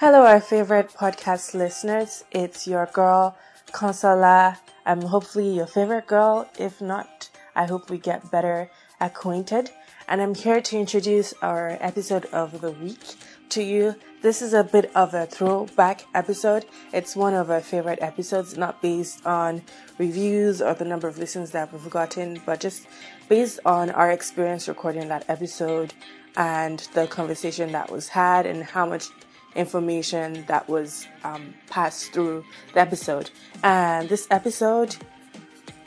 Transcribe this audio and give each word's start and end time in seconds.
Hello, 0.00 0.24
our 0.24 0.40
favorite 0.40 0.90
podcast 0.90 1.54
listeners. 1.54 2.22
It's 2.30 2.68
your 2.68 2.86
girl, 2.86 3.36
Consola. 3.72 4.56
I'm 4.86 5.02
hopefully 5.02 5.50
your 5.56 5.66
favorite 5.66 6.06
girl. 6.06 6.48
If 6.56 6.80
not, 6.80 7.28
I 7.56 7.64
hope 7.64 7.90
we 7.90 7.98
get 7.98 8.30
better 8.30 8.70
acquainted. 9.00 9.72
And 10.06 10.22
I'm 10.22 10.36
here 10.36 10.60
to 10.60 10.78
introduce 10.78 11.34
our 11.42 11.76
episode 11.80 12.26
of 12.26 12.60
the 12.60 12.70
week 12.70 13.16
to 13.48 13.60
you. 13.60 13.96
This 14.22 14.40
is 14.40 14.52
a 14.52 14.62
bit 14.62 14.92
of 14.94 15.14
a 15.14 15.26
throwback 15.26 16.04
episode. 16.14 16.66
It's 16.92 17.16
one 17.16 17.34
of 17.34 17.50
our 17.50 17.60
favorite 17.60 17.98
episodes, 18.00 18.56
not 18.56 18.80
based 18.80 19.26
on 19.26 19.62
reviews 19.98 20.62
or 20.62 20.74
the 20.74 20.84
number 20.84 21.08
of 21.08 21.18
listens 21.18 21.50
that 21.50 21.72
we've 21.72 21.90
gotten, 21.90 22.40
but 22.46 22.60
just 22.60 22.86
based 23.28 23.58
on 23.66 23.90
our 23.90 24.12
experience 24.12 24.68
recording 24.68 25.08
that 25.08 25.24
episode 25.28 25.92
and 26.36 26.86
the 26.94 27.08
conversation 27.08 27.72
that 27.72 27.90
was 27.90 28.06
had 28.06 28.46
and 28.46 28.62
how 28.62 28.86
much 28.86 29.08
information 29.58 30.44
that 30.46 30.68
was 30.68 31.06
um, 31.24 31.54
passed 31.68 32.12
through 32.12 32.44
the 32.74 32.80
episode. 32.80 33.30
And 33.62 34.08
this 34.08 34.26
episode, 34.30 34.96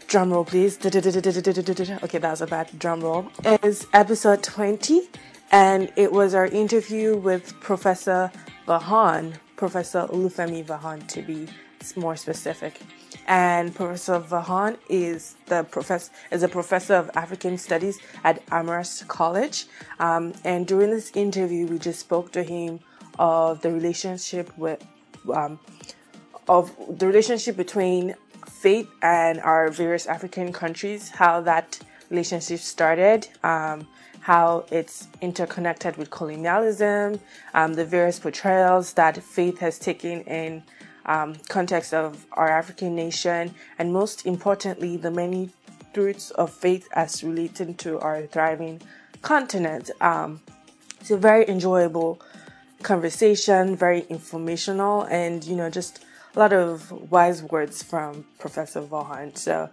drum 0.08 0.32
roll 0.32 0.46
please. 0.46 0.78
Okay, 0.86 1.00
that 1.00 2.22
was 2.24 2.42
a 2.42 2.48
bad 2.48 2.70
drum 2.78 3.02
roll. 3.02 3.32
Is 3.64 3.88
episode 3.94 4.44
20 4.44 5.10
and 5.52 5.92
it 5.98 6.12
was 6.12 6.34
our 6.34 6.48
interview 6.48 7.18
with 7.18 7.60
Professor 7.60 8.32
Vaughan, 8.66 9.34
Professor 9.58 10.08
Olufemi 10.08 10.64
Vaughan 10.64 11.02
to 11.08 11.22
be 11.22 11.48
more 11.96 12.16
specific. 12.16 12.80
And 13.28 13.76
Professor 13.76 14.20
Vaughan 14.20 14.78
is 14.90 15.36
the 15.48 15.64
professor 15.64 16.12
is 16.32 16.44
a 16.44 16.48
professor 16.48 16.96
of 16.96 17.12
African 17.16 17.58
Studies 17.58 18.00
at 18.24 18.42
Amherst 18.50 19.08
College. 19.10 19.66
Um, 20.00 20.34
and 20.46 20.66
during 20.66 20.92
this 20.92 21.12
interview, 21.16 21.68
we 21.68 21.80
just 21.80 22.00
spoke 22.00 22.32
to 22.32 22.44
him 22.44 22.80
of 23.22 23.62
the 23.62 23.72
relationship 23.72 24.52
with 24.58 24.84
um, 25.32 25.60
of 26.50 26.74
the 26.98 27.06
relationship 27.06 27.56
between 27.56 28.16
faith 28.50 28.90
and 29.04 29.40
our 29.42 29.70
various 29.70 30.08
African 30.08 30.52
countries, 30.52 31.10
how 31.10 31.40
that 31.42 31.80
relationship 32.10 32.60
started, 32.60 33.28
um, 33.44 33.88
how 34.22 34.66
it's 34.72 35.08
interconnected 35.22 35.98
with 35.98 36.10
colonialism, 36.10 37.20
um, 37.54 37.76
the 37.76 37.86
various 37.86 38.18
portrayals 38.18 38.94
that 38.94 39.22
faith 39.22 39.60
has 39.60 39.78
taken 39.78 40.22
in 40.22 40.64
um, 41.06 41.36
context 41.48 41.94
of 41.94 42.26
our 42.34 42.50
African 42.50 42.96
nation, 42.96 43.54
and 43.78 43.94
most 43.94 44.26
importantly, 44.26 44.98
the 44.98 45.12
many 45.12 45.52
truths 45.94 46.32
of 46.32 46.52
faith 46.52 46.88
as 46.94 47.24
relating 47.24 47.76
to 47.76 48.00
our 48.00 48.26
thriving 48.26 48.82
continent. 49.22 49.92
Um, 50.02 50.42
it's 51.00 51.12
a 51.12 51.18
very 51.18 51.48
enjoyable 51.48 52.20
conversation, 52.82 53.76
very 53.76 54.02
informational, 54.10 55.04
and 55.04 55.44
you 55.44 55.56
know, 55.56 55.70
just 55.70 56.04
a 56.36 56.40
lot 56.40 56.54
of 56.54 56.92
wise 57.12 57.44
words 57.44 57.84
from 57.84 58.26
Professor 58.40 58.82
Vaughan. 58.82 59.36
So 59.36 59.70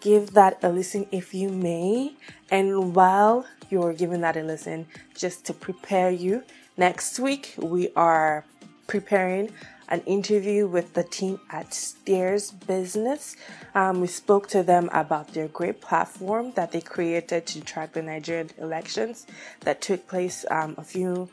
give 0.00 0.32
that 0.34 0.58
a 0.62 0.68
listen 0.68 1.06
if 1.10 1.34
you 1.34 1.48
may. 1.48 2.14
And 2.50 2.94
while 2.94 3.46
you're 3.70 3.94
giving 3.94 4.20
that 4.22 4.36
a 4.36 4.42
listen, 4.42 4.86
just 5.14 5.44
to 5.46 5.52
prepare 5.54 6.10
you, 6.10 6.42
next 6.76 7.18
week 7.18 7.54
we 7.58 7.90
are 7.94 8.44
preparing 8.86 9.50
an 9.88 10.00
interview 10.06 10.66
with 10.66 10.94
the 10.94 11.04
team 11.04 11.38
at 11.50 11.74
Stears 11.74 12.50
Business. 12.50 13.36
Um, 13.74 14.00
we 14.00 14.06
spoke 14.06 14.48
to 14.48 14.62
them 14.62 14.88
about 14.92 15.34
their 15.34 15.48
great 15.48 15.82
platform 15.82 16.52
that 16.52 16.72
they 16.72 16.80
created 16.80 17.46
to 17.48 17.60
track 17.60 17.92
the 17.92 18.02
Nigerian 18.02 18.50
elections 18.58 19.26
that 19.60 19.82
took 19.82 20.08
place 20.08 20.46
um, 20.50 20.74
a 20.78 20.82
few 20.82 21.28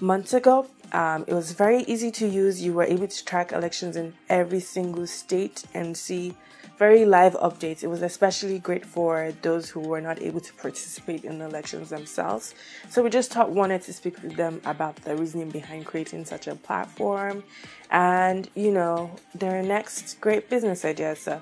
months 0.00 0.34
ago. 0.34 0.66
Um, 0.92 1.24
it 1.26 1.34
was 1.34 1.52
very 1.52 1.82
easy 1.82 2.10
to 2.12 2.26
use. 2.26 2.62
You 2.62 2.72
were 2.72 2.84
able 2.84 3.08
to 3.08 3.24
track 3.24 3.52
elections 3.52 3.96
in 3.96 4.14
every 4.28 4.60
single 4.60 5.06
state 5.06 5.64
and 5.74 5.96
see 5.96 6.34
very 6.78 7.04
live 7.04 7.34
updates. 7.34 7.82
It 7.82 7.88
was 7.88 8.02
especially 8.02 8.58
great 8.58 8.84
for 8.84 9.32
those 9.42 9.70
who 9.70 9.80
were 9.80 10.00
not 10.00 10.20
able 10.20 10.40
to 10.40 10.52
participate 10.54 11.24
in 11.24 11.38
the 11.38 11.46
elections 11.46 11.90
themselves. 11.90 12.54
So 12.90 13.02
we 13.02 13.10
just 13.10 13.34
wanted 13.36 13.82
to 13.82 13.92
speak 13.92 14.22
with 14.22 14.36
them 14.36 14.60
about 14.64 14.96
the 14.96 15.16
reasoning 15.16 15.50
behind 15.50 15.86
creating 15.86 16.24
such 16.24 16.46
a 16.46 16.54
platform 16.54 17.44
and, 17.90 18.48
you 18.54 18.72
know, 18.72 19.14
their 19.34 19.62
next 19.62 20.20
great 20.20 20.48
business 20.48 20.84
idea. 20.84 21.14
So 21.16 21.40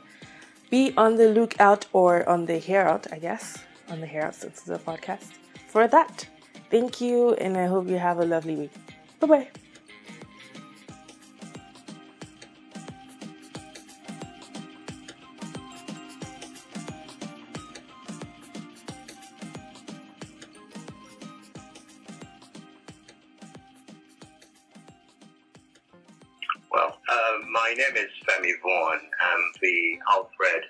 be 0.71 0.93
on 0.97 1.17
the 1.17 1.29
lookout 1.29 1.87
or 1.93 2.29
on 2.29 2.47
the 2.47 2.59
hear 2.59 2.99
I 3.12 3.19
guess, 3.19 3.59
on 3.89 4.01
the 4.01 4.07
hear 4.07 4.31
since 4.33 4.61
it's 4.61 4.69
a 4.69 4.79
podcast 4.79 5.33
for 5.69 5.87
that. 5.89 6.27
Thank 6.72 7.03
you, 7.03 7.34
and 7.34 7.59
I 7.59 7.66
hope 7.66 7.87
you 7.87 7.99
have 7.99 8.19
a 8.19 8.25
lovely 8.25 8.56
week. 8.56 8.72
Bye 9.21 9.27
bye. 9.27 9.49
Well, 26.72 26.97
my 27.50 27.75
name 27.77 27.97
is 27.97 28.09
Femi 28.27 28.53
Vaughan. 28.62 28.99
I'm 29.21 29.53
the 29.61 29.99
Alfred 30.11 30.65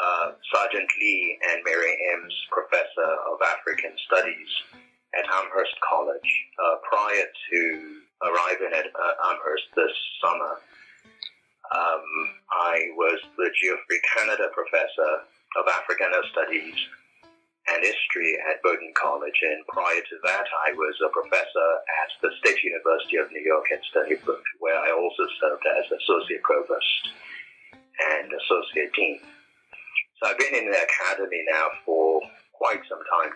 uh, 0.00 0.30
Sargent 0.54 0.88
Lee 1.00 1.38
and 1.50 1.64
Mary 1.64 1.90
Eames 1.90 2.34
Professor 2.52 3.10
of 3.26 3.38
African 3.58 3.90
Studies 4.06 4.81
at 5.18 5.24
Amherst 5.28 5.76
College. 5.80 6.30
Uh, 6.58 6.76
prior 6.84 7.26
to 7.26 7.60
arriving 8.22 8.72
at 8.72 8.86
uh, 8.86 9.28
Amherst 9.32 9.68
this 9.76 9.94
summer, 10.22 10.60
um, 11.72 12.06
I 12.52 12.92
was 12.96 13.18
the 13.36 13.50
Geoffrey 13.56 14.00
Canada 14.14 14.48
Professor 14.52 15.24
of 15.56 15.64
African 15.68 16.12
Studies 16.32 16.76
and 17.68 17.78
history 17.84 18.36
at 18.50 18.62
Bowdoin 18.62 18.92
College. 18.98 19.38
And 19.42 19.64
prior 19.68 20.00
to 20.00 20.16
that, 20.24 20.46
I 20.66 20.72
was 20.74 20.94
a 21.04 21.10
professor 21.14 21.68
at 22.02 22.10
the 22.20 22.30
State 22.42 22.62
University 22.64 23.16
of 23.16 23.30
New 23.30 23.44
York 23.44 23.64
at 23.72 23.80
Stony 23.90 24.16
Brook, 24.24 24.42
where 24.58 24.76
I 24.76 24.90
also 24.90 25.24
served 25.40 25.62
as 25.78 25.86
associate 25.86 26.42
provost 26.42 27.02
and 28.18 28.32
associate 28.32 28.92
dean. 28.92 29.20
So 30.18 30.30
I've 30.30 30.38
been 30.38 30.54
in 30.54 30.70
the 30.70 30.80
academy 30.82 31.42
now 31.50 31.66
for 31.86 32.20
quite 32.52 32.82
some 32.88 33.02
time 33.10 33.32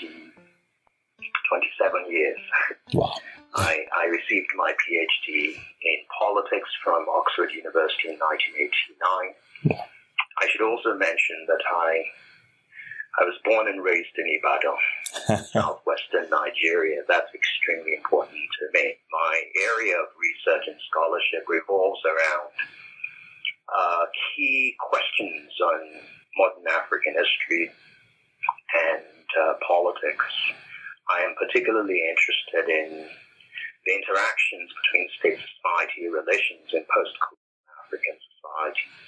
20, 0.00 0.32
27 1.48 2.10
years. 2.10 2.40
Wow. 2.92 3.14
I, 3.54 3.86
I 3.96 4.04
received 4.06 4.48
my 4.56 4.72
PhD 4.72 5.56
in 5.56 5.98
politics 6.18 6.68
from 6.84 7.06
Oxford 7.08 7.50
University 7.52 8.12
in 8.12 8.18
1989. 8.20 9.80
I 10.38 10.44
should 10.52 10.60
also 10.60 10.92
mention 10.94 11.46
that 11.48 11.62
I 11.64 12.04
I 13.18 13.24
was 13.24 13.40
born 13.48 13.66
and 13.66 13.82
raised 13.82 14.12
in 14.18 14.28
Ibadan, 14.28 14.76
southwestern 15.56 16.28
Nigeria. 16.28 17.00
That's 17.08 17.32
extremely 17.32 17.96
important 17.96 18.36
to 18.36 18.64
me. 18.76 18.92
My 19.10 19.34
area 19.72 19.96
of 19.96 20.12
research 20.20 20.68
and 20.68 20.76
scholarship 20.84 21.48
revolves 21.48 22.00
around 22.04 22.52
uh, 23.72 24.04
key 24.12 24.76
questions 24.78 25.48
on 25.64 25.80
modern 26.36 26.68
African 26.68 27.14
history 27.16 27.72
and 28.92 29.24
uh, 29.32 29.54
politics. 29.66 30.28
I 31.08 31.22
am 31.22 31.34
particularly 31.38 32.02
interested 32.02 32.66
in 32.66 33.06
the 33.06 33.92
interactions 33.94 34.68
between 34.82 35.06
state 35.18 35.38
society 35.38 36.10
relations 36.10 36.66
in 36.74 36.82
post-colonial 36.90 37.74
African 37.86 38.16
societies. 38.18 39.06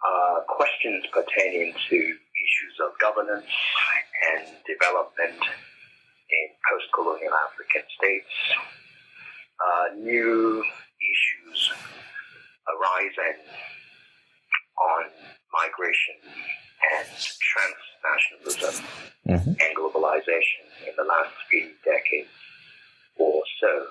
Uh, 0.00 0.40
questions 0.48 1.04
pertaining 1.12 1.74
to 1.90 1.96
issues 1.98 2.74
of 2.80 2.96
governance 3.00 3.52
and 4.32 4.48
development 4.64 5.36
in 5.36 6.46
post-colonial 6.70 7.34
African 7.34 7.82
states, 7.92 8.32
uh, 9.60 9.94
new 10.00 10.64
issues 10.64 11.72
arising 12.64 13.44
on 14.78 15.04
migration 15.52 16.16
and 16.82 17.08
transnationalism 17.08 18.84
mm-hmm. 19.28 19.50
and 19.50 19.70
globalization 19.76 20.64
in 20.86 20.94
the 20.96 21.04
last 21.04 21.34
few 21.50 21.70
decades 21.84 22.30
or 23.16 23.42
so. 23.60 23.86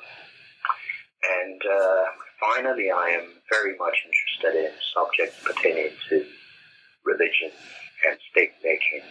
And 1.44 1.62
uh, 1.62 2.04
finally, 2.40 2.92
I 2.92 3.10
am 3.10 3.28
very 3.50 3.76
much 3.78 3.98
interested 4.06 4.66
in 4.66 4.72
subjects 4.94 5.44
pertaining 5.44 5.92
to 6.10 6.26
religion 7.04 7.52
and 8.08 8.18
state 8.32 8.54
making 8.64 9.04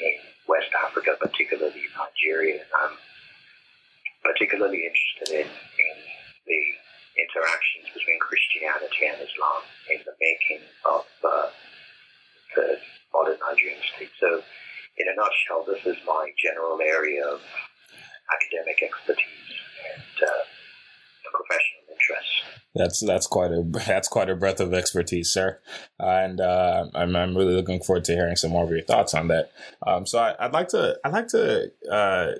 in 0.00 0.18
West 0.48 0.70
Africa, 0.86 1.16
particularly 1.20 1.82
Nigeria. 1.96 2.62
And 2.62 2.72
I'm 2.82 2.96
particularly 4.22 4.86
interested 4.86 5.44
in, 5.44 5.48
in 5.48 5.96
the 6.46 6.62
interactions 7.18 7.90
between 7.92 8.18
Christianity 8.20 9.10
and 9.10 9.18
Islam 9.18 9.62
in 9.90 10.00
the 10.06 10.14
making 10.22 10.62
of 10.86 11.04
uh, 11.24 11.50
the 12.56 12.78
modern 13.12 13.38
Nigerian 13.40 13.80
state. 13.96 14.10
So, 14.20 14.42
in 14.98 15.06
a 15.06 15.14
nutshell, 15.16 15.64
this 15.66 15.84
is 15.86 15.96
my 16.06 16.30
general 16.36 16.80
area 16.80 17.24
of 17.26 17.40
academic 18.32 18.82
expertise. 18.82 19.54
And 19.94 20.28
uh, 20.28 20.44
professional 21.32 21.82
interests. 21.90 22.42
That's 22.74 23.00
that's 23.04 23.26
quite 23.26 23.50
a 23.50 23.62
that's 23.86 24.08
quite 24.08 24.30
a 24.30 24.36
breadth 24.36 24.60
of 24.60 24.74
expertise, 24.74 25.30
sir, 25.30 25.60
uh, 26.00 26.06
and 26.06 26.40
uh, 26.40 26.86
I'm 26.94 27.16
I'm 27.16 27.36
really 27.36 27.54
looking 27.54 27.82
forward 27.82 28.04
to 28.04 28.12
hearing 28.14 28.36
some 28.36 28.50
more 28.50 28.64
of 28.64 28.70
your 28.70 28.82
thoughts 28.82 29.14
on 29.14 29.28
that. 29.28 29.52
Um, 29.86 30.06
so 30.06 30.18
I, 30.18 30.46
would 30.46 30.52
like 30.52 30.68
to 30.68 30.98
I'd 31.04 31.12
like 31.12 31.28
to 31.28 31.70
uh, 31.90 32.32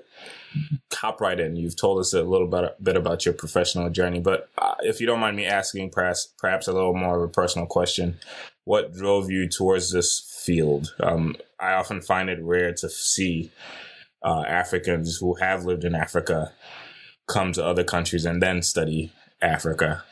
hop 0.93 1.21
right 1.21 1.39
in. 1.39 1.55
You've 1.55 1.75
told 1.75 1.99
us 1.99 2.13
a 2.13 2.23
little 2.23 2.47
bit, 2.47 2.83
bit 2.83 2.97
about 2.97 3.25
your 3.25 3.33
professional 3.33 3.89
journey, 3.89 4.19
but 4.19 4.49
uh, 4.57 4.75
if 4.81 4.99
you 4.99 5.07
don't 5.07 5.19
mind 5.19 5.37
me 5.37 5.45
asking, 5.45 5.91
perhaps 5.91 6.33
perhaps 6.37 6.67
a 6.67 6.73
little 6.73 6.93
more 6.93 7.17
of 7.17 7.23
a 7.23 7.31
personal 7.31 7.67
question, 7.67 8.19
what 8.69 8.93
drove 8.93 9.31
you 9.31 9.49
towards 9.49 9.91
this 9.91 10.19
field? 10.45 10.93
Um, 10.99 11.35
I 11.59 11.73
often 11.73 12.01
find 12.03 12.29
it 12.29 12.37
rare 12.39 12.71
to 12.71 12.87
see 12.87 13.49
uh, 14.23 14.43
Africans 14.47 15.17
who 15.17 15.33
have 15.41 15.65
lived 15.65 15.83
in 15.83 15.95
Africa 15.95 16.53
come 17.27 17.51
to 17.53 17.65
other 17.65 17.83
countries 17.83 18.25
and 18.25 18.43
then 18.43 18.61
study 18.61 19.11
Africa. 19.41 20.03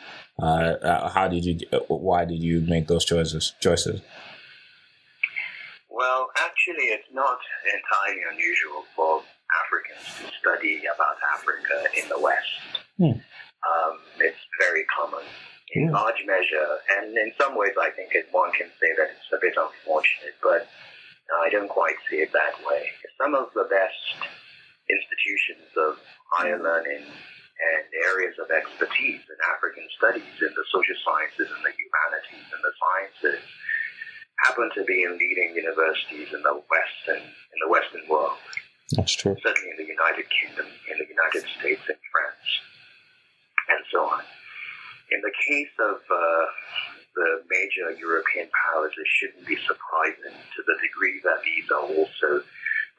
Uh, 0.42 0.74
uh 0.82 1.10
how 1.10 1.28
did 1.28 1.46
you? 1.46 1.60
Why 1.88 2.26
did 2.26 2.42
you 2.42 2.62
make 2.62 2.88
those 2.88 3.06
choices? 3.06 3.54
Choices. 3.60 4.02
Well, 5.88 6.30
actually, 6.36 6.86
it's 6.86 7.14
not 7.14 7.38
entirely 7.64 8.22
unusual 8.34 8.86
for 8.96 9.22
Africans 9.66 10.06
to 10.18 10.32
study 10.40 10.82
about 10.96 11.18
Africa 11.36 11.78
in 11.96 12.10
the 12.10 12.20
West. 12.20 12.58
Hmm. 12.98 13.22
Um, 13.70 14.00
it's 14.20 14.44
very 14.60 14.84
common 14.86 15.26
in 15.72 15.92
large 15.92 16.24
measure, 16.26 16.80
and 16.98 17.18
in 17.18 17.32
some 17.40 17.58
ways, 17.58 17.76
I 17.80 17.92
think 17.92 18.16
it, 18.16 18.28
one 18.32 18.52
can 18.54 18.72
say 18.80 18.88
that 18.96 19.12
it's 19.12 19.32
a 19.34 19.40
bit 19.42 19.56
unfortunate, 19.60 20.40
but 20.42 20.68
I 21.44 21.50
don't 21.50 21.68
quite 21.68 22.00
see 22.10 22.24
it 22.24 22.32
that 22.32 22.56
way. 22.64 22.88
Some 23.20 23.36
of 23.36 23.52
the 23.54 23.68
best 23.68 24.32
institutions 24.88 25.68
of 25.76 26.00
higher 26.32 26.56
learning 26.56 27.04
and 27.04 27.84
areas 28.08 28.40
of 28.40 28.48
expertise 28.48 29.20
in 29.28 29.38
African 29.52 29.84
studies, 29.98 30.36
in 30.40 30.54
the 30.56 30.66
social 30.72 30.96
sciences 31.04 31.52
and 31.52 31.62
the 31.66 31.74
humanities 31.76 32.48
and 32.48 32.62
the 32.64 32.74
sciences, 32.80 33.44
happen 34.46 34.70
to 34.78 34.86
be 34.86 35.04
in 35.04 35.18
leading 35.18 35.58
universities 35.58 36.32
in 36.32 36.42
the 36.44 36.56
Western 36.70 37.24
in 37.26 37.58
the 37.60 37.68
Western 37.68 38.08
world. 38.08 38.38
That's 38.96 39.12
true. 39.12 39.36
Certainly 39.44 39.72
in 39.76 39.78
the 39.84 39.90
United 39.90 40.26
Kingdom, 40.32 40.68
in 40.88 40.96
the 40.96 41.10
United 41.10 41.44
States, 41.60 41.84
and 41.90 42.00
France, 42.14 42.48
and 43.68 43.82
so 43.92 44.06
on. 44.08 44.24
In 45.12 45.22
the 45.24 45.32
case 45.32 45.72
of 45.80 46.04
uh, 46.04 46.46
the 47.16 47.30
major 47.50 47.96
European 47.98 48.50
powers, 48.52 48.94
it 48.94 49.08
shouldn't 49.08 49.48
be 49.48 49.58
surprising 49.66 50.36
to 50.36 50.60
the 50.68 50.76
degree 50.84 51.20
that 51.24 51.42
these 51.42 51.68
are 51.72 51.86
also 51.88 52.44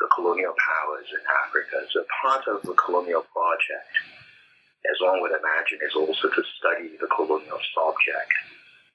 the 0.01 0.09
colonial 0.15 0.55
powers 0.57 1.07
in 1.13 1.23
Africa. 1.45 1.85
So 1.93 2.05
part 2.23 2.47
of 2.49 2.63
the 2.63 2.75
colonial 2.75 3.23
project, 3.29 3.93
as 4.89 4.97
one 5.03 5.21
would 5.21 5.37
imagine, 5.37 5.79
is 5.85 5.95
also 5.95 6.33
to 6.33 6.43
study 6.59 6.97
the 6.97 7.11
colonial 7.13 7.61
subject. 7.77 8.33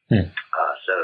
Hmm. 0.09 0.27
Uh, 0.27 0.75
so 0.88 0.98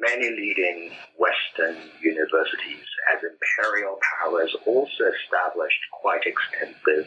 many 0.00 0.30
leading 0.30 0.90
Western 1.18 1.78
universities 2.00 2.88
as 3.14 3.22
imperial 3.22 3.98
powers 4.18 4.50
also 4.66 5.04
established 5.22 5.82
quite 5.92 6.26
extensive 6.26 7.06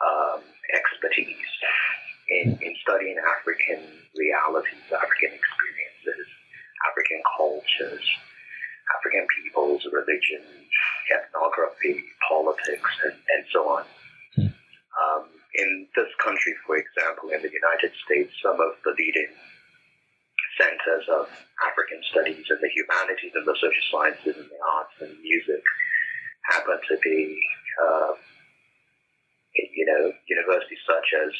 um, 0.00 0.40
expertise 0.74 1.52
in, 2.40 2.56
in 2.60 2.72
studying 2.80 3.16
African 3.36 3.84
realities, 4.16 4.86
African 4.88 5.36
experiences, 5.36 6.26
African 6.88 7.20
cultures, 7.36 8.06
African 8.96 9.26
peoples, 9.36 9.84
religion, 9.92 10.42
ethnography, 11.12 12.02
politics, 12.28 12.92
and, 13.04 13.16
and 13.16 13.42
so 13.52 13.60
on. 13.68 13.84
Hmm. 14.36 14.48
Um, 14.48 15.24
in 15.54 15.86
this 15.94 16.08
country, 16.24 16.54
for 16.66 16.76
example, 16.80 17.28
in 17.28 17.40
the 17.44 17.52
United 17.52 17.92
States, 18.04 18.32
some 18.40 18.56
of 18.56 18.72
the 18.84 18.96
leading 18.96 19.32
centers 20.56 21.06
of 21.08 21.28
African 21.64 22.00
studies 22.12 22.44
and 22.48 22.60
the 22.60 22.72
humanities 22.72 23.32
and 23.34 23.44
the 23.46 23.56
social 23.56 23.86
sciences 23.92 24.36
and 24.36 24.48
the 24.48 24.60
arts 24.80 24.96
and 25.00 25.12
music 25.20 25.62
happen 26.50 26.78
to 26.88 26.96
be, 27.00 27.36
uh, 27.80 28.12
you 29.54 29.84
know, 29.86 30.12
universities 30.28 30.80
such 30.86 31.08
as 31.24 31.32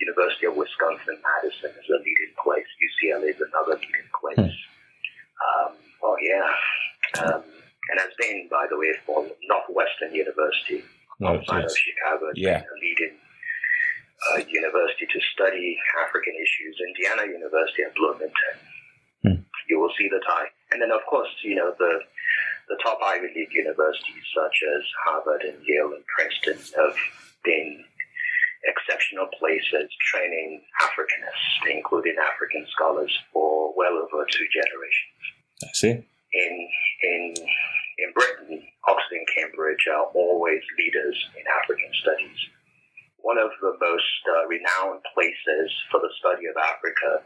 University 0.00 0.46
of 0.46 0.56
Wisconsin 0.56 1.20
Madison 1.20 1.70
is 1.76 1.88
a 1.88 1.98
leading 2.00 2.32
place. 2.42 2.68
UCLA 2.80 3.36
is 3.36 3.40
another 3.40 3.76
leading 3.76 4.10
place. 4.16 4.38
Hmm. 4.38 4.60
Um, 5.40 5.72
oh 6.02 6.16
yeah, 6.20 6.48
um, 7.24 7.42
and 7.90 7.96
has 8.00 8.12
been, 8.18 8.48
by 8.50 8.66
the 8.70 8.76
way, 8.76 8.92
for 9.04 9.26
Northwestern 9.48 10.14
University 10.14 10.84
outside 11.24 11.64
of 11.64 11.72
Chicago, 11.76 12.32
yeah. 12.34 12.64
a 12.64 12.76
leading 12.80 13.16
uh, 14.32 14.40
university 14.48 15.06
to 15.12 15.20
study 15.32 15.76
African 16.00 16.32
issues, 16.36 16.76
Indiana 16.80 17.28
University 17.28 17.82
at 17.84 17.94
Bloomington. 17.94 18.56
Hmm. 19.24 19.40
You 19.68 19.80
will 19.80 19.92
see 19.98 20.08
the 20.08 20.20
tie. 20.26 20.48
And 20.72 20.80
then, 20.80 20.92
of 20.92 21.04
course, 21.08 21.28
you 21.42 21.56
know, 21.56 21.74
the, 21.78 22.00
the 22.70 22.78
top 22.82 22.98
Ivy 23.04 23.28
League 23.34 23.52
universities 23.52 24.24
such 24.30 24.56
as 24.78 24.82
Harvard 25.04 25.42
and 25.42 25.58
Yale 25.66 25.92
and 25.92 26.06
Princeton 26.06 26.56
have 26.78 26.96
been 27.44 27.84
exceptional 28.64 29.26
places 29.38 29.90
training 30.14 30.62
Africanists, 30.80 31.74
including 31.74 32.14
African 32.16 32.64
scholars, 32.70 33.12
for 33.32 33.74
well 33.76 33.98
over 33.98 34.24
two 34.30 34.46
generations. 34.54 35.20
I 35.66 35.72
see. 35.74 35.94
In 36.32 36.54
in 37.02 37.22
in 37.98 38.08
Britain, 38.14 38.62
Oxford 38.88 39.18
and 39.18 39.28
Cambridge 39.34 39.84
are 39.90 40.06
always 40.14 40.62
leaders 40.78 41.16
in 41.36 41.44
African 41.60 41.90
studies 42.00 42.40
one 43.22 43.38
of 43.38 43.52
the 43.60 43.76
most 43.80 44.20
uh, 44.28 44.48
renowned 44.48 45.04
places 45.12 45.68
for 45.90 46.00
the 46.00 46.12
study 46.18 46.48
of 46.48 46.56
Africa 46.56 47.20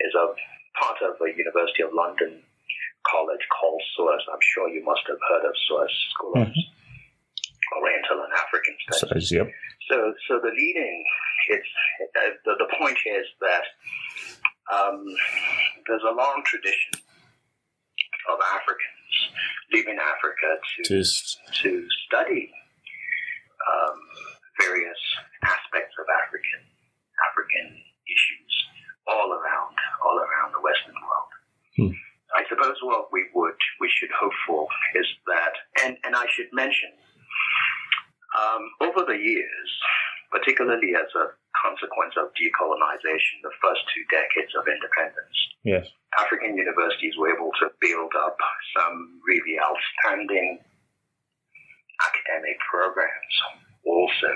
is 0.00 0.12
a 0.14 0.32
part 0.76 1.00
of 1.02 1.18
the 1.18 1.32
University 1.36 1.82
of 1.82 1.90
London 1.92 2.42
college 3.06 3.44
called 3.52 3.82
SOAS. 3.96 4.22
I'm 4.32 4.42
sure 4.42 4.68
you 4.68 4.82
must 4.84 5.02
have 5.06 5.20
heard 5.30 5.44
of 5.46 5.54
SOAS, 5.68 5.92
School 6.14 6.32
of 6.42 6.48
mm-hmm. 6.48 7.78
Oriental 7.78 8.24
and 8.24 8.32
African 8.32 8.74
Studies. 8.90 9.30
yep. 9.32 9.48
So, 9.90 10.12
so 10.28 10.40
the 10.40 10.52
leading, 10.52 11.04
it's 11.48 11.72
uh, 12.16 12.36
the, 12.44 12.54
the 12.58 12.68
point 12.78 12.98
is 13.06 13.26
that 13.40 13.64
um, 14.68 15.04
there's 15.86 16.04
a 16.04 16.14
long 16.14 16.42
tradition 16.44 16.92
of 18.28 18.38
Africans 18.52 19.14
leaving 19.72 19.96
Africa 19.96 20.60
to 20.60 20.80
Just. 20.84 21.40
to 21.62 21.86
study 22.06 22.52
um, 23.64 23.98
various 24.60 25.00
aspects 25.44 25.94
of 25.96 26.06
African 26.24 26.62
African 27.32 27.66
issues 28.08 28.52
all 29.08 29.32
around 29.32 29.74
all 30.04 30.18
around 30.18 30.52
the 30.52 30.60
Western 30.60 30.96
world. 31.00 31.32
Hmm. 31.76 32.07
I 32.38 32.46
suppose 32.46 32.78
what 32.86 33.10
we 33.10 33.26
would 33.34 33.58
we 33.82 33.90
should 33.90 34.14
hope 34.14 34.32
for 34.46 34.68
is 34.94 35.06
that, 35.26 35.54
and 35.82 35.98
and 36.06 36.14
I 36.14 36.22
should 36.30 36.46
mention, 36.54 36.94
um, 38.38 38.62
over 38.86 39.02
the 39.02 39.18
years, 39.18 39.70
particularly 40.30 40.94
as 40.94 41.10
a 41.18 41.34
consequence 41.58 42.14
of 42.14 42.30
decolonization, 42.38 43.42
the 43.42 43.50
first 43.58 43.82
two 43.90 44.06
decades 44.06 44.54
of 44.54 44.70
independence, 44.70 45.34
yes, 45.66 45.90
African 46.14 46.54
universities 46.54 47.18
were 47.18 47.34
able 47.34 47.50
to 47.58 47.74
build 47.82 48.14
up 48.14 48.38
some 48.70 49.18
really 49.26 49.58
outstanding 49.58 50.62
academic 52.06 52.54
programs 52.70 53.34
also. 53.82 54.30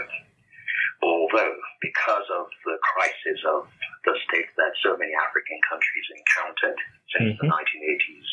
Although, 1.02 1.58
because 1.82 2.26
of 2.30 2.46
the 2.62 2.78
crisis 2.94 3.40
of 3.50 3.66
the 4.06 4.14
state 4.30 4.46
that 4.54 4.70
so 4.86 4.94
many 4.94 5.10
African 5.18 5.58
countries 5.66 6.06
encountered 6.14 6.78
since 7.10 7.34
mm-hmm. 7.34 7.42
the 7.42 7.50
1980s, 7.50 8.28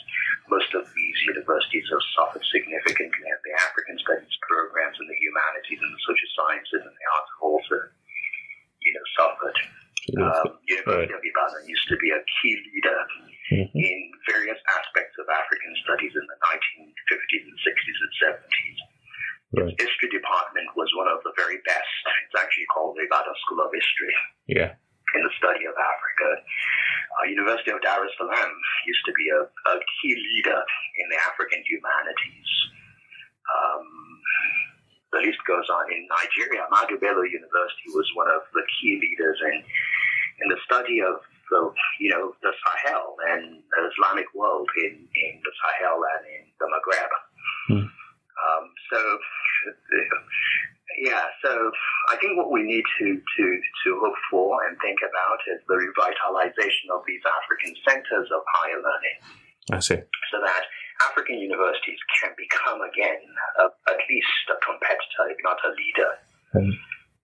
most 0.53 0.69
of 0.77 0.85
these 0.93 1.17
universities 1.33 1.85
have 1.89 2.05
suffered 2.13 2.45
significantly, 2.53 3.25
and 3.25 3.41
the 3.41 3.55
African 3.65 3.97
studies 4.05 4.37
programs 4.45 4.97
and 5.01 5.09
the 5.09 5.17
humanities 5.17 5.81
and 5.81 5.89
the 5.89 6.03
social 6.05 6.31
sciences 6.37 6.81
and 6.85 6.93
the 6.93 7.07
arts 7.17 7.29
have 7.33 7.43
also, 7.45 7.77
you 8.85 8.91
know, 8.93 9.05
suffered. 9.17 9.57
Um, 10.09 10.57
University 10.65 11.13
right. 11.13 11.21
of 11.21 11.21
Ibadan 11.21 11.69
used 11.69 11.85
to 11.89 11.97
be 12.01 12.09
a 12.09 12.21
key 12.41 12.53
leader 12.53 12.99
mm-hmm. 13.53 13.77
in 13.77 13.99
various 14.25 14.57
aspects 14.73 15.13
of 15.21 15.29
African 15.29 15.73
studies 15.85 16.13
in 16.17 16.25
the 16.25 16.37
1950s 16.49 17.45
and 17.45 17.59
60s 17.61 17.99
and 18.01 18.13
70s. 18.25 18.79
Right. 19.49 19.73
history 19.81 20.13
department 20.13 20.69
was 20.77 20.93
one 20.93 21.09
of 21.09 21.25
the 21.25 21.33
very 21.33 21.57
best. 21.65 21.89
It's 22.29 22.37
actually 22.37 22.69
called 22.69 22.93
the 22.93 23.09
Ibadan 23.09 23.33
School 23.45 23.65
of 23.65 23.73
History. 23.73 24.13
Yeah. 24.45 24.77
In 25.17 25.25
the 25.25 25.33
study 25.41 25.65
of 25.65 25.73
Africa. 25.73 26.45
Uh, 27.17 27.25
University 27.33 27.73
of 27.73 27.81
Dar 27.81 28.05
es 28.05 28.13
Salaam 28.21 28.53
used 28.85 29.05
to 29.09 29.13
be 29.17 29.25
a, 29.33 29.41
a 29.41 29.75
key 29.97 30.13
leader 30.13 30.61
in 31.01 31.05
the 31.09 31.17
African 31.25 31.65
humanities. 31.65 32.49
Um, 33.49 33.85
the 35.11 35.25
list 35.25 35.41
goes 35.49 35.65
on. 35.73 35.89
In 35.89 36.05
Nigeria, 36.05 36.69
Bello 37.01 37.25
University 37.25 37.89
was 37.97 38.05
one 38.13 38.29
of 38.29 38.45
the 38.53 38.61
key 38.77 39.01
leaders 39.01 39.41
in, 39.49 39.55
in 40.45 40.47
the 40.53 40.61
study 40.69 41.01
of 41.01 41.25
the, 41.49 41.73
you 41.99 42.13
know, 42.13 42.37
the 42.45 42.53
Sahel 42.53 43.17
and 43.33 43.65
the 43.65 43.81
Islamic 43.89 44.29
world 44.37 44.69
in, 44.77 44.93
in 44.93 45.33
the 45.41 45.53
Sahel 45.57 45.97
and 45.97 46.23
in 46.29 46.43
the 46.61 46.67
Maghreb. 46.69 47.11
Hmm. 47.65 47.87
Um, 48.39 48.63
so, 48.91 48.99
yeah, 51.03 51.25
so 51.43 51.71
I 52.09 52.15
think 52.17 52.37
what 52.37 52.51
we 52.51 52.63
need 52.63 52.83
to, 52.99 53.07
to, 53.19 53.45
to 53.85 53.89
look 54.01 54.15
for 54.31 54.63
and 54.67 54.77
think 54.79 54.99
about 55.03 55.39
is 55.51 55.59
the 55.67 55.75
revitalization 55.75 56.91
of 56.95 57.03
these 57.07 57.21
African 57.27 57.75
centers 57.87 58.29
of 58.31 58.41
higher 58.47 58.79
learning. 58.79 59.17
I 59.71 59.79
see. 59.79 59.99
So 60.31 60.37
that 60.43 60.63
African 61.09 61.39
universities 61.39 61.99
can 62.21 62.31
become 62.37 62.81
again 62.81 63.21
a, 63.59 63.65
at 63.91 63.99
least 64.09 64.43
a 64.49 64.57
competitor, 64.65 65.29
if 65.29 65.37
not 65.43 65.57
a 65.63 65.71
leader. 65.77 66.11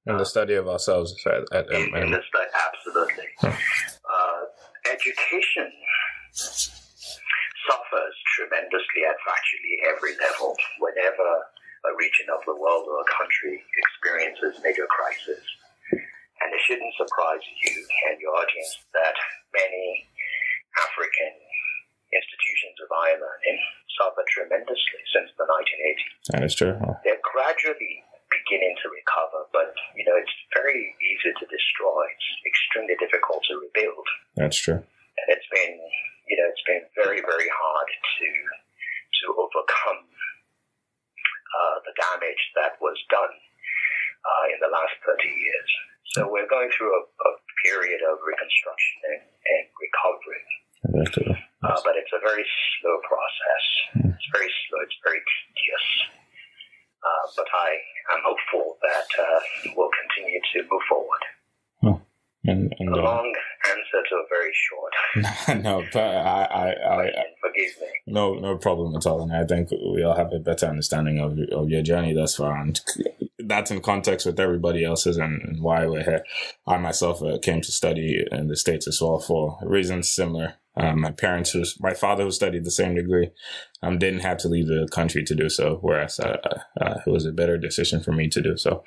In 0.07 0.17
the 0.17 0.25
study 0.25 0.53
of 0.53 0.67
ourselves, 0.67 1.15
at, 1.25 1.51
at, 1.51 1.71
in, 1.71 1.95
in 1.95 2.11
the 2.11 2.21
absolutely. 2.53 3.25
Uh, 3.41 4.41
education 4.91 5.71
suffers 7.67 8.15
tremendously 8.37 9.03
at 9.05 9.17
virtually 9.25 9.75
every 9.89 10.13
level 10.21 10.55
whenever 10.79 11.29
a 11.85 11.91
region 11.97 12.29
of 12.33 12.41
the 12.49 12.57
world 12.57 12.85
or 12.89 13.01
a 13.01 13.09
country 13.13 13.61
experiences 13.77 14.57
major 14.65 14.89
crisis. 14.89 15.43
And 15.91 16.49
it 16.51 16.61
shouldn't 16.65 16.93
surprise 16.97 17.41
you 17.41 17.73
and 18.11 18.19
your 18.21 18.33
audience 18.33 18.73
that 18.93 19.15
many 19.53 20.09
African 20.77 21.33
institutions 22.11 22.77
of 22.83 22.89
Ireland 22.91 23.59
suffered 23.97 24.27
tremendously 24.29 25.01
since 25.13 25.31
the 25.39 25.47
1980s. 25.47 26.15
That 26.35 26.43
is 26.43 26.53
true. 26.55 26.75
They're 27.03 27.23
gradually 27.23 28.03
beginning 28.29 28.75
to 28.83 28.87
recover, 28.91 29.47
but 29.55 29.71
you 29.95 30.03
know 30.03 30.17
it's 30.19 30.35
very 30.51 30.93
easy 30.99 31.31
to 31.31 31.45
destroy. 31.47 32.01
It's 32.11 32.29
extremely 32.45 32.97
difficult 32.99 33.41
to 33.47 33.61
rebuild. 33.61 34.07
That's 34.35 34.57
true. 34.57 34.81
And 34.81 35.27
it's 35.31 35.47
been, 35.47 35.79
you 36.27 36.35
know, 36.37 36.47
it's 36.49 36.65
been 36.65 36.85
very, 36.97 37.21
very 37.21 37.49
hard 37.49 37.89
to 37.89 38.27
to 39.21 39.25
overcome 39.39 40.03
uh, 41.55 41.77
the 41.87 41.95
damage 41.95 42.43
that 42.59 42.75
was 42.83 42.99
done 43.07 43.31
uh, 43.31 44.45
in 44.51 44.59
the 44.59 44.67
last 44.67 44.91
30 45.07 45.23
years. 45.23 45.71
So 46.11 46.27
we're 46.27 46.49
going 46.51 46.67
through 46.75 46.91
a, 46.91 47.01
a 47.07 47.31
period 47.63 48.03
of 48.03 48.19
reconstruction 48.23 48.97
and, 49.07 49.23
and 49.23 49.65
recovery. 49.79 50.43
Uh, 51.63 51.79
but 51.81 51.95
it's 51.95 52.11
a 52.13 52.21
very 52.21 52.45
slow 52.77 52.97
process. 53.07 53.65
Mm. 53.97 54.13
It's 54.13 54.29
very 54.35 54.51
slow. 54.67 54.79
It's 54.83 54.99
very 55.01 55.21
tedious. 55.23 55.87
Uh, 57.01 57.25
but 57.37 57.49
I 57.53 57.69
am 58.13 58.21
hopeful 58.25 58.77
that 58.81 59.09
uh, 59.17 59.39
we'll 59.77 59.93
continue 59.93 60.41
to 60.41 60.57
move 60.67 60.85
forward. 60.89 61.23
And, 62.47 62.73
and, 62.79 62.89
a 62.89 62.99
uh, 62.99 63.03
long 63.03 63.33
answer 63.69 64.03
to 64.09 64.15
a 64.15 64.25
very 64.29 64.51
short. 64.53 65.63
no, 65.63 65.83
but 65.91 66.03
I, 66.03 66.43
I, 66.43 66.69
I, 66.69 67.23
forgive 67.41 67.81
me. 67.81 67.87
No, 68.07 68.35
no 68.35 68.57
problem 68.57 68.95
at 68.95 69.05
all. 69.05 69.21
And 69.21 69.33
I 69.33 69.45
think 69.45 69.71
we 69.71 70.03
all 70.03 70.15
have 70.15 70.31
a 70.33 70.39
better 70.39 70.67
understanding 70.67 71.19
of 71.19 71.37
of 71.51 71.69
your 71.69 71.81
journey 71.81 72.13
thus 72.13 72.35
far, 72.35 72.57
and 72.57 72.79
that's 73.39 73.71
in 73.71 73.81
context 73.81 74.25
with 74.25 74.39
everybody 74.39 74.83
else's 74.83 75.17
and, 75.17 75.41
and 75.41 75.61
why 75.61 75.85
we're 75.85 76.03
here. 76.03 76.23
I 76.67 76.77
myself 76.77 77.21
uh, 77.21 77.37
came 77.41 77.61
to 77.61 77.71
study 77.71 78.25
in 78.31 78.47
the 78.47 78.55
states 78.55 78.87
as 78.87 79.01
well 79.01 79.19
for 79.19 79.57
reasons 79.63 80.09
similar. 80.11 80.55
Um, 80.77 81.01
my 81.01 81.11
parents, 81.11 81.51
who, 81.51 81.63
my 81.79 81.93
father, 81.93 82.23
who 82.23 82.31
studied 82.31 82.65
the 82.65 82.71
same 82.71 82.95
degree, 82.95 83.31
um, 83.81 83.97
didn't 83.97 84.19
have 84.21 84.37
to 84.39 84.49
leave 84.49 84.67
the 84.67 84.89
country 84.91 85.23
to 85.23 85.33
do 85.33 85.49
so, 85.49 85.77
whereas 85.81 86.19
uh, 86.19 86.37
uh, 86.81 86.95
it 87.05 87.09
was 87.09 87.25
a 87.25 87.31
better 87.31 87.57
decision 87.57 88.01
for 88.01 88.11
me 88.11 88.27
to 88.29 88.41
do 88.41 88.57
so. 88.57 88.83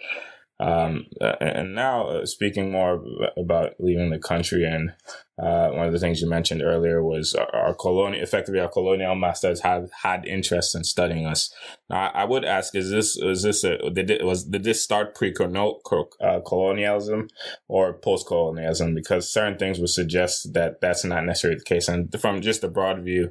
Um, 0.60 1.06
and 1.40 1.74
now 1.74 2.08
uh, 2.08 2.26
speaking 2.26 2.72
more 2.72 3.04
about 3.36 3.74
leaving 3.78 4.10
the 4.10 4.18
country 4.18 4.64
and 4.64 4.92
uh, 5.38 5.70
one 5.70 5.86
of 5.86 5.92
the 5.92 6.00
things 6.00 6.20
you 6.20 6.28
mentioned 6.28 6.62
earlier 6.62 7.02
was 7.02 7.34
our, 7.34 7.74
colonial, 7.74 8.22
effectively 8.22 8.60
our 8.60 8.68
colonial 8.68 9.14
masters 9.14 9.60
have 9.60 9.90
had 10.02 10.26
interest 10.26 10.74
in 10.74 10.82
studying 10.82 11.26
us. 11.26 11.54
Now, 11.88 12.10
I, 12.12 12.24
would 12.24 12.44
ask, 12.44 12.74
is 12.74 12.90
this, 12.90 13.16
is 13.16 13.42
this 13.42 13.62
a, 13.62 13.78
did 13.90 14.10
it, 14.10 14.24
was, 14.24 14.44
did 14.44 14.64
this 14.64 14.82
start 14.82 15.14
pre-colonialism 15.14 17.28
or 17.68 17.94
post-colonialism? 17.94 18.94
Because 18.94 19.32
certain 19.32 19.58
things 19.58 19.78
would 19.78 19.90
suggest 19.90 20.52
that 20.54 20.80
that's 20.80 21.04
not 21.04 21.24
necessarily 21.24 21.58
the 21.58 21.64
case. 21.64 21.88
And 21.88 22.14
from 22.20 22.40
just 22.40 22.64
a 22.64 22.68
broad 22.68 23.04
view, 23.04 23.30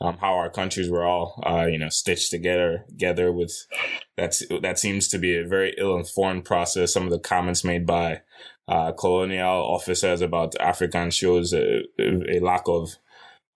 um, 0.00 0.18
how 0.18 0.34
our 0.34 0.50
countries 0.50 0.88
were 0.88 1.04
all, 1.04 1.42
uh, 1.44 1.66
you 1.66 1.78
know, 1.78 1.88
stitched 1.88 2.30
together, 2.30 2.84
together 2.88 3.32
with, 3.32 3.66
that's, 4.16 4.44
that 4.62 4.78
seems 4.78 5.08
to 5.08 5.18
be 5.18 5.36
a 5.36 5.46
very 5.46 5.74
ill-informed 5.76 6.44
process. 6.44 6.92
Some 6.92 7.04
of 7.04 7.10
the 7.10 7.18
comments 7.18 7.64
made 7.64 7.84
by, 7.84 8.20
uh, 8.68 8.92
colonial 8.92 9.64
officers 9.64 10.20
about 10.20 10.54
African 10.60 11.10
shows 11.10 11.54
a, 11.54 11.84
a, 11.98 12.38
lack 12.40 12.68
of 12.68 12.96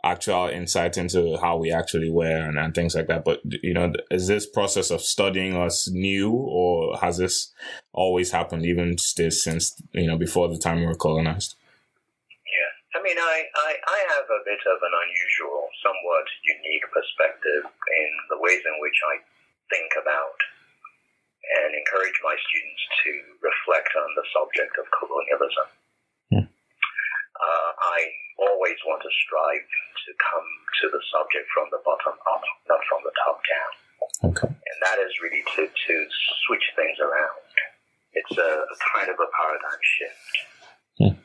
actual 0.02 0.48
insight 0.48 0.96
into 0.96 1.36
how 1.36 1.58
we 1.58 1.70
actually 1.70 2.10
were 2.10 2.48
and, 2.48 2.58
and 2.58 2.74
things 2.74 2.94
like 2.94 3.08
that. 3.08 3.24
But, 3.24 3.40
you 3.44 3.74
know, 3.74 3.92
is 4.10 4.26
this 4.26 4.46
process 4.46 4.90
of 4.90 5.02
studying 5.02 5.54
us 5.54 5.88
new 5.88 6.32
or 6.32 6.96
has 6.98 7.18
this 7.18 7.52
always 7.92 8.32
happened 8.32 8.64
even 8.64 8.96
since, 8.96 9.80
you 9.92 10.06
know, 10.06 10.16
before 10.16 10.48
the 10.48 10.58
time 10.58 10.80
we 10.80 10.86
were 10.86 10.94
colonized? 10.94 11.56
Yeah. 12.30 12.98
I 12.98 13.02
mean, 13.04 13.18
I, 13.18 13.44
I, 13.54 13.70
I 13.86 13.98
have 14.16 14.24
a 14.24 14.42
bit 14.44 14.64
of 14.64 14.78
an 14.80 14.94
unusual, 14.96 15.68
somewhat 15.84 16.26
unique 16.42 16.88
perspective 16.90 17.68
in 17.68 18.10
the 18.30 18.40
ways 18.40 18.62
in 18.64 18.80
which 18.80 18.98
I 19.12 19.20
think 19.68 19.92
about 20.00 20.40
and 21.42 21.74
encourage 21.74 22.18
my 22.22 22.36
students 22.38 22.82
to 23.04 23.10
reflect 23.42 23.90
on 23.98 24.10
the 24.14 24.26
subject 24.30 24.74
of 24.78 24.86
colonialism. 24.94 25.68
Hmm. 26.30 26.46
Uh, 26.46 27.70
I 27.74 27.98
always 28.38 28.78
want 28.86 29.02
to 29.02 29.12
strive 29.26 29.66
to 29.66 30.10
come 30.18 30.48
to 30.82 30.84
the 30.90 31.02
subject 31.10 31.46
from 31.50 31.66
the 31.74 31.82
bottom 31.82 32.14
up, 32.30 32.44
not 32.70 32.82
from 32.86 33.02
the 33.02 33.14
top 33.26 33.38
down. 33.42 33.72
Okay. 34.32 34.50
And 34.50 34.78
that 34.86 34.98
is 35.02 35.12
really 35.22 35.42
to, 35.58 35.62
to 35.66 35.94
switch 36.46 36.66
things 36.78 36.98
around. 37.02 37.42
It's 38.14 38.36
a, 38.38 38.50
a 38.66 38.76
kind 38.94 39.08
of 39.10 39.18
a 39.18 39.28
paradigm 39.34 39.82
shift. 39.82 40.34
Hmm. 40.98 41.16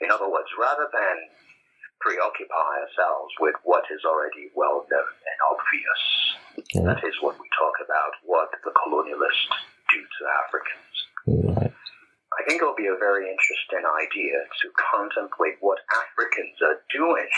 In 0.00 0.08
other 0.10 0.30
words, 0.30 0.48
rather 0.54 0.88
than 0.92 1.16
preoccupy 2.00 2.72
ourselves 2.80 3.32
with 3.40 3.54
what 3.62 3.84
is 3.92 4.00
already 4.08 4.48
well 4.56 4.88
known 4.88 5.14
and 5.14 5.38
obvious. 5.52 6.02
Mm-hmm. 6.56 6.84
That 6.88 7.00
is 7.04 7.14
when 7.20 7.36
we 7.36 7.48
talk 7.54 7.76
about, 7.84 8.16
what 8.24 8.50
the 8.64 8.72
colonialists 8.72 9.54
do 9.92 10.00
to 10.00 10.20
Africans. 10.44 10.94
Mm-hmm. 11.28 11.68
I 11.70 12.40
think 12.48 12.64
it'll 12.64 12.78
be 12.78 12.88
a 12.88 12.96
very 12.96 13.28
interesting 13.28 13.84
idea 13.84 14.48
to 14.48 14.66
contemplate 14.80 15.60
what 15.60 15.84
Africans 15.92 16.56
are 16.64 16.80
doing 16.88 17.28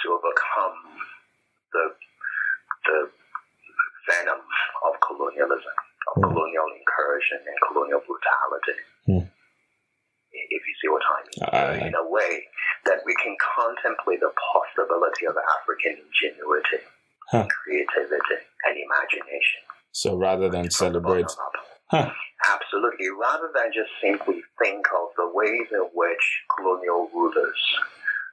to 0.00 0.06
overcome 0.16 0.80
the, 1.76 1.84
the 2.88 2.98
venom 4.08 4.40
of 4.88 4.92
colonialism, 5.04 5.76
of 5.76 6.14
mm-hmm. 6.16 6.24
colonial 6.24 6.68
incursion 6.72 7.44
and 7.44 7.58
colonial 7.68 8.00
brutality. 8.00 8.80
Mm 9.04 9.39
if 10.60 10.64
you 10.68 10.76
see 10.76 10.90
what 10.92 11.02
I 11.08 11.18
mean, 11.24 11.40
uh, 11.48 11.86
in 11.88 11.94
a 11.96 12.04
way 12.04 12.44
that 12.84 13.00
we 13.08 13.16
can 13.16 13.34
contemplate 13.40 14.20
the 14.20 14.32
possibility 14.36 15.24
of 15.24 15.34
African 15.56 15.96
ingenuity, 15.96 16.84
huh. 17.32 17.48
creativity, 17.48 18.44
and 18.68 18.76
imagination. 18.76 19.64
So 19.92 20.16
rather 20.16 20.48
than 20.48 20.70
celebrate. 20.70 21.26
Huh. 21.90 22.12
Absolutely. 22.46 23.10
Rather 23.10 23.50
than 23.52 23.72
just 23.74 23.90
simply 24.00 24.40
think 24.62 24.86
of 24.94 25.10
the 25.16 25.28
ways 25.34 25.68
in 25.72 25.84
which 25.92 26.24
colonial 26.56 27.10
rulers 27.12 27.60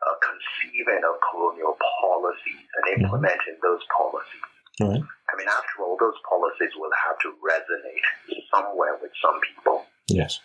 are 0.06 0.20
conceiving 0.22 1.02
of 1.04 1.18
colonial 1.32 1.76
policies 2.00 2.64
and 2.78 2.84
mm-hmm. 2.86 3.04
implementing 3.04 3.58
mm-hmm. 3.58 3.68
those 3.68 3.84
policies. 3.92 4.46
Right. 4.78 5.02
I 5.02 5.34
mean, 5.36 5.50
after 5.50 5.82
all, 5.82 5.98
those 6.00 6.16
policies 6.22 6.70
will 6.78 6.94
have 7.10 7.18
to 7.26 7.34
resonate 7.42 8.06
somewhere 8.54 8.96
with 9.02 9.12
some 9.18 9.42
people. 9.42 9.90
Yes. 10.08 10.40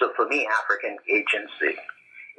So 0.00 0.12
for 0.16 0.26
me, 0.26 0.46
African 0.46 0.96
agency 1.08 1.78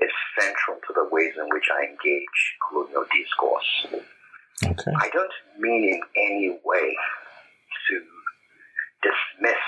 is 0.01 0.11
central 0.37 0.77
to 0.87 0.91
the 0.93 1.07
ways 1.11 1.33
in 1.39 1.47
which 1.49 1.67
I 1.71 1.87
engage 1.87 2.39
colonial 2.67 3.05
discourse. 3.11 3.71
Okay. 4.63 4.93
I 4.95 5.09
don't 5.11 5.35
mean 5.59 5.83
in 5.95 6.01
any 6.15 6.59
way 6.63 6.87
to 7.87 7.95
dismiss 9.03 9.65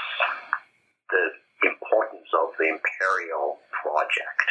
the 1.10 1.24
importance 1.64 2.28
of 2.34 2.56
the 2.60 2.68
imperial 2.68 3.60
project 3.72 4.48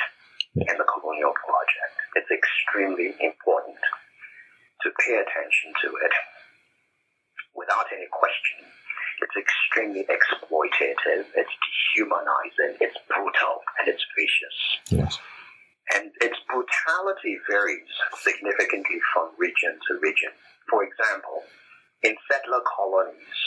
yeah. 0.54 0.72
and 0.72 0.80
the 0.80 0.88
colonial 0.88 1.32
project. 1.36 1.94
It's 2.16 2.32
extremely 2.32 3.14
important 3.20 3.80
to 4.82 4.88
pay 5.04 5.16
attention 5.20 5.72
to 5.84 5.88
it 5.88 6.14
without 7.54 7.86
any 7.92 8.08
question. 8.12 8.75
It's 9.22 9.36
extremely 9.36 10.04
exploitative, 10.08 11.24
it's 11.34 11.54
dehumanizing, 11.64 12.76
it's 12.80 12.96
brutal, 13.08 13.64
and 13.80 13.88
it's 13.88 14.04
vicious. 14.16 14.58
Yes. 14.90 15.18
And 15.94 16.10
its 16.20 16.36
brutality 16.50 17.38
varies 17.48 17.88
significantly 18.20 18.98
from 19.14 19.30
region 19.38 19.78
to 19.88 19.98
region. 20.02 20.34
For 20.68 20.82
example, 20.82 21.44
in 22.02 22.16
settler 22.28 22.60
colonies 22.66 23.40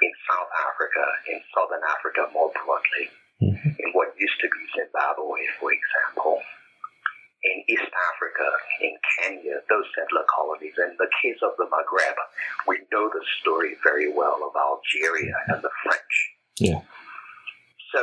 in 0.00 0.12
South 0.30 0.52
Africa, 0.62 1.04
in 1.26 1.40
Southern 1.50 1.82
Africa 1.82 2.30
more 2.32 2.50
broadly, 2.54 3.06
mm-hmm. 3.42 3.74
in 3.74 3.88
what 3.92 4.14
used 4.18 4.38
to 4.40 4.48
be 4.48 4.62
Zimbabwe, 4.78 5.42
for 5.58 5.74
example, 5.74 6.38
in 7.44 7.56
East 7.68 7.86
Africa, 7.86 8.48
in 8.82 8.94
Kenya, 9.14 9.62
those 9.70 9.86
settler 9.94 10.26
colonies. 10.26 10.74
In 10.78 10.96
the 10.98 11.10
case 11.22 11.38
of 11.42 11.54
the 11.56 11.70
Maghreb, 11.70 12.18
we 12.66 12.82
know 12.90 13.08
the 13.08 13.22
story 13.40 13.76
very 13.82 14.10
well 14.10 14.42
of 14.42 14.52
Algeria 14.58 15.34
and 15.48 15.62
the 15.62 15.70
French. 15.84 16.14
Yeah. 16.58 16.82
So, 17.94 18.02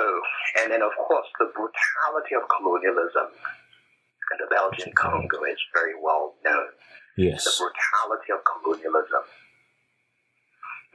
and 0.61 0.71
then 0.71 0.81
of 0.81 0.95
course 0.95 1.27
the 1.39 1.51
brutality 1.51 2.33
of 2.33 2.47
colonialism 2.49 3.29
in 3.35 4.37
the 4.39 4.49
Belgian 4.49 4.93
Congo 4.95 5.43
is 5.43 5.59
very 5.73 5.93
well 5.99 6.33
known. 6.43 6.71
Yes. 7.17 7.43
The 7.43 7.53
brutality 7.59 8.31
of 8.33 8.41
colonialism 8.47 9.23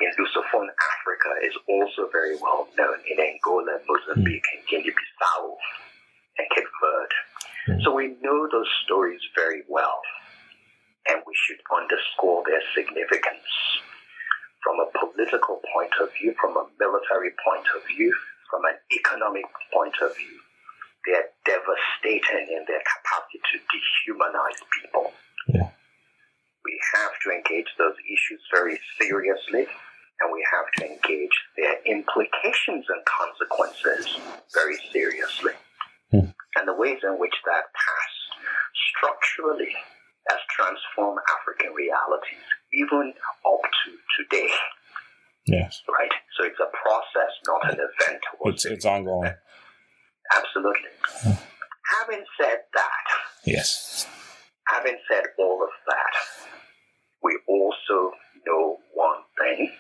in 0.01 0.11
Lusophone 0.17 0.69
Africa 0.73 1.31
is 1.45 1.55
also 1.69 2.09
very 2.11 2.37
well 2.41 2.67
known 2.77 2.99
in 3.05 3.21
Angola, 3.21 3.79
Mozambique, 3.87 4.45
hmm. 4.49 4.59
and 4.59 4.67
Guinea-Bissau, 4.69 5.55
and 6.39 6.47
Cape 6.57 6.73
Verde. 6.81 7.30
So 7.83 7.95
we 7.95 8.17
know 8.21 8.49
those 8.51 8.69
stories 8.85 9.21
very 9.35 9.63
well, 9.69 10.01
and 11.09 11.23
we 11.27 11.35
should 11.47 11.61
underscore 11.71 12.43
their 12.47 12.63
significance 12.75 13.47
from 14.63 14.77
a 14.81 14.91
political 14.93 15.61
point 15.73 15.93
of 16.01 16.13
view, 16.21 16.35
from 16.41 16.57
a 16.57 16.67
military 16.79 17.33
point 17.45 17.65
of 17.75 17.87
view, 17.87 18.15
from 18.51 18.65
an 18.65 18.77
economic 18.93 19.45
point 19.73 19.95
of 20.03 20.17
view. 20.17 20.39
They're 21.07 21.33
devastating 21.47 22.53
in 22.53 22.65
their 22.69 22.83
capacity 22.85 23.41
to 23.41 23.57
dehumanize 23.73 24.61
people. 24.83 25.13
Yeah. 25.49 25.71
We 26.65 26.79
have 26.95 27.13
to 27.25 27.31
engage 27.33 27.73
those 27.79 27.97
issues 28.05 28.43
very 28.53 28.79
seriously, 29.01 29.65
and 30.21 30.29
we 30.33 30.45
have 30.53 30.69
to 30.77 30.93
engage 30.93 31.37
their 31.57 31.81
implications 31.87 32.85
and 32.89 33.03
consequences 33.09 34.21
very 34.53 34.77
seriously. 34.93 35.53
The 36.71 36.77
ways 36.79 37.01
in 37.03 37.19
which 37.19 37.35
that 37.47 37.65
past 37.75 38.19
structurally 38.95 39.75
has 40.29 40.39
transformed 40.55 41.19
African 41.35 41.75
realities, 41.75 42.47
even 42.73 43.13
up 43.45 43.61
to 43.67 43.91
today, 44.23 44.49
Yes. 45.47 45.83
right? 45.99 46.13
So 46.39 46.45
it's 46.47 46.61
a 46.61 46.71
process, 46.71 47.33
not 47.49 47.73
an 47.75 47.81
event. 47.81 48.23
It's 48.45 48.65
it's 48.67 48.85
ongoing. 48.85 49.35
Absolutely. 50.31 50.91
Having 51.99 52.25
said 52.41 52.59
that, 52.75 53.07
Yes. 53.45 54.07
having 54.69 54.97
said 55.11 55.25
all 55.41 55.65
of 55.65 55.71
that, 55.89 56.47
we 57.21 57.37
also 57.49 58.13
know 58.47 58.79
one 58.95 59.25
thing, 59.37 59.73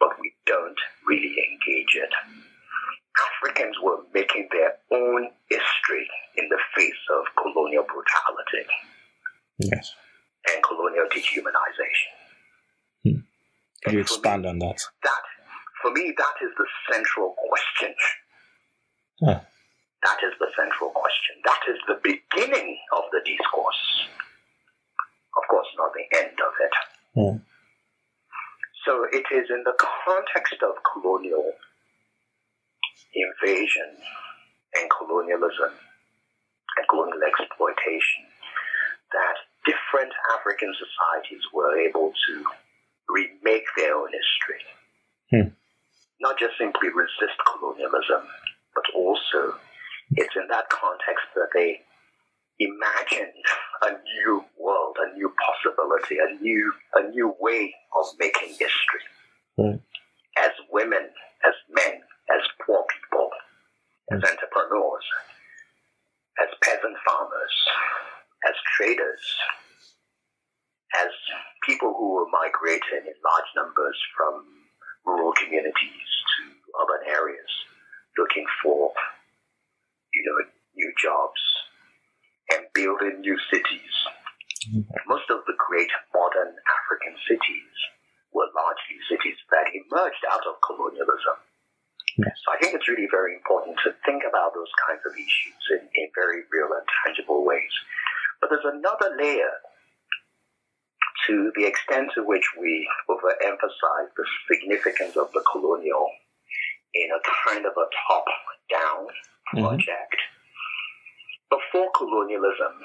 but 0.00 0.18
we 0.18 0.32
don't 0.46 0.78
really 1.06 1.34
engage 1.52 1.96
it. 1.96 2.14
Africans 3.14 3.76
were 3.82 3.98
making 4.12 4.48
their 4.52 4.74
own 4.92 5.30
history 5.48 6.08
in 6.36 6.48
the 6.48 6.58
face 6.76 7.02
of 7.18 7.24
colonial 7.40 7.84
brutality 7.84 8.66
Yes. 9.58 9.94
and 10.52 10.62
colonial 10.62 11.06
dehumanization. 11.14 12.12
Could 13.84 13.92
you 13.92 13.98
And 14.00 14.08
for 14.08 14.14
expand 14.14 14.42
me, 14.42 14.48
on 14.48 14.58
that? 14.60 14.80
That, 15.02 15.22
for 15.82 15.90
me, 15.92 16.14
that 16.16 16.36
is 16.42 16.50
the 16.56 16.66
central 16.90 17.34
question. 17.48 17.94
Huh. 19.20 19.40
That 20.02 20.18
is 20.24 20.32
the 20.40 20.48
central 20.56 20.90
question. 20.90 21.36
That 21.44 21.60
is 21.68 21.78
the 21.86 22.00
beginning 22.02 22.78
of 22.96 23.04
the 23.12 23.20
discourse. 23.24 24.08
Of 25.36 25.42
course, 25.50 25.66
not 25.76 25.92
the 25.92 26.16
end 26.18 26.36
of 26.40 26.52
it. 26.64 26.74
Hmm. 27.14 27.36
So 28.86 29.04
it 29.12 29.24
is 29.32 29.48
in 29.50 29.62
the 29.64 29.76
context 30.04 30.56
of 30.62 30.74
colonial 30.92 31.52
invasion 33.14 33.96
and 34.74 34.90
colonialism 34.90 35.70
and 35.70 36.84
colonial 36.90 37.22
exploitation 37.22 38.26
that 39.14 39.36
different 39.64 40.12
African 40.38 40.74
societies 40.74 41.42
were 41.54 41.78
able 41.78 42.12
to 42.12 42.44
remake 43.08 43.66
their 43.76 43.94
own 43.94 44.10
history. 44.10 44.62
Hmm. 45.30 45.48
Not 46.20 46.38
just 46.38 46.58
simply 46.58 46.88
resist 46.90 47.38
colonialism, 47.46 48.26
but 48.74 48.84
also 48.94 49.58
it's 50.12 50.34
in 50.36 50.46
that 50.48 50.68
context 50.68 51.26
that 51.34 51.48
they 51.54 51.80
imagined 52.58 53.34
a 53.82 53.90
new 53.90 54.44
world, 54.58 54.96
a 55.00 55.14
new 55.14 55.32
possibility, 55.38 56.16
a 56.18 56.42
new 56.42 56.72
a 56.94 57.08
new 57.10 57.34
way 57.40 57.74
of 57.98 58.06
making 58.18 58.50
history. 58.50 59.04
Right. 59.58 59.80
As 60.38 60.50
women, 60.70 61.08
as 61.44 61.54
men, 61.70 62.00
as 62.30 62.42
poor 62.64 62.84
people, 62.88 63.28
as 64.12 64.20
entrepreneurs, 64.22 65.06
as 66.40 66.50
peasant 66.62 66.96
farmers, 67.06 67.54
as 68.48 68.54
traders, 68.76 69.24
as 71.00 71.12
people 71.66 71.92
who 71.92 72.14
were 72.14 72.30
migrating 72.30 73.04
in 73.04 73.16
large 73.24 73.50
numbers 73.56 73.98
from 74.16 74.44
rural 75.04 75.32
communities 75.36 76.08
to 76.36 76.42
urban 76.80 77.02
areas 77.08 77.52
looking 78.18 78.46
for, 78.62 78.92
you 80.12 80.22
know, 80.24 80.38
new 80.74 80.92
jobs 81.02 81.40
and 82.54 82.66
building 82.74 83.20
new 83.20 83.38
cities. 83.50 83.94
Most 85.06 85.28
of 85.30 85.44
the 85.46 85.56
great 85.58 85.90
modern 86.14 86.54
African 86.56 87.14
cities 87.28 87.74
were 88.32 88.48
largely 88.54 88.98
cities 89.10 89.38
that 89.50 89.68
emerged 89.74 90.24
out 90.30 90.46
of 90.48 90.56
colonialism. 90.64 91.36
Yes. 92.18 92.34
So 92.46 92.52
I 92.54 92.58
think 92.62 92.74
it's 92.74 92.88
really 92.88 93.08
very 93.10 93.34
important 93.34 93.76
to 93.84 93.94
think 94.06 94.22
about 94.28 94.54
those 94.54 94.70
kinds 94.86 95.02
of 95.06 95.12
issues 95.14 95.62
in, 95.74 95.82
in 95.94 96.06
very 96.14 96.42
real 96.52 96.70
and 96.70 96.86
tangible 97.04 97.44
ways. 97.44 97.72
But 98.40 98.50
there's 98.50 98.64
another 98.66 99.16
layer 99.18 99.50
to 101.26 101.50
the 101.56 101.64
extent 101.64 102.10
to 102.14 102.22
which 102.22 102.44
we 102.60 102.86
overemphasize 103.08 104.10
the 104.16 104.26
significance 104.50 105.16
of 105.16 105.32
the 105.32 105.42
colonial 105.50 106.10
in 106.94 107.08
a 107.10 107.20
kind 107.48 107.64
of 107.66 107.72
a 107.72 107.86
top-down 108.06 109.06
Mhm. 109.54 109.62
project. 109.62 110.16
Before 111.50 111.90
colonialism, 111.92 112.82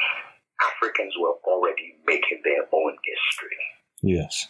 Africans 0.62 1.14
were 1.18 1.36
already 1.44 1.96
making 2.06 2.42
their 2.44 2.68
own 2.72 2.98
history. 3.04 3.58
Yes. 4.02 4.48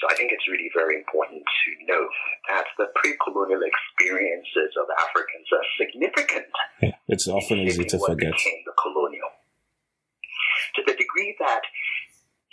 So 0.00 0.08
I 0.08 0.16
think 0.16 0.32
it's 0.32 0.48
really 0.48 0.72
very 0.72 0.96
important 0.96 1.44
to 1.44 1.68
note 1.84 2.08
that 2.48 2.64
the 2.80 2.88
pre-colonial 2.96 3.60
experiences 3.60 4.72
of 4.80 4.88
Africans 4.96 5.44
are 5.52 5.66
significant 5.76 6.48
Yeah. 6.80 6.96
It's 7.08 7.28
often 7.28 7.58
easy 7.68 7.84
to 7.84 7.98
forget. 8.00 8.32
became 8.32 8.64
the 8.64 8.72
colonial. 8.80 9.28
To 10.76 10.80
the 10.86 10.94
degree 10.96 11.36
that 11.38 11.60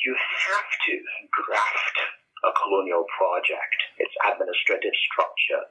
you 0.04 0.12
have 0.14 0.70
to 0.92 0.94
graft 1.32 1.98
a 2.44 2.52
colonial 2.52 3.06
project, 3.18 3.80
its 3.98 4.14
administrative 4.28 4.94
structure, 5.08 5.64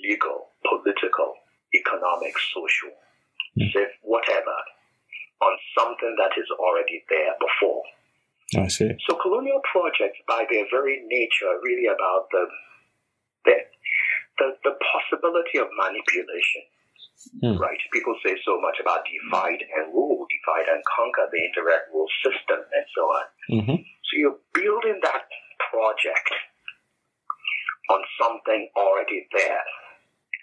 legal, 0.00 0.48
political, 0.64 1.36
economic, 1.74 2.34
social, 2.54 2.96
Mm. 3.58 3.74
whatever, 4.02 4.56
on 5.40 5.58
something 5.76 6.14
that 6.16 6.32
is 6.38 6.48
already 6.58 7.04
there 7.08 7.34
before. 7.40 7.82
I 8.56 8.68
see. 8.68 8.88
So 9.04 9.16
colonial 9.20 9.60
projects, 9.68 10.16
by 10.26 10.44
their 10.48 10.64
very 10.72 11.04
nature, 11.04 11.52
are 11.52 11.60
really 11.60 11.84
about 11.84 12.32
the 12.32 12.46
the, 13.44 13.56
the, 14.38 14.46
the 14.64 14.74
possibility 14.80 15.58
of 15.58 15.68
manipulation. 15.76 16.64
Hmm. 17.42 17.58
Right? 17.58 17.76
People 17.92 18.14
say 18.24 18.38
so 18.46 18.60
much 18.60 18.78
about 18.80 19.04
divide 19.04 19.60
and 19.60 19.92
rule, 19.92 20.24
divide 20.30 20.70
and 20.70 20.80
conquer, 20.86 21.28
the 21.28 21.44
indirect 21.44 21.90
rule 21.92 22.08
system, 22.24 22.62
and 22.62 22.86
so 22.94 23.02
on. 23.10 23.24
hmm 23.50 23.78
So 24.06 24.12
you're 24.16 24.40
building 24.54 25.00
that 25.02 25.26
project 25.68 26.30
on 27.90 28.00
something 28.22 28.70
already 28.76 29.26
there. 29.34 29.66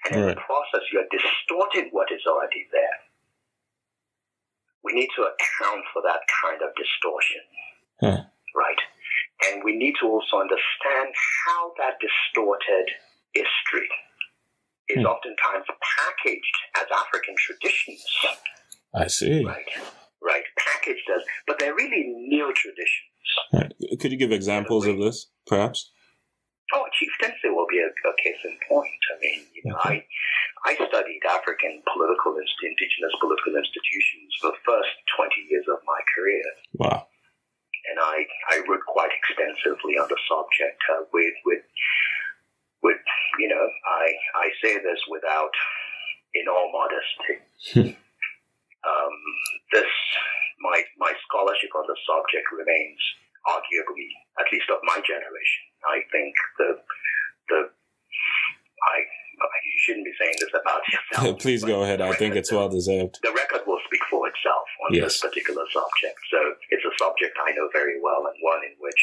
And 0.06 0.22
in 0.22 0.28
the 0.36 0.42
process, 0.46 0.86
you're 0.94 1.10
distorting 1.10 1.90
what 1.90 2.12
is 2.12 2.22
already 2.28 2.68
there. 2.70 2.98
We 4.84 4.94
need 4.94 5.10
to 5.18 5.26
account 5.26 5.82
for 5.90 6.04
that 6.06 6.22
kind 6.44 6.62
of 6.62 6.70
distortion 6.78 7.42
Huh. 8.02 8.24
right? 8.56 8.82
And 9.52 9.64
we 9.64 9.76
need 9.78 9.96
to 10.02 10.08
also 10.08 10.38
understand 10.40 11.14
how 11.48 11.74
that 11.78 11.96
distorted 12.00 12.88
history 13.34 13.90
is 14.90 14.98
Hmm. 15.02 15.06
oftentimes 15.08 15.66
packaged 15.68 16.56
as 16.78 16.88
African 16.92 17.36
traditions, 17.38 18.06
I 18.94 19.08
see. 19.08 19.44
right? 19.44 19.66
Right, 20.22 20.44
packaged 20.58 21.10
as, 21.16 21.24
but 21.48 21.60
they're 21.60 21.76
really 21.76 22.04
neo 22.30 22.52
traditions. 22.52 23.12
Right. 23.54 23.74
Could 24.00 24.12
you 24.12 24.18
give 24.18 24.32
examples 24.32 24.86
of 24.88 24.98
this, 24.98 25.28
perhaps? 25.48 25.92
Oh, 26.74 26.86
chieftaincy 26.98 27.50
will 27.50 27.68
be 27.70 27.78
a, 27.80 27.86
a 27.88 28.14
case 28.24 28.42
in 28.44 28.58
point. 28.68 28.90
I 29.14 29.20
mean, 29.22 29.46
you 29.54 29.62
know, 29.66 29.78
Okay. 29.86 30.06
I 30.66 30.72
I 30.72 30.74
studied 30.88 31.22
African 31.30 31.84
political, 31.94 32.34
indigenous 32.42 33.14
political 33.22 33.54
institutions 33.54 34.34
for 34.42 34.50
the 34.50 34.58
first 34.66 34.90
20 35.16 35.30
years 35.50 35.66
of 35.70 35.78
my 35.86 36.02
career. 36.16 36.44
Wow. 36.74 37.08
And 37.90 37.98
I, 38.00 38.26
I 38.52 38.56
wrote 38.68 38.86
quite 38.88 39.12
extensively 39.14 39.98
on 39.98 40.08
the 40.10 40.20
subject 40.30 40.80
uh, 40.92 41.06
with, 41.14 41.34
with, 41.46 41.64
with, 42.84 43.02
you 43.40 43.50
know, 43.50 43.66
I, 43.66 44.06
I 44.36 44.48
say 44.64 44.78
this 44.78 45.00
without, 45.10 45.54
in 46.34 46.46
all 46.48 46.72
modesty. 46.72 47.94
um, 48.84 49.16
this, 49.72 49.92
my, 50.62 50.82
my 50.98 51.14
scholarship 51.28 51.72
on 51.76 51.86
the 51.88 51.98
subject 52.06 52.46
remains 52.52 53.02
arguably, 53.46 54.10
at 54.42 54.50
least 54.52 54.70
of 54.74 54.82
my 54.84 55.00
generation. 55.06 55.64
I 55.86 56.02
think 56.12 56.34
the, 56.58 56.70
the, 57.50 57.60
I, 57.70 58.98
I 59.48 59.60
shouldn't 59.86 60.06
be 60.06 60.16
saying 60.20 60.36
this 60.40 60.54
about 60.54 60.82
yourself. 60.90 61.40
Please 61.46 61.64
go 61.64 61.84
ahead. 61.84 62.02
I 62.02 62.14
think 62.14 62.36
it's 62.36 62.52
well 62.52 62.70
deserved. 62.70 63.20
The 63.24 63.32
record 63.34 63.62
will 63.68 63.80
speak 63.86 64.02
for 64.10 64.28
itself 64.28 64.66
on 64.88 64.94
Yes. 64.94 65.18
this 65.18 65.22
particular 65.22 65.64
subject. 65.72 66.18
So 66.32 66.40
it's 66.70 66.86
a 66.86 66.94
subject 66.98 67.38
I 67.42 67.52
know 67.54 67.70
very 67.74 68.00
well 68.02 68.26
and 68.28 68.36
one 68.42 68.62
in 68.66 68.76
which 68.80 69.02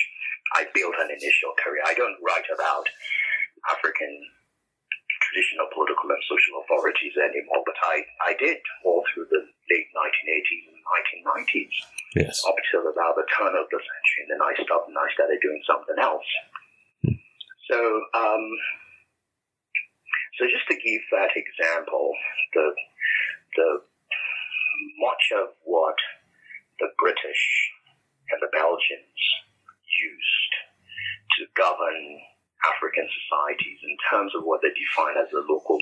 I 0.54 0.66
built 0.74 0.94
an 1.00 1.10
initial 1.10 1.52
career. 1.62 1.82
I 1.86 1.94
don't 1.94 2.16
write 2.22 2.46
about 2.52 2.86
African 3.70 4.10
traditional 5.30 5.70
political 5.72 6.10
and 6.10 6.22
social 6.28 6.60
authorities 6.66 7.14
anymore, 7.16 7.62
but 7.64 7.78
I, 7.88 8.02
I 8.26 8.32
did 8.36 8.58
all 8.84 9.00
through 9.14 9.30
the 9.30 9.40
late 9.70 9.88
1980s 9.94 10.64
and 10.68 10.78
1990s 10.82 11.74
Yes. 12.18 12.42
up 12.44 12.58
till 12.70 12.84
about 12.90 13.16
the 13.16 13.24
turn 13.32 13.54
of 13.56 13.64
the 13.72 13.80
century, 13.80 14.20
and 14.26 14.30
then 14.36 14.42
I 14.44 14.52
stopped 14.60 14.88
and 14.92 14.98
I 14.98 15.08
started 15.14 15.38
doing 15.40 15.62
something 15.64 15.96
else. 15.96 16.26
So, 17.70 17.78
um, 18.12 18.44
so 20.38 20.48
just 20.48 20.66
to 20.68 20.76
give 20.76 21.02
that 21.12 21.32
example, 21.36 22.12
the 22.54 22.66
the 23.56 23.68
much 24.98 25.24
of 25.36 25.52
what 25.64 25.96
the 26.80 26.88
British 26.98 27.44
and 28.32 28.40
the 28.40 28.50
Belgians 28.52 29.20
used 29.86 30.52
to 31.38 31.46
govern 31.54 32.00
African 32.64 33.06
societies 33.10 33.78
in 33.82 33.94
terms 34.08 34.32
of 34.38 34.46
what 34.46 34.62
they 34.62 34.70
define 34.72 35.18
as 35.18 35.28
the 35.34 35.42
local, 35.44 35.78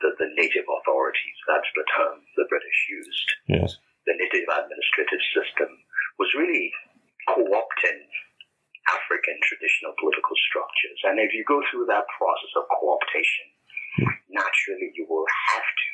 the, 0.00 0.16
the 0.18 0.32
native 0.34 0.64
authorities. 0.64 1.36
That's 1.46 1.68
the 1.76 1.84
term 1.92 2.24
the 2.36 2.48
British 2.48 2.78
used 2.88 3.28
Yes. 3.46 3.76
the 4.08 4.16
native 4.16 4.48
administrative 4.48 5.22
system 5.36 5.70
was 6.18 6.32
really 6.34 6.72
co-opting 7.28 8.00
African 8.88 9.38
traditional 9.46 9.94
political 10.00 10.34
structures. 10.50 10.98
And 11.06 11.20
if 11.20 11.30
you 11.36 11.44
go 11.46 11.62
through 11.70 11.86
that 11.86 12.08
process 12.18 12.52
of 12.58 12.66
co-optation, 12.72 13.51
naturally 14.30 14.88
you 14.96 15.04
will 15.08 15.26
have 15.52 15.64
to 15.66 15.90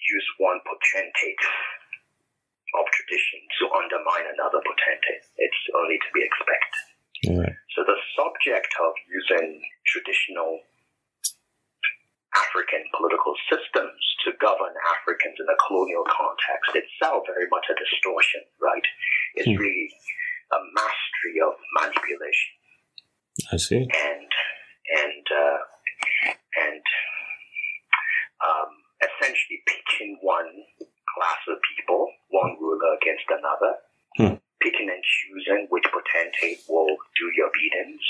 use 0.00 0.26
one 0.38 0.58
potentate 0.66 1.44
of 2.78 2.84
tradition 2.94 3.40
to 3.58 3.64
undermine 3.74 4.26
another 4.34 4.60
potentate. 4.62 5.22
It's 5.38 5.62
only 5.74 5.98
to 5.98 6.10
be 6.14 6.22
expected. 6.22 6.84
Right. 7.42 7.56
So 7.74 7.82
the 7.86 7.98
subject 8.14 8.70
of 8.82 8.92
using 9.08 9.62
traditional 9.86 10.60
African 12.36 12.84
political 12.92 13.32
systems 13.48 13.96
to 14.28 14.36
govern 14.42 14.74
Africans 14.92 15.38
in 15.40 15.48
a 15.48 15.56
colonial 15.66 16.04
context 16.04 16.76
itself 16.76 17.24
very 17.24 17.48
much 17.48 17.64
a 17.72 17.74
distortion, 17.80 18.42
right? 18.60 18.84
It's 19.40 19.48
Hmm. 19.48 19.56
really 19.56 19.88
a 20.52 20.58
mastery 20.76 21.40
of 21.40 21.54
manipulation 21.80 22.50
I 23.52 23.56
see. 23.56 23.82
and 23.88 24.28
and 25.02 25.24
uh, 25.32 25.58
and 26.32 26.82
um, 28.44 28.70
essentially 29.02 29.62
picking 29.66 30.18
one 30.22 30.50
class 31.16 31.40
of 31.48 31.56
people, 31.76 32.08
one 32.30 32.56
ruler 32.60 32.94
against 33.00 33.24
another, 33.30 33.72
Hmm. 34.16 34.36
picking 34.60 34.88
and 34.88 35.02
choosing 35.04 35.66
which 35.68 35.84
potentate 35.92 36.60
will 36.68 36.96
do 37.18 37.26
your 37.36 37.50
beatings. 37.52 38.06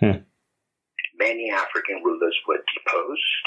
Hmm. 0.00 0.18
Many 1.18 1.50
African 1.50 2.02
rulers 2.02 2.36
were 2.46 2.58
deposed 2.74 3.44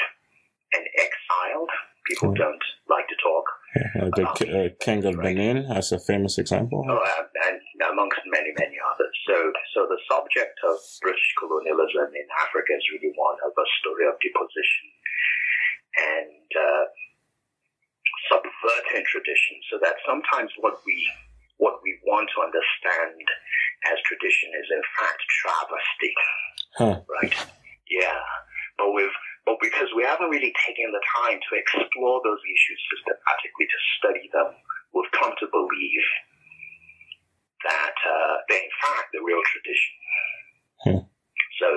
and 0.73 0.87
exiled. 0.95 1.69
People 2.05 2.29
Hmm. 2.29 2.35
don't 2.35 2.63
like 2.87 3.07
to 3.09 3.15
talk. 3.17 3.45
The 3.75 4.25
uh, 4.25 4.83
King 4.83 5.05
of 5.05 5.17
Benin 5.21 5.65
as 5.71 5.91
a 5.91 5.99
famous 5.99 6.37
example. 6.37 6.85
Oh, 6.87 7.03
and 7.47 7.61
amongst 7.91 8.19
many, 8.25 8.51
many 8.57 8.77
others. 8.81 9.13
So, 9.27 9.35
so 9.73 9.85
the 9.85 9.99
subject 10.09 10.57
of 10.65 10.77
British 11.01 11.29
colonialism 11.37 12.09
in 12.13 12.27
Africa 12.41 12.73
is 12.73 12.85
really 12.93 13.13
one 13.15 13.37
of 13.45 13.53
a 13.53 13.67
story 13.81 14.05
of 14.09 14.17
deposition 14.17 14.85
and 15.97 16.47
uh, 16.57 16.85
subverting 18.29 19.05
tradition. 19.07 19.55
So 19.69 19.77
that 19.81 19.97
sometimes 20.05 20.51
what 20.59 20.81
we 20.85 20.97
what 21.57 21.81
we 21.81 21.97
want 22.05 22.29
to 22.37 22.45
understand 22.45 23.17
as 23.89 23.97
tradition 24.05 24.53
is 24.61 24.67
in 24.69 24.83
fact 24.93 25.21
travesty, 25.41 26.13
Huh. 26.77 26.97
right? 27.09 27.33
Yeah, 27.89 28.21
but 28.77 28.93
we've 28.93 29.17
but 29.47 29.63
because 29.63 29.87
we 29.95 30.03
haven't 30.03 30.27
really 30.27 30.51
taken 30.67 30.91
the 30.91 30.99
time 31.23 31.39
to 31.39 31.51
explore 31.55 32.19
those 32.19 32.43
issues 32.43 32.79
systematically 32.91 33.63
to 33.71 33.79
study 33.95 34.25
them, 34.35 34.51
we've 34.91 35.15
come 35.15 35.31
to 35.39 35.47
believe 35.47 36.07
that 37.63 37.95
uh, 37.95 38.35
they're 38.51 38.67
in 38.67 38.75
fact 38.83 39.15
the 39.15 39.23
real 39.23 39.39
tradition. 39.47 39.95
Hmm. 40.83 41.01
So, 41.63 41.67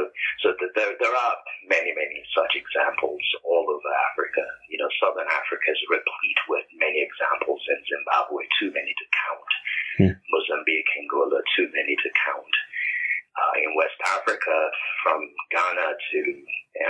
so 0.44 0.46
th- 0.58 0.74
there, 0.76 0.92
there 0.98 1.14
are 1.14 1.34
many, 1.70 1.94
many 1.94 2.18
such 2.36 2.52
examples 2.58 3.22
all 3.46 3.64
over 3.64 3.90
Africa. 4.12 4.44
You 4.68 4.76
know, 4.76 4.90
Southern 5.00 5.30
Africa 5.30 5.70
is 5.72 5.80
replete 5.88 6.40
with 6.52 6.66
many 6.76 7.00
examples. 7.00 7.62
In 7.70 7.80
Zimbabwe, 7.86 8.44
too 8.60 8.74
many 8.76 8.92
to 8.92 9.06
count. 9.14 9.50
Hmm. 9.96 10.14
Mozambique, 10.28 10.90
Angola, 11.00 11.40
too 11.56 11.70
many 11.72 11.96
to 11.96 12.10
count. 12.28 12.54
Uh, 13.30 13.54
in 13.62 13.70
West 13.78 13.94
Africa, 14.10 14.56
from 15.06 15.22
Ghana 15.54 15.86
to 15.94 16.18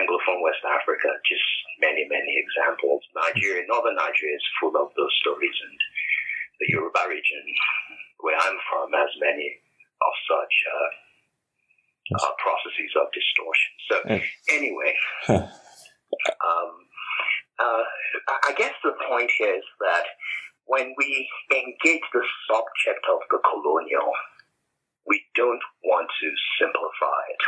Anglophone 0.00 0.40
West 0.40 0.64
Africa, 0.64 1.12
just 1.28 1.46
many, 1.84 2.08
many 2.08 2.32
examples. 2.40 3.04
Nigeria, 3.14 3.62
Northern 3.68 3.94
Nigeria 3.94 4.34
is 4.40 4.46
full 4.58 4.72
of 4.74 4.88
those 4.96 5.14
stories, 5.20 5.52
and 5.52 5.76
the 6.58 6.66
Yoruba 6.72 7.04
region, 7.12 7.44
where 8.24 8.40
I'm 8.40 8.56
from, 8.72 8.88
has 8.96 9.12
many 9.20 9.52
of 10.00 10.12
such 10.26 10.54
uh, 10.74 10.90
uh, 12.24 12.32
processes 12.40 12.92
of 12.96 13.06
distortion. 13.12 13.72
So, 13.92 13.94
Mm. 14.08 14.22
anyway, 14.56 14.92
um, 16.40 16.70
uh, 17.60 17.84
I- 18.32 18.42
I 18.48 18.52
guess 18.56 18.74
the 18.82 18.96
point 19.06 19.30
here 19.38 19.54
is 19.54 19.68
that 19.80 20.06
when 20.64 20.94
we 20.96 21.28
engage 21.52 22.02
the 22.12 22.24
subject 22.48 23.04
of 23.12 23.20
the 23.30 23.38
colonial, 23.44 24.12
we 25.06 25.22
don't 25.34 25.62
want 25.84 26.08
to 26.20 26.28
simplify 26.58 27.20
it 27.30 27.42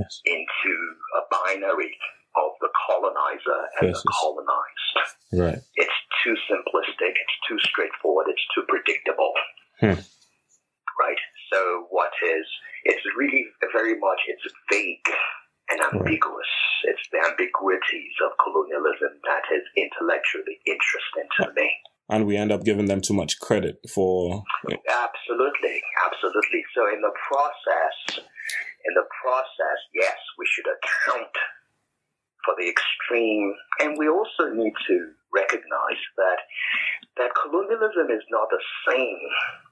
Yes. 0.00 0.20
into 0.24 0.74
a 1.18 1.22
binary 1.30 1.96
of 2.36 2.50
the 2.60 2.68
colonizer 2.86 3.60
and 3.80 3.88
Yes, 3.90 4.02
the 4.02 4.12
colonized. 4.20 4.96
Right. 5.32 5.58
It's 5.76 5.98
too 6.22 6.34
simplistic, 6.50 7.14
it's 7.14 7.38
too 7.48 7.58
straightforward, 7.60 8.26
it's 8.28 8.44
too 8.54 8.62
predictable. 8.68 9.32
Hmm. 9.80 10.00
Right? 10.98 11.18
So 11.52 11.86
what 11.90 12.12
is 12.24 12.46
it's 12.84 13.04
really 13.16 13.46
very 13.72 13.98
much 13.98 14.20
it's 14.28 14.42
vague 14.70 15.08
and 15.70 15.80
ambiguous. 15.80 16.46
It's 16.84 17.00
the 17.10 17.18
ambiguities 17.24 18.12
of 18.24 18.32
colonialism 18.42 19.18
that 19.24 19.44
is 19.54 19.62
intellectually 19.76 20.58
interesting 20.66 21.28
to 21.40 21.52
me. 21.54 21.70
And 22.08 22.26
we 22.26 22.36
end 22.36 22.52
up 22.52 22.64
giving 22.64 22.86
them 22.86 23.00
too 23.00 23.14
much 23.14 23.40
credit 23.40 23.78
for. 23.88 24.44
In 26.92 27.00
the 27.00 27.14
process, 27.28 27.96
in 28.84 28.92
the 28.94 29.06
process, 29.22 29.78
yes, 29.94 30.16
we 30.38 30.46
should 30.46 30.66
account 30.68 31.32
for 32.44 32.54
the 32.58 32.68
extreme, 32.68 33.54
and 33.80 33.96
we 33.98 34.08
also 34.08 34.52
need 34.52 34.74
to 34.86 34.96
recognize 35.32 36.02
that 36.16 36.40
that 37.16 37.30
colonialism 37.34 38.10
is 38.10 38.22
not 38.30 38.48
the 38.50 38.60
same 38.88 39.18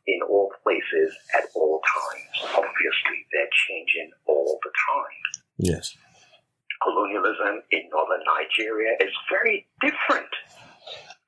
in 0.07 0.21
all 0.29 0.51
places 0.65 1.13
at 1.37 1.45
all 1.55 1.81
times. 1.85 2.55
Obviously, 2.57 3.19
they're 3.33 3.55
changing 3.69 4.11
all 4.27 4.59
the 4.63 4.71
time. 4.89 5.19
Yes. 5.59 5.97
Colonialism 6.83 7.63
in 7.71 7.83
northern 7.93 8.25
Nigeria 8.27 8.97
is 9.01 9.13
very 9.31 9.67
different 9.81 10.31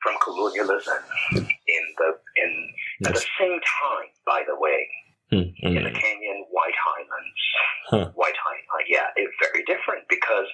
from 0.02 0.14
colonialism 0.22 0.98
in 1.36 1.84
the 1.98 2.10
in 2.36 2.50
at 3.06 3.14
the 3.14 3.20
Yes. 3.20 3.28
same 3.38 3.60
time. 3.60 4.08
By 4.26 4.42
the 4.46 4.56
way, 4.58 4.88
Hmm. 5.30 5.48
in 5.64 5.74
the 5.74 5.90
Mm. 5.90 5.94
Kenyan 5.96 6.40
White 6.50 6.74
Highlands. 6.76 7.42
Huh. 7.88 8.06
White 8.14 8.36
Highlands, 8.36 8.88
yeah, 8.88 9.08
it's 9.16 9.34
very 9.40 9.62
different 9.64 10.06
because 10.08 10.48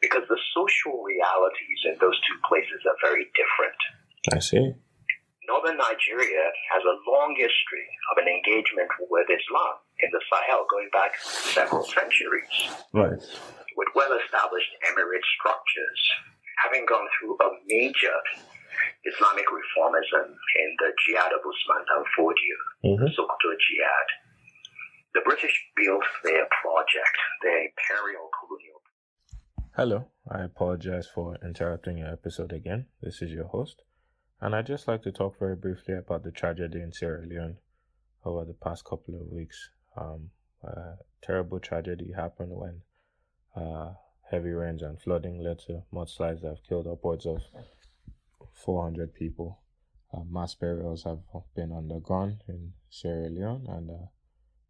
because 0.00 0.26
the 0.28 0.38
social 0.54 1.02
realities 1.02 1.80
in 1.84 1.96
those 2.00 2.18
two 2.26 2.38
places 2.48 2.80
are 2.86 2.96
very 3.02 3.30
different. 3.36 3.76
I 4.32 4.38
see. 4.50 4.74
Northern 5.48 5.78
Nigeria 5.78 6.46
has 6.74 6.82
a 6.86 6.96
long 7.10 7.34
history 7.34 7.86
of 8.14 8.22
an 8.22 8.28
engagement 8.30 8.90
with 9.10 9.26
Islam 9.26 9.74
in 9.98 10.08
the 10.14 10.22
Sahel 10.30 10.62
going 10.70 10.90
back 10.94 11.18
several 11.18 11.82
centuries 11.84 12.54
Right. 12.94 13.18
with 13.76 13.88
well-established 13.98 14.72
emirate 14.90 15.26
structures, 15.38 16.00
having 16.62 16.86
gone 16.86 17.08
through 17.18 17.34
a 17.42 17.48
major 17.66 18.14
Islamic 19.10 19.46
reformism 19.50 20.26
in 20.30 20.68
the 20.78 20.90
Jihad 21.02 21.32
of 21.34 21.40
Usman 21.42 21.82
Dan 21.88 22.04
Fodio, 22.14 22.58
Mm-hmm. 22.86 23.04
the 23.04 23.10
Sokoto 23.10 23.50
Jihad. 23.66 24.08
The 25.14 25.22
British 25.26 25.56
built 25.74 26.04
their 26.22 26.46
project, 26.62 27.16
their 27.42 27.58
imperial 27.66 28.30
colonial 28.38 28.78
Hello, 29.76 30.08
I 30.30 30.42
apologize 30.44 31.08
for 31.12 31.38
interrupting 31.42 31.98
your 31.98 32.12
episode 32.12 32.52
again. 32.52 32.86
This 33.02 33.22
is 33.22 33.30
your 33.32 33.46
host, 33.46 33.82
and 34.50 34.56
I'd 34.56 34.66
just 34.66 34.88
like 34.88 35.02
to 35.02 35.12
talk 35.12 35.38
very 35.38 35.54
briefly 35.54 35.94
about 35.94 36.24
the 36.24 36.32
tragedy 36.32 36.80
in 36.80 36.92
Sierra 36.92 37.24
Leone 37.24 37.58
over 38.24 38.44
the 38.44 38.52
past 38.52 38.84
couple 38.84 39.14
of 39.14 39.28
weeks. 39.30 39.70
Um, 39.96 40.30
a 40.64 40.96
terrible 41.22 41.60
tragedy 41.60 42.10
happened 42.16 42.50
when 42.50 42.82
uh, 43.54 43.92
heavy 44.28 44.50
rains 44.50 44.82
and 44.82 45.00
flooding 45.00 45.40
led 45.40 45.60
to 45.60 45.84
mudslides 45.94 46.42
that 46.42 46.48
have 46.48 46.64
killed 46.68 46.88
upwards 46.88 47.26
of 47.26 47.42
400 48.52 49.14
people. 49.14 49.60
Uh, 50.12 50.24
mass 50.28 50.56
burials 50.56 51.04
have 51.04 51.20
been 51.54 51.70
undergone 51.70 52.40
in 52.48 52.72
Sierra 52.90 53.28
Leone, 53.28 53.66
and 53.68 53.88
uh, 53.88 54.06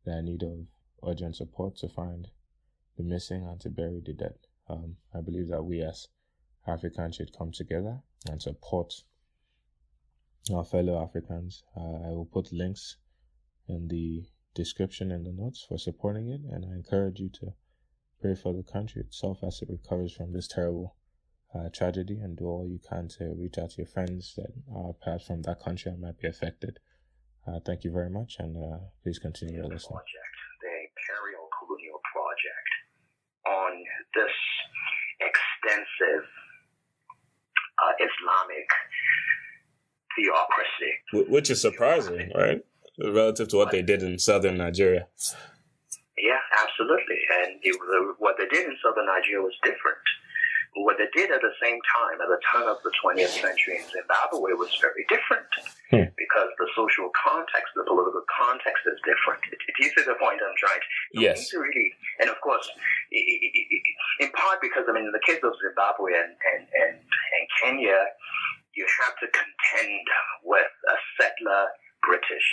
they're 0.05 0.19
in 0.19 0.27
need 0.27 0.43
of 0.43 0.59
urgent 1.09 1.37
support 1.37 1.77
to 1.77 1.89
find 1.89 2.29
the 2.99 3.03
missing 3.03 3.47
and 3.47 3.59
to 3.63 3.71
bury 3.71 4.03
the 4.05 4.13
dead. 4.13 4.35
Um, 4.69 4.97
I 5.15 5.23
believe 5.23 5.49
that 5.49 5.63
we 5.63 5.81
as 5.81 6.09
Africans 6.67 7.17
should 7.17 7.35
come 7.35 7.51
together 7.51 8.01
and 8.29 8.43
support 8.43 8.93
our 10.53 10.65
fellow 10.65 11.03
Africans. 11.03 11.63
Uh, 11.77 12.09
I 12.09 12.13
will 12.13 12.29
put 12.33 12.53
links 12.53 12.97
in 13.69 13.89
the 13.89 14.25
description 14.55 15.11
and 15.13 15.25
the 15.25 15.33
notes 15.33 15.65
for 15.69 15.79
supporting 15.79 16.29
it, 16.29 16.41
and 16.51 16.65
I 16.65 16.75
encourage 16.75 17.21
you 17.21 17.31
to 17.41 17.53
pray 18.21 18.35
for 18.35 18.53
the 18.53 18.63
country 18.63 19.03
itself 19.03 19.39
as 19.43 19.61
it 19.63 19.69
recovers 19.71 20.13
from 20.13 20.33
this 20.33 20.49
terrible 20.49 20.97
uh, 21.55 21.69
tragedy 21.73 22.19
and 22.21 22.37
do 22.37 22.45
all 22.45 22.69
you 22.69 22.79
can 22.89 23.09
to 23.09 23.35
reach 23.39 23.59
out 23.59 23.71
to 23.71 23.79
your 23.79 23.87
friends 23.87 24.35
that 24.37 24.53
are 24.75 24.93
perhaps 25.03 25.27
from 25.27 25.43
that 25.43 25.61
country 25.61 25.91
and 25.91 26.01
might 26.01 26.19
be 26.19 26.29
affected. 26.29 26.79
Uh, 27.47 27.59
thank 27.65 27.85
you 27.85 27.91
very 27.91 28.11
much, 28.11 28.37
and 28.39 28.57
uh, 28.57 28.79
please 29.03 29.19
continue 29.19 29.57
your 29.57 29.65
listening. 29.65 29.97
Project, 29.97 30.37
the 30.61 30.75
Imperial 30.93 31.49
Colonial 31.59 32.01
Project, 32.13 32.71
on 33.49 33.73
this 34.15 34.37
extensive 35.25 36.29
uh, 37.81 37.95
Islamic 37.97 38.69
theocracy. 40.17 41.31
Which 41.31 41.51
is 41.51 41.61
surprising, 41.61 42.31
right? 42.35 42.65
Relative 42.99 43.49
to 43.49 43.57
what 43.57 43.71
they 43.71 43.83
did 43.83 44.03
in 44.03 44.19
southern 44.19 44.59
Nigeria. 44.59 45.09
Yeah, 46.21 46.41
absolutely. 46.53 47.17
And 47.41 47.57
it, 47.63 47.77
what 48.19 48.37
they 48.37 48.47
did 48.47 48.69
in 48.69 48.77
southern 48.85 49.07
Nigeria 49.07 49.41
was 49.41 49.57
different. 49.65 50.05
What 50.77 51.03
they 51.03 51.11
did 51.11 51.35
at 51.35 51.43
the 51.43 51.51
same 51.59 51.81
time, 51.83 52.23
at 52.23 52.31
the 52.31 52.39
turn 52.47 52.69
of 52.71 52.79
the 52.87 52.95
20th 53.03 53.43
century 53.43 53.83
in 53.83 53.87
Zimbabwe, 53.91 54.55
was 54.55 54.71
very 54.79 55.03
different 55.11 55.51
hmm. 55.91 56.07
because 56.15 56.47
the 56.63 56.69
social 56.79 57.11
context, 57.11 57.75
the 57.75 57.83
political 57.91 58.23
context 58.31 58.87
is 58.87 58.95
different. 59.03 59.43
Do 59.51 59.79
you 59.83 59.91
see 59.91 60.07
the 60.07 60.15
point 60.15 60.39
I'm 60.39 60.55
trying 60.55 60.79
to? 60.79 61.19
Yes. 61.19 61.51
Really, 61.51 61.91
and 62.23 62.31
of 62.31 62.39
course, 62.39 62.71
in 63.11 64.31
part 64.31 64.63
because 64.63 64.87
I 64.87 64.95
mean, 64.95 65.11
in 65.11 65.15
the 65.17 65.25
case 65.27 65.43
of 65.43 65.59
Zimbabwe 65.59 66.15
and 66.15 66.39
and 66.39 66.63
and, 66.71 66.95
and 67.03 67.45
Kenya, 67.59 67.99
you 68.75 68.87
have 69.07 69.15
to 69.19 69.27
contend 69.31 70.05
with 70.45 70.71
a 70.89 70.97
settler 71.19 71.63
British 72.07 72.49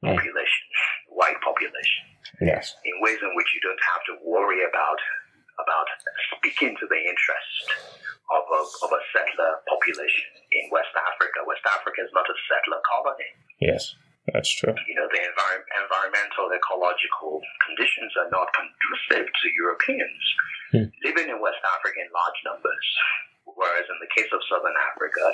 hmm. 0.00 0.14
population, 0.14 0.66
white 1.10 1.38
population. 1.42 2.04
Yes. 2.40 2.74
In 2.84 2.96
ways 3.02 3.18
in 3.20 3.32
which 3.34 3.50
you 3.54 3.60
don't 3.60 3.84
have 3.94 4.02
to 4.08 4.14
worry 4.24 4.62
about 4.64 5.00
about 5.60 5.86
speaking 6.32 6.72
to 6.80 6.86
the 6.88 6.96
interest 6.96 7.56
of 8.32 8.44
a, 8.48 8.62
of 8.88 8.90
a 8.90 9.02
settler 9.12 9.52
population 9.68 10.32
in 10.50 10.64
West 10.72 10.90
Africa. 10.96 11.44
West 11.44 11.62
Africa 11.68 12.00
is 12.02 12.12
not 12.16 12.24
a 12.24 12.36
settler 12.48 12.80
colony. 12.88 13.30
Yes, 13.60 13.94
that's 14.32 14.48
true. 14.48 14.72
You 14.88 14.96
know, 14.96 15.06
the 15.12 15.20
envir- 15.20 15.68
environmental, 15.76 16.48
ecological 16.50 17.44
conditions 17.68 18.10
are 18.16 18.30
not 18.32 18.48
conducive 18.56 19.28
to 19.28 19.46
Europeans 19.60 20.22
hmm. 20.72 20.88
living 21.04 21.28
in 21.28 21.38
West 21.38 21.62
Africa 21.62 22.00
in 22.00 22.08
large 22.10 22.40
numbers. 22.48 22.86
Whereas 23.54 23.86
in 23.88 23.98
the 24.00 24.10
case 24.14 24.30
of 24.32 24.40
Southern 24.48 24.76
Africa, 24.92 25.24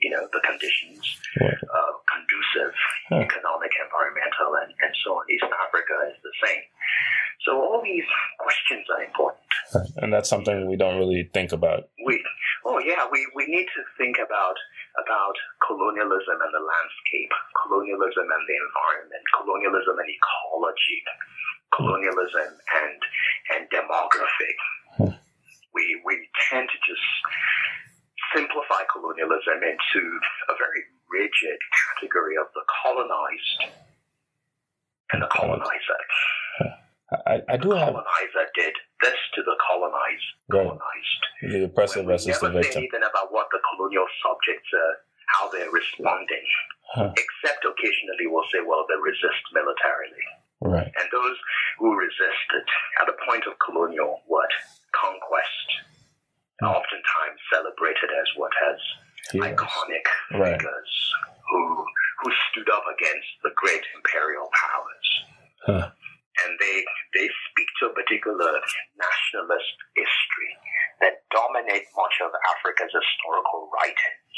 you 0.00 0.10
know, 0.10 0.26
the 0.32 0.42
conditions 0.42 0.98
uh, 1.38 1.92
conducive, 2.10 2.74
huh. 3.08 3.24
economic, 3.24 3.72
environmental, 3.80 4.50
and, 4.60 4.70
and 4.82 4.92
so 5.04 5.16
on. 5.16 5.24
East 5.30 5.48
Africa 5.48 5.94
is 6.12 6.18
the 6.20 6.34
same. 6.44 6.64
So 7.46 7.58
all 7.58 7.80
these 7.82 8.06
questions 8.38 8.86
are 8.92 9.02
important. 9.02 9.42
And 9.98 10.12
that's 10.12 10.28
something 10.28 10.68
we 10.68 10.76
don't 10.76 10.98
really 10.98 11.30
think 11.32 11.50
about. 11.50 11.88
We, 12.06 12.22
oh 12.64 12.78
yeah, 12.78 13.08
we, 13.10 13.26
we 13.34 13.46
need 13.48 13.66
to 13.66 13.82
think 13.98 14.18
about 14.20 14.58
about 15.00 15.36
colonialism 15.64 16.36
and 16.36 16.52
the 16.52 16.60
landscape, 16.60 17.32
colonialism 17.64 18.28
and 18.28 18.44
the 18.44 18.56
environment, 18.60 19.24
colonialism 19.32 19.96
and 19.96 20.10
ecology, 20.12 21.00
colonialism 21.72 22.52
and 22.52 22.98
and 23.56 23.62
demography. 23.72 24.52
Hmm. 25.00 25.16
We 25.74 26.00
we 26.04 26.28
tend 26.50 26.68
to 26.68 26.78
just 26.84 27.08
simplify 28.34 28.84
colonialism 28.92 29.60
into 29.60 30.02
a 30.48 30.54
very 30.56 30.82
rigid 31.08 31.58
category 32.00 32.36
of 32.40 32.48
the 32.56 32.64
colonized 32.80 33.76
and 35.12 35.22
the 35.22 35.28
colonizer. 35.28 36.00
I, 37.26 37.44
I 37.48 37.56
do 37.60 37.76
have. 37.76 37.92
Colonizer 37.92 38.48
did 38.56 38.72
this 39.04 39.20
to 39.36 39.42
the 39.44 39.56
colonized. 39.60 40.28
Colonized. 40.50 41.22
The 41.42 41.64
oppressor 41.68 42.02
versus 42.02 42.40
the 42.40 42.48
victim. 42.48 42.88
Anything 42.88 43.04
about 43.04 43.32
what 43.32 43.48
the 43.52 43.60
colonial 43.68 44.08
subjects 44.24 44.70
are, 44.72 44.94
how 45.28 45.52
they're 45.52 45.70
responding, 45.70 46.46
huh. 46.96 47.12
except 47.12 47.64
occasionally 47.68 48.32
we'll 48.32 48.48
say, 48.48 48.64
well, 48.64 48.88
they 48.88 48.96
resist 48.96 49.44
militarily. 49.52 50.24
Right. 50.62 50.88
And 50.88 51.06
those 51.12 51.36
who 51.78 51.92
resisted 51.98 52.64
at 53.02 53.06
the 53.10 53.16
point 53.28 53.44
of 53.44 53.58
colonial 53.60 54.22
what 54.26 54.48
conquest, 54.92 55.68
hmm. 56.60 56.72
oftentimes 56.72 57.40
celebrated 57.52 58.10
as 58.12 58.28
what 58.36 58.52
has 58.60 58.78
yes. 59.34 59.42
iconic 59.52 60.06
right. 60.38 60.56
figures 60.56 60.92
who 61.50 61.84
who 62.22 62.30
stood 62.50 62.70
up 62.70 62.84
against 62.86 63.32
the 63.42 63.50
great 63.56 63.82
imperial 63.96 64.48
powers. 64.54 65.08
Huh 65.66 65.90
and 66.40 66.56
they 66.58 66.84
they 67.12 67.28
speak 67.50 67.68
to 67.80 67.92
a 67.92 67.92
particular 67.92 68.56
nationalist 68.96 69.76
history 69.94 70.52
that 71.04 71.22
dominate 71.28 71.84
much 71.92 72.16
of 72.24 72.32
Africa's 72.56 72.92
historical 72.92 73.68
writings 73.76 74.36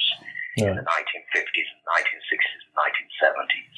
yeah. 0.57 0.75
in 0.75 0.77
the 0.77 0.87
1950s 0.87 1.69
and 1.71 1.83
1960s 1.95 2.63
and 2.67 2.75
1970s. 2.75 3.77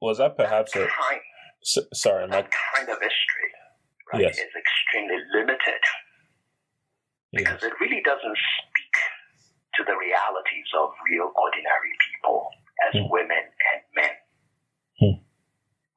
Was 0.00 0.18
that 0.18 0.36
perhaps 0.36 0.72
that 0.72 0.86
a 0.86 0.92
kind, 0.92 1.20
s- 1.62 1.88
sorry, 1.94 2.28
that 2.28 2.46
my... 2.46 2.58
kind 2.76 2.88
of 2.88 2.98
history 3.00 3.48
right, 4.12 4.22
yes. 4.22 4.38
is 4.38 4.52
extremely 4.52 5.18
limited 5.32 5.82
because 7.32 7.60
yes. 7.62 7.70
it 7.70 7.74
really 7.80 8.02
doesn't 8.04 8.38
speak 8.38 8.94
to 9.74 9.82
the 9.82 9.96
realities 9.98 10.70
of 10.78 10.94
real 11.10 11.34
ordinary 11.34 11.94
people 11.98 12.46
as 12.86 12.94
mm. 12.94 13.10
women 13.10 13.42
and 13.42 13.80
men. 13.94 14.14
Mm. 15.02 15.16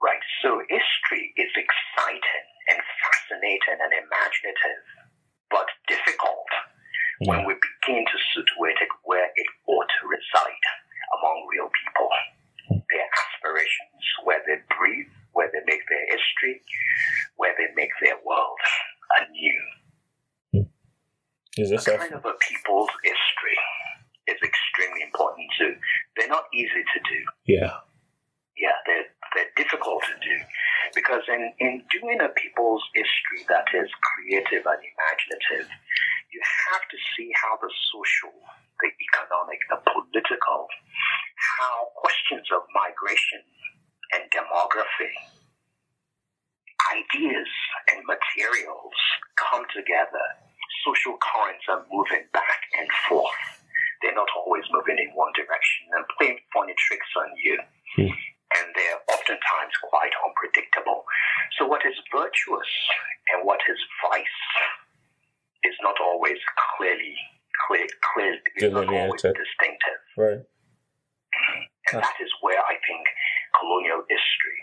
Right. 0.01 0.23
So 0.41 0.61
history 0.65 1.33
is 1.37 1.51
exciting 1.53 2.45
and 2.73 2.79
fascinating 2.81 3.77
and 3.77 3.91
imaginative, 3.93 4.81
but 5.53 5.69
difficult 5.85 6.49
yeah. 7.21 7.29
when 7.29 7.39
we 7.45 7.53
begin 7.53 8.01
to 8.05 8.17
situate 8.33 8.81
it 8.81 8.91
where 9.05 9.29
it 9.29 9.49
ought 9.69 9.89
to 10.01 10.03
reside 10.09 10.65
among 11.21 11.45
real 11.53 11.69
people. 11.69 12.09
Their 12.67 13.07
aspirations, 13.07 14.03
where 14.23 14.43
they 14.43 14.59
breathe, 14.75 15.11
where 15.37 15.53
they 15.53 15.61
make 15.69 15.85
their 15.85 16.05
history, 16.09 16.65
where 17.37 17.53
they 17.61 17.69
make 17.77 17.93
their 18.01 18.17
world 18.25 18.57
anew. 19.21 20.65
Is 21.61 21.69
this 21.69 21.85
a 21.85 21.97
kind 21.97 22.17
of 22.17 22.25
a 22.25 22.33
people's 22.41 22.89
history 23.05 23.57
is 24.25 24.41
extremely 24.41 25.05
important 25.05 25.45
too. 25.61 25.77
They're 26.17 26.33
not 26.33 26.49
easy 26.53 26.81
to 26.81 26.99
do. 27.05 27.19
Yeah. 27.45 27.85
Yeah, 28.57 28.73
they're 28.89 29.05
they're 29.37 29.53
difficult 29.53 30.01
to 30.09 30.17
do 30.25 30.35
because 30.97 31.21
in, 31.29 31.53
in 31.61 31.85
doing 31.93 32.17
a 32.17 32.33
people's 32.33 32.81
history 32.97 33.45
that 33.45 33.69
is 33.77 33.85
creative 34.01 34.65
and 34.65 34.81
imaginative, 34.81 35.69
you 36.33 36.41
have 36.73 36.81
to 36.89 36.97
see 37.13 37.29
how 37.37 37.61
the 37.61 37.69
social, 37.93 38.33
the 38.81 38.89
economic, 38.89 39.61
the 39.69 39.77
political, 39.85 40.65
how 41.37 41.93
questions 42.01 42.49
of 42.49 42.65
migration 42.73 43.45
and 44.13 44.23
demography, 44.31 45.13
ideas 46.91 47.49
and 47.91 48.03
materials 48.05 48.97
come 49.35 49.65
together. 49.75 50.25
Social 50.85 51.17
currents 51.19 51.65
are 51.67 51.83
moving 51.91 52.25
back 52.31 52.61
and 52.79 52.87
forth. 53.09 53.63
They're 54.01 54.15
not 54.15 54.29
always 54.37 54.63
moving 54.71 54.97
in 55.01 55.09
one 55.15 55.33
direction 55.33 55.89
and 55.95 56.05
playing 56.17 56.39
funny 56.53 56.75
tricks 56.77 57.11
on 57.17 57.29
you. 57.41 57.57
Hmm 57.95 58.13
and 58.55 58.67
they're 58.75 59.01
oftentimes 59.11 59.75
quite 59.83 60.13
unpredictable. 60.23 61.03
So, 61.59 61.67
what 61.67 61.83
is 61.83 61.95
virtuous 62.11 62.71
and 63.33 63.43
what 63.43 63.59
is 63.67 63.79
vice 64.07 64.39
is 65.63 65.75
not 65.81 65.95
always 65.99 66.39
clearly 66.77 67.15
clear, 67.67 67.87
clear 68.13 68.39
is 68.55 68.71
not 68.71 68.87
always 68.87 69.21
distinctive. 69.21 69.99
Right. 70.15 70.43
And 71.91 72.03
that 72.03 72.17
is 72.21 72.31
where 72.41 72.59
I 72.59 72.76
colonial 73.57 74.01
history, 74.07 74.59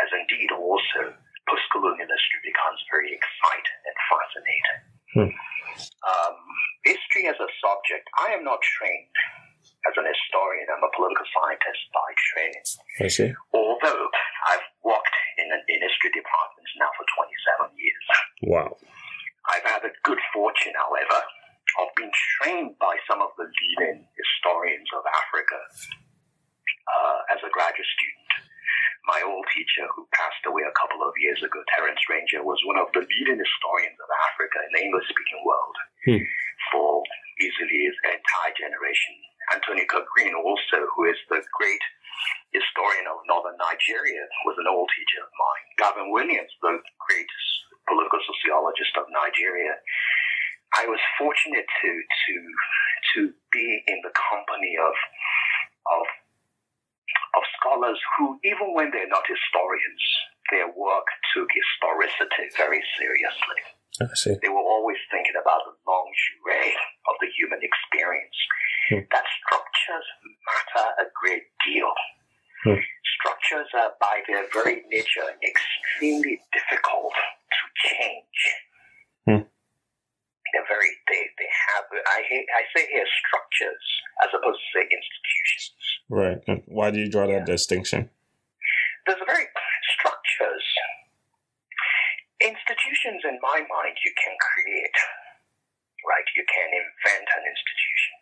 as 0.00 0.08
indeed 0.12 0.52
also 0.52 1.16
post-colonial 1.48 2.08
history, 2.08 2.40
becomes 2.44 2.80
very 2.88 3.10
exciting 3.12 3.80
and 3.84 3.96
fascinating. 4.08 4.78
Hmm. 5.14 5.32
Um, 6.04 6.36
history 6.84 7.26
as 7.28 7.36
a 7.40 7.48
subject, 7.58 8.04
I 8.20 8.32
am 8.36 8.44
not 8.44 8.60
trained 8.62 9.16
as 9.88 9.94
an 9.96 10.06
historian. 10.08 10.68
I'm 10.68 10.84
a 10.84 10.92
political 10.92 11.26
scientist 11.32 11.82
by 11.92 12.08
training. 12.32 12.64
I 13.00 13.08
see. 13.08 13.30
Although 13.52 14.04
I've 14.48 14.66
worked 14.84 15.16
in, 15.40 15.48
in 15.48 15.78
history 15.80 16.12
departments 16.12 16.72
now 16.80 16.90
for 16.96 17.04
27 17.68 17.76
years. 17.76 18.06
Wow. 18.48 18.76
I've 19.52 19.66
had 19.68 19.84
the 19.84 19.92
good 20.04 20.20
fortune, 20.32 20.72
however, 20.72 21.20
of 21.80 21.86
being 21.96 22.12
trained 22.40 22.72
by 22.80 22.96
some 23.04 23.20
of 23.20 23.32
the 23.36 23.44
leading 23.44 24.08
historians 24.16 24.88
of 24.96 25.04
Africa 25.04 25.60
uh, 26.88 27.34
as 27.36 27.40
a 27.44 27.50
graduate 27.52 27.88
student. 27.98 28.23
My 29.04 29.20
old 29.20 29.44
teacher, 29.52 29.84
who 29.92 30.08
passed 30.16 30.44
away 30.48 30.64
a 30.64 30.72
couple 30.80 31.04
of 31.04 31.12
years 31.20 31.40
ago, 31.44 31.60
Terence 31.76 32.00
Ranger, 32.08 32.40
was 32.40 32.56
one 32.64 32.80
of 32.80 32.88
the 32.96 33.04
leading 33.04 33.36
historians 33.36 33.98
of 34.00 34.08
Africa 34.32 34.58
in 34.64 34.70
the 34.72 34.82
English 34.88 35.08
speaking 35.08 35.42
world 35.44 35.76
Hmm. 36.08 36.24
for 36.72 37.02
easily 37.40 37.84
his 37.84 37.96
entire 38.04 38.54
generation. 38.56 39.14
Anthony 39.52 39.84
Green, 39.84 40.34
also, 40.34 40.88
who 40.96 41.04
is 41.04 41.18
the 41.28 41.44
great 41.52 41.84
historian 42.52 43.06
of 43.06 43.20
northern 43.28 43.56
Nigeria, 43.60 44.24
was 44.46 44.56
an 44.58 44.68
old 44.68 44.88
teacher 44.96 45.20
of 45.20 45.30
mine. 45.36 45.66
Gavin 45.76 46.08
Williams, 46.10 46.52
the 46.62 46.80
great 47.08 47.28
political 47.88 48.20
sociologist 48.24 48.96
of 48.96 49.04
Nigeria. 49.10 49.76
I 50.76 50.86
was 50.86 51.00
fortunate 51.18 51.66
to 51.68 51.90
to 51.92 52.34
to 53.14 53.20
be 53.52 53.82
in 53.86 54.00
the 54.02 54.10
company 54.16 54.76
of 54.80 54.94
of 55.92 56.06
of 57.36 57.42
scholars 57.58 57.98
who, 58.16 58.38
even 58.44 58.74
when 58.74 58.90
they're 58.90 59.10
not 59.10 59.26
historians, 59.26 60.02
their 60.50 60.68
work 60.74 61.06
took 61.34 61.48
historicity 61.50 62.50
very 62.56 62.82
seriously. 62.98 63.60
I 64.02 64.10
see. 64.14 64.34
They 64.42 64.50
were 64.50 64.64
always 64.64 64.98
thinking 65.10 65.38
about 65.38 65.62
the 65.66 65.74
longue 65.86 66.18
durée 66.42 66.74
of 67.06 67.14
the 67.22 67.30
human 67.38 67.62
experience. 67.62 68.38
Hmm. 68.90 69.06
That 69.14 69.26
structures 69.38 70.06
matter 70.44 70.86
a 70.98 71.06
great 71.14 71.46
deal. 71.62 71.94
Hmm. 72.66 72.82
Structures 73.20 73.70
are, 73.74 73.94
by 74.00 74.20
their 74.26 74.44
very 74.52 74.82
nature, 74.90 75.30
extremely 75.40 76.40
difficult 76.52 77.14
to 77.14 77.62
change. 77.88 78.40
Hmm. 79.24 79.42
They're 80.54 80.70
very, 80.70 80.86
they, 81.10 81.22
they 81.34 81.50
have, 81.74 81.84
I, 81.90 82.22
I 82.22 82.62
say 82.70 82.86
here 82.86 83.02
structures 83.26 83.84
as 84.22 84.30
opposed 84.30 84.62
to 84.62 84.68
say 84.70 84.84
institutions. 84.86 85.74
Right. 86.06 86.38
And 86.46 86.62
Why 86.70 86.94
do 86.94 87.02
you 87.02 87.10
draw 87.10 87.26
that 87.26 87.44
distinction? 87.44 88.08
there's 89.04 89.18
a 89.20 89.26
very 89.28 89.44
structures. 89.98 90.64
Institutions, 92.40 93.20
in 93.24 93.36
my 93.40 93.60
mind, 93.66 93.96
you 94.04 94.12
can 94.16 94.34
create, 94.38 94.98
right? 96.04 96.28
You 96.36 96.44
can 96.44 96.68
invent 96.72 97.26
an 97.36 97.42
institution. 97.48 98.12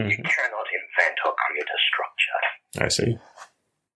You 0.00 0.16
Mhm. 0.20 0.24
cannot 0.24 0.66
invent 0.72 1.16
or 1.24 1.32
create 1.34 1.68
a 1.68 1.80
structure, 1.90 2.40
I 2.80 2.88
see. 2.88 3.18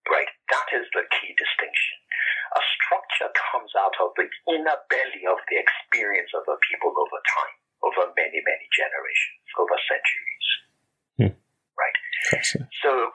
right? 0.09 0.29
That 0.53 0.69
is 0.73 0.85
the 0.93 1.01
key 1.17 1.33
distinction. 1.33 1.97
A 2.55 2.61
structure 2.77 3.29
comes 3.51 3.73
out 3.75 3.95
of 3.99 4.13
the 4.15 4.29
inner 4.53 4.77
belly 4.89 5.25
of 5.25 5.39
the 5.49 5.57
experience 5.57 6.29
of 6.33 6.45
a 6.47 6.57
people 6.69 6.93
over 6.93 7.19
time, 7.25 7.55
over 7.85 8.09
many, 8.17 8.41
many 8.41 8.65
generations, 8.73 9.45
over 9.57 9.77
centuries, 9.85 10.47
Hmm. 11.21 11.33
right? 11.77 11.97
So 12.81 13.11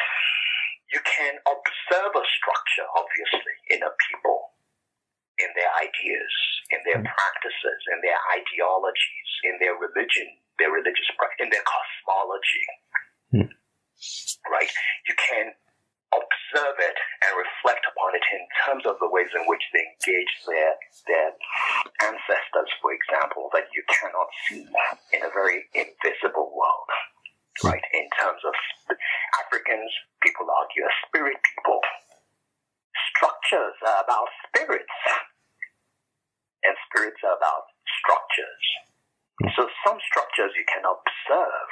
you 0.94 1.00
can 1.02 1.34
observe 1.42 2.12
a 2.14 2.24
structure, 2.38 2.86
obviously, 2.94 3.56
in 3.74 3.82
a 3.82 3.90
people, 4.08 4.54
in 5.38 5.50
their 5.58 5.70
ideas, 5.82 6.32
in 6.70 6.80
their 6.86 7.02
practices, 7.02 7.80
in 7.90 7.98
their 8.02 8.20
ideologies, 8.38 9.30
in 9.44 9.58
their 9.58 9.74
religion, 9.74 10.38
their 10.58 10.70
religious 10.70 11.10
practice, 11.18 11.44
in 11.44 11.50
their 11.50 11.66
cosmology. 11.66 12.66
Hmm. 13.34 13.50
Right? 14.50 14.70
You 15.06 15.14
can 15.18 15.52
observe 16.10 16.76
it 16.82 16.98
and 17.26 17.32
reflect 17.38 17.86
upon 17.86 18.14
it 18.18 18.26
in 18.34 18.42
terms 18.66 18.84
of 18.86 18.98
the 18.98 19.10
ways 19.10 19.30
in 19.34 19.46
which 19.46 19.62
they 19.72 19.82
engage 19.82 20.32
their 20.46 20.74
their 21.06 21.30
ancestors, 22.06 22.70
for 22.82 22.90
example, 22.92 23.48
that 23.54 23.70
you 23.70 23.82
cannot 23.86 24.28
see 24.46 24.66
in 25.14 25.22
a 25.22 25.30
very 25.30 25.66
invisible 25.74 26.50
world 26.50 26.90
right? 27.64 27.82
In 27.92 28.06
terms 28.16 28.40
of 28.46 28.54
Africans, 29.44 29.90
people 30.22 30.46
argue 30.48 30.84
are 30.84 30.96
spirit 31.08 31.36
people. 31.42 31.80
Structures 33.16 33.76
are 33.84 34.00
about 34.04 34.28
spirits, 34.48 34.96
and 36.64 36.74
spirits 36.88 37.20
are 37.24 37.36
about 37.36 37.68
structures. 38.00 38.64
Hmm. 39.42 39.50
So 39.56 39.62
some 39.84 39.98
structures 40.00 40.52
you 40.56 40.64
can 40.68 40.84
observe, 40.86 41.70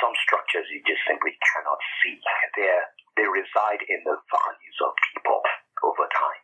some 0.00 0.14
structures 0.24 0.64
you 0.72 0.80
just 0.88 1.02
simply 1.04 1.36
cannot 1.40 1.80
see. 2.00 2.16
They're, 2.56 2.86
they 3.20 3.28
reside 3.28 3.84
in 3.84 4.00
the 4.08 4.16
values 4.32 4.76
of 4.80 4.90
people 5.12 5.40
over 5.84 6.08
time. 6.08 6.40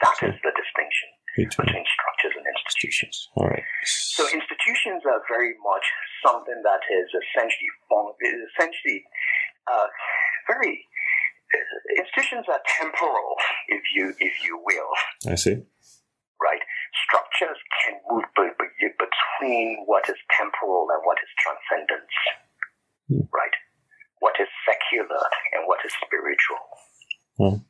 That 0.00 0.16
is 0.24 0.36
the 0.40 0.52
distinction 0.56 1.08
Between 1.36 1.68
between 1.68 1.84
structures 1.84 2.34
and 2.40 2.44
institutions. 2.48 3.28
All 3.36 3.46
right. 3.52 3.62
So 3.84 4.24
institutions 4.32 5.04
are 5.04 5.20
very 5.28 5.52
much 5.60 5.84
something 6.24 6.56
that 6.64 6.80
is 6.88 7.06
essentially 7.12 7.70
form, 7.92 8.16
is 8.24 8.40
essentially 8.56 9.04
uh, 9.68 9.86
very 10.48 10.88
uh, 11.52 12.00
institutions 12.00 12.48
are 12.48 12.60
temporal, 12.80 13.36
if 13.68 13.84
you 13.94 14.16
if 14.18 14.34
you 14.42 14.56
will, 14.64 14.90
I 15.30 15.36
see. 15.36 15.60
right? 16.40 16.62
Structures 17.06 17.60
can 17.84 18.00
move 18.10 18.24
be- 18.34 18.56
be- 18.58 18.96
between 18.98 19.84
what 19.86 20.08
is 20.08 20.16
temporal 20.34 20.88
and 20.90 21.00
what 21.06 21.18
is 21.22 21.30
transcendence, 21.44 22.16
Hmm. 23.08 23.28
right? 23.30 23.56
What 24.24 24.40
is 24.40 24.48
secular 24.64 25.24
and 25.52 25.68
what 25.68 25.84
is 25.84 25.92
spiritual, 26.00 26.64
Hmm. 27.36 27.60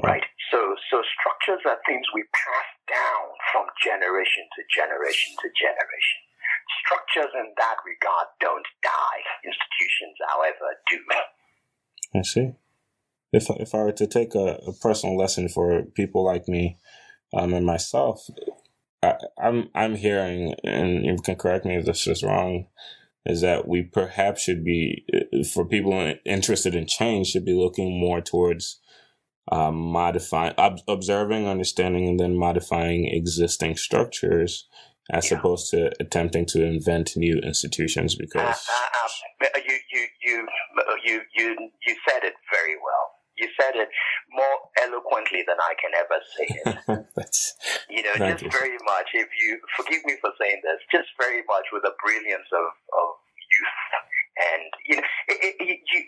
right? 0.00 0.24
So 0.50 0.58
so 0.88 1.04
structures 1.12 1.60
are 1.68 1.76
things 1.84 2.06
we 2.16 2.24
pass 2.32 2.68
down 2.88 3.24
from 3.52 3.68
generation 3.84 4.44
to 4.56 4.60
generation 4.72 5.36
to 5.42 5.48
generation. 5.52 6.18
Structures 6.80 7.32
in 7.36 7.52
that 7.60 7.76
regard 7.84 8.28
don't 8.40 8.66
die. 8.82 9.20
Institutions, 9.44 10.16
however, 10.32 10.66
do. 10.88 10.98
I 12.18 12.22
see. 12.22 12.46
If 13.32 13.50
if 13.60 13.74
I 13.74 13.84
were 13.84 13.92
to 14.00 14.06
take 14.06 14.34
a, 14.34 14.56
a 14.66 14.72
personal 14.72 15.16
lesson 15.18 15.48
for 15.50 15.82
people 15.94 16.24
like 16.24 16.48
me, 16.48 16.78
um, 17.36 17.52
and 17.52 17.66
myself, 17.66 18.24
I, 19.02 19.16
I'm 19.38 19.68
I'm 19.74 19.96
hearing, 19.96 20.54
and 20.64 21.04
you 21.04 21.16
can 21.22 21.36
correct 21.36 21.66
me 21.66 21.76
if 21.76 21.84
this 21.84 22.06
is 22.06 22.22
wrong, 22.22 22.68
is 23.26 23.40
that 23.40 23.66
we 23.66 23.82
perhaps 23.82 24.42
should 24.42 24.64
be 24.64 25.04
for 25.46 25.64
people 25.64 26.14
interested 26.24 26.74
in 26.74 26.86
change 26.86 27.28
should 27.28 27.44
be 27.44 27.54
looking 27.54 27.98
more 27.98 28.20
towards 28.20 28.80
um, 29.50 29.76
modifying, 29.76 30.54
ob- 30.58 30.80
observing, 30.88 31.46
understanding, 31.46 32.08
and 32.08 32.18
then 32.18 32.36
modifying 32.36 33.06
existing 33.06 33.76
structures, 33.76 34.66
as 35.10 35.30
Yeah. 35.30 35.38
opposed 35.38 35.70
to 35.70 35.92
attempting 36.00 36.46
to 36.46 36.64
invent 36.64 37.16
new 37.16 37.38
institutions. 37.38 38.14
Uh, 38.14 38.18
Because 38.20 38.68
uh, 38.68 39.44
uh, 39.46 39.58
you, 39.68 39.78
you, 39.92 40.02
you, 40.24 40.48
you, 41.04 41.20
you, 41.36 41.70
you 41.86 41.94
said 42.08 42.24
it 42.24 42.34
very 42.52 42.74
well. 42.82 43.06
You 43.38 43.48
said 43.60 43.76
it 43.76 43.88
more 44.32 44.56
eloquently 44.82 45.44
than 45.46 45.60
I 45.60 45.74
can 45.76 45.92
ever 45.94 46.18
say 46.34 46.46
it. 46.48 47.06
that's 47.16 47.54
You 47.88 48.02
know, 48.02 48.16
just 48.16 48.42
you. 48.42 48.50
very 48.50 48.78
much. 48.82 49.08
If 49.12 49.28
you 49.44 49.60
forgive 49.76 50.02
me 50.06 50.16
for 50.20 50.30
saying 50.40 50.60
this, 50.64 50.80
just 50.90 51.08
very 51.20 51.42
much 51.46 51.66
with 51.72 51.82
the 51.84 51.92
brilliance 52.02 52.48
of, 52.50 52.66
of 52.66 53.06
youth. 53.36 53.76
And 54.36 54.68
you 54.84 54.96
know, 54.96 55.08
it, 55.28 55.56
it, 55.56 55.80
you, 55.80 56.00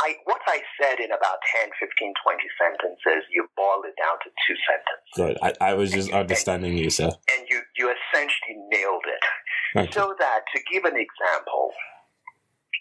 I 0.00 0.16
what 0.24 0.40
I 0.46 0.60
said 0.76 1.00
in 1.00 1.08
about 1.12 1.40
10, 1.64 1.70
15, 1.80 2.12
20 2.12 2.44
sentences, 2.60 3.24
you 3.32 3.48
boil 3.56 3.80
it 3.88 3.96
down 3.96 4.20
to 4.20 4.28
two 4.44 4.56
sentences, 4.68 5.10
good. 5.16 5.36
I, 5.40 5.72
I 5.72 5.74
was 5.74 5.90
just 5.90 6.12
understanding 6.12 6.76
you, 6.76 6.90
sir. 6.90 7.08
and 7.08 7.48
you 7.48 7.62
you 7.76 7.88
essentially 7.88 8.60
nailed 8.68 9.08
it. 9.08 9.24
Thank 9.72 9.94
you. 9.94 10.00
So 10.00 10.14
that 10.18 10.44
to 10.52 10.58
give 10.68 10.84
an 10.84 11.00
example, 11.00 11.72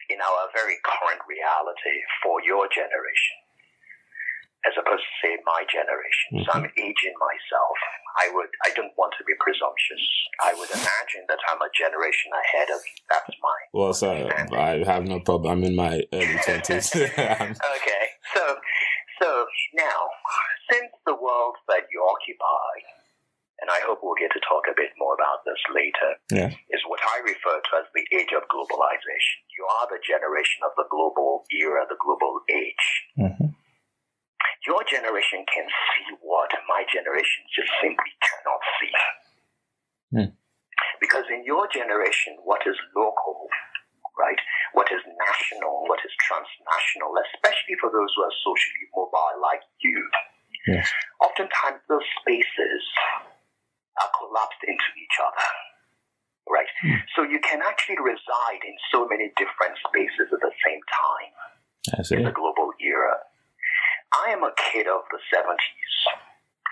in 0.09 0.17
our 0.17 0.49
very 0.51 0.75
current 0.81 1.21
reality 1.29 1.97
for 2.25 2.41
your 2.41 2.65
generation, 2.73 3.37
as 4.65 4.73
opposed 4.75 5.05
to 5.05 5.13
say 5.21 5.37
my 5.45 5.61
generation. 5.69 6.43
So 6.43 6.49
mm-hmm. 6.49 6.65
I'm 6.65 6.69
aging 6.75 7.15
myself. 7.21 7.77
I 8.19 8.29
would 8.33 8.51
I 8.65 8.69
don't 8.75 8.93
want 8.97 9.13
to 9.17 9.23
be 9.23 9.33
presumptuous. 9.39 10.03
I 10.43 10.53
would 10.53 10.69
imagine 10.69 11.23
that 11.27 11.39
I'm 11.47 11.61
a 11.61 11.71
generation 11.71 12.31
ahead 12.35 12.69
of 12.69 12.79
you. 12.83 12.97
That's 13.09 13.35
my 13.41 13.57
Well, 13.73 13.93
sir, 13.93 14.27
I 14.51 14.83
have 14.83 15.07
no 15.07 15.19
problem. 15.19 15.51
I'm 15.51 15.63
in 15.63 15.75
my 15.75 16.03
early 16.13 16.39
twenties. 16.43 16.91
Okay. 16.95 18.03
So 18.35 18.43
so 19.21 19.45
now 19.73 19.99
since 20.71 20.91
the 21.05 21.15
world 21.15 21.55
that 21.67 21.87
you 21.91 21.99
occupy 22.03 22.71
and 23.61 23.67
I 23.67 23.83
hope 23.83 23.99
we'll 23.99 24.15
get 24.15 24.31
to 24.31 24.41
talk 24.47 24.63
a 24.71 24.75
bit 24.75 24.95
more 24.95 25.13
about 25.19 25.43
this 25.43 25.59
later, 25.75 26.09
yeah. 26.31 26.51
is 26.71 26.83
what 26.87 27.03
I 27.03 27.19
refer 27.27 27.59
to 27.59 27.71
as 27.83 27.87
the 27.91 28.07
age 28.15 28.31
of 28.31 28.47
globalization. 28.47 29.43
You 29.51 29.67
are 29.67 29.87
the 29.91 29.99
generation 29.99 30.63
of 30.63 30.71
the 30.79 30.87
global 30.87 31.43
era, 31.51 31.83
the 31.91 31.99
global 31.99 32.39
age. 32.47 32.85
hmm 33.19 33.51
Your 34.67 34.83
generation 34.85 35.45
can 35.47 35.65
see 35.67 36.07
what 36.21 36.51
my 36.67 36.83
generation 36.89 37.43
just 37.53 37.71
simply 37.81 38.13
cannot 38.21 38.61
see. 38.79 38.93
Hmm. 40.13 40.29
Because 40.99 41.25
in 41.31 41.43
your 41.43 41.67
generation, 41.71 42.37
what 42.43 42.61
is 42.65 42.75
local, 42.95 43.47
right? 44.19 44.39
What 44.73 44.91
is 44.91 45.01
national, 45.05 45.87
what 45.87 45.99
is 46.03 46.11
transnational, 46.19 47.15
especially 47.33 47.75
for 47.79 47.89
those 47.89 48.11
who 48.15 48.21
are 48.23 48.35
socially 48.43 48.85
mobile 48.95 49.37
like 49.41 49.63
you, 49.79 49.99
Yes. 50.67 50.91
oftentimes 51.23 51.81
those 51.87 52.03
spaces 52.19 52.83
are 53.97 54.11
collapsed 54.19 54.63
into 54.67 54.89
each 54.99 55.17
other. 55.23 55.47
Right? 56.49 56.67
So 57.15 57.21
you 57.23 57.39
can 57.39 57.61
actually 57.61 58.01
reside 58.01 58.61
in 58.65 58.75
so 58.91 59.05
many 59.05 59.29
different 59.37 59.77
spaces 59.85 60.33
at 60.33 60.41
the 60.41 60.53
same 60.65 60.81
time 60.89 61.31
in 62.17 62.23
the 62.25 62.31
global 62.31 62.73
era. 62.81 63.17
I 64.13 64.31
am 64.31 64.43
a 64.43 64.53
kid 64.71 64.87
of 64.87 65.05
the 65.11 65.21
70s. 65.29 65.93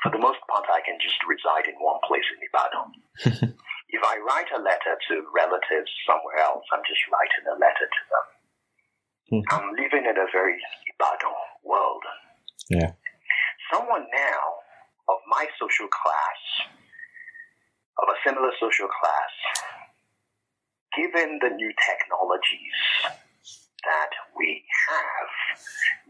For 0.03 0.11
the 0.11 0.21
most 0.21 0.39
part, 0.49 0.65
I 0.69 0.81
can 0.85 0.97
just 1.01 1.17
reside 1.25 1.65
in 1.69 1.75
one 1.81 1.99
place 2.07 2.25
in 2.33 2.39
Ibadan. 2.41 2.89
if 3.89 4.01
I 4.03 4.15
write 4.25 4.49
a 4.53 4.61
letter 4.61 4.93
to 5.09 5.13
relatives 5.33 5.91
somewhere 6.05 6.37
else, 6.41 6.65
I'm 6.73 6.85
just 6.87 7.01
writing 7.09 7.45
a 7.49 7.57
letter 7.57 7.87
to 7.87 8.01
them. 8.09 8.25
Mhm. 9.27 9.43
I'm 9.51 9.67
living 9.75 10.05
in 10.05 10.17
a 10.17 10.27
very 10.31 10.55
Ibadan 10.93 11.35
world. 11.63 12.03
Yeah. 12.69 12.91
Someone 13.71 14.07
now 14.13 14.43
of 15.09 15.19
my 15.27 15.47
social 15.59 15.87
class, 15.87 16.39
of 17.97 18.07
a 18.09 18.17
similar 18.23 18.51
social 18.59 18.87
class, 18.87 19.33
given 20.95 21.39
the 21.41 21.49
new 21.49 21.71
technologies 21.85 22.77
that 23.87 24.11
we 24.35 24.63
have, 24.91 25.31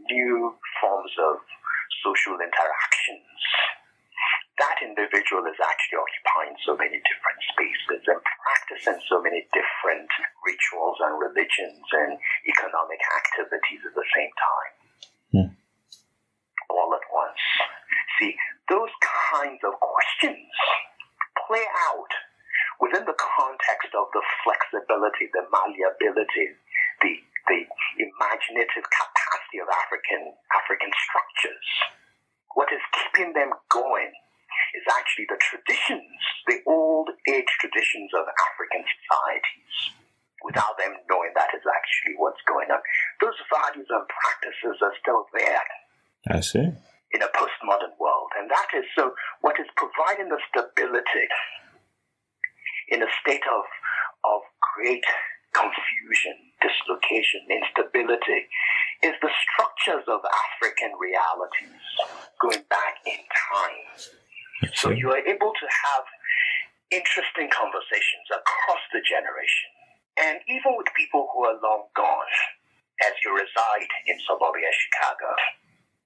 new 0.09 0.57
forms 0.81 1.13
of 1.21 1.37
social 2.01 2.41
interactions, 2.41 3.37
that 4.57 4.81
individual 4.81 5.45
is 5.45 5.57
actually 5.61 6.01
occupying 6.01 6.57
so 6.65 6.73
many 6.73 6.97
different 7.05 7.39
spaces 7.53 8.01
and 8.09 8.17
practicing 8.17 8.97
so 9.05 9.21
many 9.21 9.45
different 9.53 10.09
rituals 10.41 10.97
and 11.05 11.13
religions 11.21 11.85
and 11.93 12.17
economic 12.49 13.01
activities 13.21 13.81
at 13.85 13.93
the 13.93 14.07
same 14.17 14.33
time. 14.33 14.73
Hmm. 15.29 15.49
All 16.73 16.89
at 16.97 17.05
once. 17.13 17.43
See, 18.17 18.33
those 18.65 18.89
kinds 19.29 19.61
of 19.61 19.77
questions 19.77 20.49
play 21.45 21.65
out 21.93 22.11
within 22.81 23.05
the 23.05 23.17
context 23.17 23.93
of 23.93 24.09
the 24.13 24.23
flexibility, 24.41 25.29
the 25.33 25.45
malleability, 25.53 26.57
the, 27.05 27.13
the 27.47 27.63
imaginative 27.99 28.85
capacity 28.85 29.57
of 29.63 29.67
African 29.71 30.35
African 30.53 30.91
structures. 30.93 31.67
What 32.55 32.69
is 32.73 32.81
keeping 32.91 33.33
them 33.33 33.53
going 33.69 34.11
is 34.75 34.85
actually 34.91 35.27
the 35.29 35.39
traditions, 35.39 36.19
the 36.47 36.59
old 36.67 37.09
age 37.29 37.51
traditions 37.59 38.11
of 38.13 38.27
African 38.27 38.83
societies. 38.83 39.73
Without 40.45 40.77
them 40.77 40.93
knowing 41.09 41.33
that 41.33 41.49
is 41.57 41.65
actually 41.65 42.13
what's 42.21 42.41
going 42.45 42.69
on. 42.69 42.79
Those 43.19 43.35
values 43.49 43.89
and 43.89 44.05
practices 44.05 44.77
are 44.85 44.93
still 45.01 45.25
there 45.33 45.65
I 46.29 46.39
see. 46.45 46.61
in 47.11 47.21
a 47.25 47.31
postmodern 47.33 47.97
world. 47.97 48.31
And 48.37 48.45
that 48.51 48.69
is 48.77 48.85
so 48.95 49.17
what 49.41 49.57
is 49.59 49.65
providing 49.75 50.29
the 50.29 50.37
stability 50.45 51.25
in 52.89 53.01
a 53.01 53.09
state 53.21 53.43
of, 53.49 53.65
of 54.23 54.41
great 54.77 55.03
confusion, 55.53 56.35
dislocation, 56.59 57.45
instability 57.49 58.47
is 59.03 59.15
the 59.21 59.31
structures 59.45 60.05
of 60.07 60.21
African 60.25 60.91
realities 60.97 61.83
going 62.41 62.63
back 62.69 62.99
in 63.05 63.19
time. 63.21 63.87
So 64.73 64.89
you 64.89 65.11
are 65.11 65.21
able 65.21 65.53
to 65.53 65.67
have 65.69 66.03
interesting 66.91 67.49
conversations 67.53 68.27
across 68.31 68.83
the 68.91 69.01
generation. 69.05 69.69
And 70.17 70.41
even 70.49 70.73
with 70.77 70.87
people 70.97 71.29
who 71.29 71.45
are 71.45 71.59
long 71.61 71.85
gone, 71.93 72.33
as 73.05 73.13
you 73.23 73.33
reside 73.33 73.91
in 74.07 74.17
suburbia 74.25 74.69
Chicago. 74.73 75.29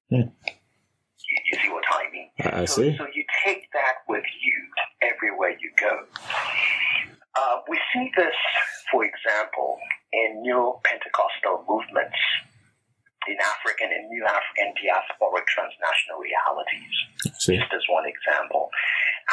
Hmm. 0.10 0.30
You, 0.46 1.38
you 1.52 1.60
see 1.64 1.70
what 1.70 1.84
I 1.88 2.12
mean? 2.12 2.30
I 2.40 2.66
so, 2.66 2.82
see. 2.82 2.98
so 2.98 3.08
you 3.14 3.24
take 3.46 3.72
that 3.72 4.04
with 4.10 4.26
you 4.44 4.58
everywhere 5.02 5.52
you 5.52 5.72
go. 5.80 6.04
Uh, 7.36 7.64
we 7.70 7.80
see 7.94 8.12
this, 8.18 8.36
for 8.92 9.06
example, 9.06 9.78
in 10.12 10.42
new 10.42 10.76
Pentecostal 10.84 11.64
movements 11.68 12.18
in 13.30 13.38
African 13.40 13.88
and 13.94 14.10
new 14.10 14.26
African 14.26 14.74
diasporic 14.82 15.46
transnational 15.48 16.20
realities 16.20 16.96
see. 17.40 17.56
just 17.56 17.72
as 17.72 17.86
one 17.88 18.04
example. 18.10 18.68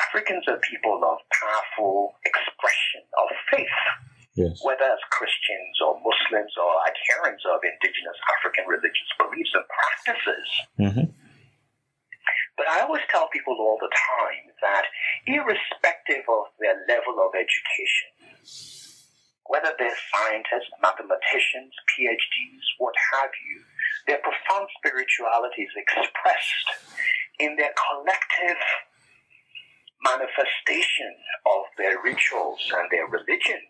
Africans 0.09 0.45
are 0.47 0.61
people 0.63 1.01
of 1.03 1.19
powerful 1.33 2.15
expression 2.23 3.03
of 3.19 3.29
faith, 3.51 3.79
Yes. 4.37 4.61
whether 4.63 4.85
as 4.87 5.03
Christians 5.11 5.75
or 5.83 5.99
Muslims 6.05 6.53
or 6.55 6.71
adherents 6.87 7.43
of 7.49 7.59
indigenous 7.65 8.19
African 8.39 8.69
religious 8.71 9.11
beliefs 9.19 9.51
and 9.57 9.67
practices. 9.67 10.47
Mm-hmm. 10.79 11.07
But 12.59 12.67
I 12.67 12.83
always 12.83 13.07
tell 13.09 13.31
people 13.31 13.55
all 13.55 13.79
the 13.79 13.87
time 13.87 14.51
that 14.61 14.85
irrespective 15.31 16.27
of 16.27 16.51
their 16.59 16.75
level 16.91 17.23
of 17.23 17.31
education, 17.39 18.11
whether 19.47 19.71
they're 19.79 20.03
scientists, 20.11 20.75
mathematicians, 20.83 21.71
PhDs, 21.95 22.67
what 22.83 22.99
have 23.15 23.31
you, 23.47 23.63
their 24.11 24.19
profound 24.27 24.67
spirituality 24.75 25.71
is 25.71 25.75
expressed 25.79 26.69
in 27.39 27.55
their 27.55 27.71
collective 27.79 28.59
manifestation 30.03 31.15
of 31.47 31.63
their 31.79 32.03
rituals 32.03 32.59
and 32.75 32.91
their 32.91 33.07
religion. 33.07 33.63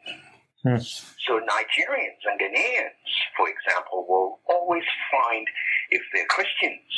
Hmm. 0.65 0.81
So 0.81 1.45
Nigerians 1.45 2.25
and 2.25 2.41
Ghanaians, 2.41 3.05
for 3.37 3.53
example, 3.53 4.09
will 4.09 4.41
always 4.49 4.85
find, 5.13 5.47
if 5.91 6.03
they're 6.13 6.27
Christians 6.27 6.89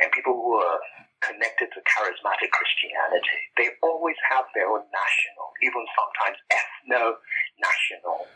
and 0.00 0.08
people 0.12 0.32
who 0.32 0.56
are 0.56 0.80
connected 1.20 1.68
to 1.70 1.80
charismatic 1.84 2.50
Christianity, 2.50 3.40
they 3.56 3.68
always 3.82 4.16
have 4.32 4.48
their 4.56 4.66
own 4.66 4.82
national, 4.88 5.46
even 5.62 5.84
sometimes 5.94 6.38
ethno-national, 6.50 8.26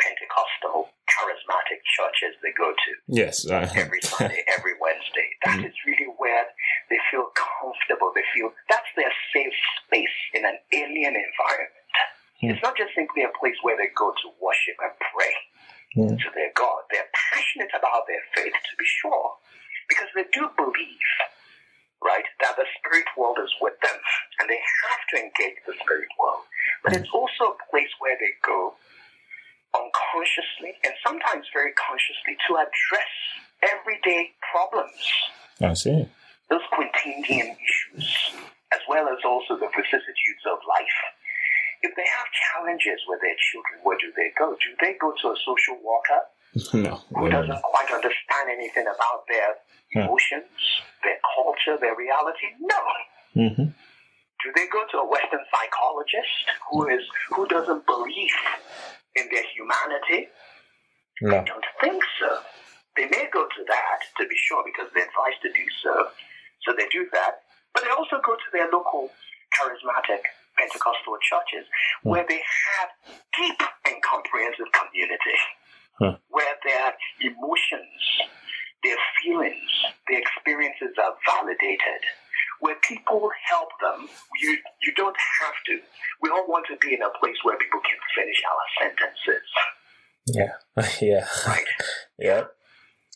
Pentecostal, 0.00 0.88
charismatic 1.10 1.80
churches 1.98 2.32
they 2.40 2.54
go 2.56 2.72
to 2.72 2.90
Yes. 3.10 3.44
Uh, 3.44 3.68
every 3.76 4.00
Sunday, 4.06 4.40
every 4.56 4.72
Wednesday. 4.80 5.28
That 5.44 5.60
is 5.60 5.76
really 5.84 6.08
where 6.16 6.46
they 6.88 6.98
feel 7.10 7.28
comfortable. 7.36 8.12
They 8.14 8.24
feel 8.32 8.54
that's 8.70 8.88
their 8.96 9.12
safe 9.34 9.52
space 9.84 10.18
in 10.32 10.46
an 10.46 10.56
alien 10.72 11.12
environment. 11.18 11.76
Hmm. 12.40 12.56
It's 12.56 12.62
not 12.64 12.76
just 12.78 12.96
simply 12.96 13.28
a 13.28 13.32
place 13.36 13.58
where 13.60 13.76
they 13.76 13.92
go 13.92 14.08
to 14.08 14.26
worship 14.40 14.80
and 14.80 14.94
pray 15.12 15.34
to 16.16 16.28
their 16.32 16.52
God. 16.56 16.86
They're 16.88 17.10
passionate 17.12 17.72
about 17.76 18.06
their 18.06 18.22
faith, 18.32 18.54
to 18.54 18.74
be 18.78 18.86
sure, 18.86 19.36
because 19.90 20.08
they 20.14 20.24
do 20.32 20.46
believe, 20.54 21.10
right, 21.98 22.24
that 22.40 22.54
the 22.56 22.64
spirit 22.78 23.04
world 23.18 23.36
is 23.42 23.50
with 23.60 23.74
them 23.82 23.98
and 24.38 24.46
they 24.48 24.62
have 24.86 25.02
to 25.10 25.14
engage 25.18 25.58
the 25.66 25.74
spirit 25.82 26.08
world. 26.16 26.46
But 26.86 26.94
it's 26.94 27.10
also 27.12 27.52
a 27.52 27.58
place 27.68 27.90
where 27.98 28.14
they 28.16 28.32
go 28.46 28.78
unconsciously 29.74 30.74
and 30.86 30.94
sometimes 31.04 31.46
very 31.54 31.72
consciously 31.78 32.34
to 32.48 32.56
address 32.58 33.12
everyday 33.62 34.32
problems, 34.40 34.98
I 35.60 35.74
see. 35.74 36.08
those 36.48 36.64
quotidian 36.72 37.54
issues, 37.54 38.06
as 38.72 38.80
well 38.88 39.06
as 39.08 39.18
also 39.26 39.54
the 39.60 39.68
vicissitudes 39.70 40.44
of 40.50 40.58
life. 40.66 40.98
If 41.82 41.94
they 41.96 42.04
have 42.04 42.26
challenges 42.50 43.00
with 43.08 43.20
their 43.20 43.36
children, 43.52 43.80
where 43.84 43.96
do 43.98 44.12
they 44.16 44.32
go? 44.36 44.52
Do 44.52 44.70
they 44.80 44.94
go 45.00 45.12
to 45.12 45.26
a 45.32 45.36
social 45.44 45.78
worker 45.80 46.20
No. 46.74 47.00
who 47.16 47.30
doesn't 47.30 47.62
quite 47.62 47.90
understand 47.94 48.29
anything 48.48 48.86
about 48.86 49.26
their 49.28 49.56
Huh. 49.92 50.06
emotions, 50.06 50.46
their 51.02 51.18
culture, 51.34 51.74
their 51.80 51.96
reality? 51.96 52.46
No. 52.60 52.78
Mm-hmm. 53.34 53.64
Do 53.74 54.48
they 54.54 54.66
go 54.70 54.86
to 54.86 54.98
a 55.02 55.06
Western 55.06 55.42
psychologist 55.50 56.46
who 56.70 56.88
is 56.88 57.02
who 57.34 57.46
doesn't 57.48 57.84
believe 57.86 58.30
in 59.16 59.26
their 59.34 59.42
humanity? 59.50 60.28
No. 61.22 61.36
I 61.36 61.44
don't 61.44 61.64
think 61.82 62.02
so. 62.20 62.38
They 62.96 63.06
may 63.10 63.26
go 63.32 63.44
to 63.44 63.62
that 63.66 63.98
to 64.18 64.26
be 64.28 64.36
sure 64.38 64.62
because 64.64 64.88
they're 64.94 65.04
advised 65.10 65.42
to 65.42 65.50
do 65.52 65.66
so. 65.82 66.08
So 66.62 66.72
they 66.76 66.86
do 66.88 67.06
that. 67.12 67.42
But 67.74 67.84
they 67.84 67.90
also 67.90 68.22
go 68.24 68.34
to 68.34 68.48
their 68.52 68.70
local 68.70 69.10
charismatic 69.58 70.22
Pentecostal 70.56 71.18
churches 71.22 71.66
where 72.02 72.24
they 72.28 72.40
have 72.40 72.88
deep 73.36 73.58
and 73.86 73.96
comprehensive 74.02 74.70
community, 74.72 75.36
Huh. 76.00 76.16
where 76.28 76.56
their 76.64 76.94
emotions, 77.20 78.00
their 78.82 78.96
feelings, 79.22 79.70
their 80.08 80.20
experiences 80.20 80.96
are 80.96 81.12
validated, 81.28 82.00
where 82.60 82.76
people 82.88 83.30
help 83.48 83.68
them. 83.80 84.08
You, 84.40 84.56
you 84.82 84.92
don't 84.96 85.16
have 85.42 85.54
to. 85.66 85.78
We 86.22 86.30
all 86.30 86.46
want 86.48 86.64
to 86.70 86.76
be 86.80 86.94
in 86.94 87.02
a 87.02 87.10
place 87.20 87.36
where 87.44 87.58
people 87.58 87.80
can 87.80 87.98
finish 88.16 88.40
our 88.48 88.64
sentences, 88.80 89.46
Yeah. 90.26 90.54
yeah. 91.00 91.26
right? 91.46 91.64
Yeah. 92.18 92.44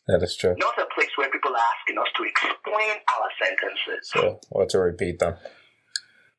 That 0.07 0.23
is 0.23 0.37
true. 0.37 0.55
not 0.59 0.77
a 0.79 0.87
place 0.95 1.09
where 1.17 1.31
people 1.31 1.53
are 1.53 1.67
asking 1.81 1.97
us 1.99 2.09
to 2.17 2.25
explain 2.25 2.97
our 3.17 3.29
sentences 3.41 4.11
So, 4.13 4.41
or 4.51 4.67
to 4.67 4.79
repeat 4.79 5.19
them. 5.19 5.35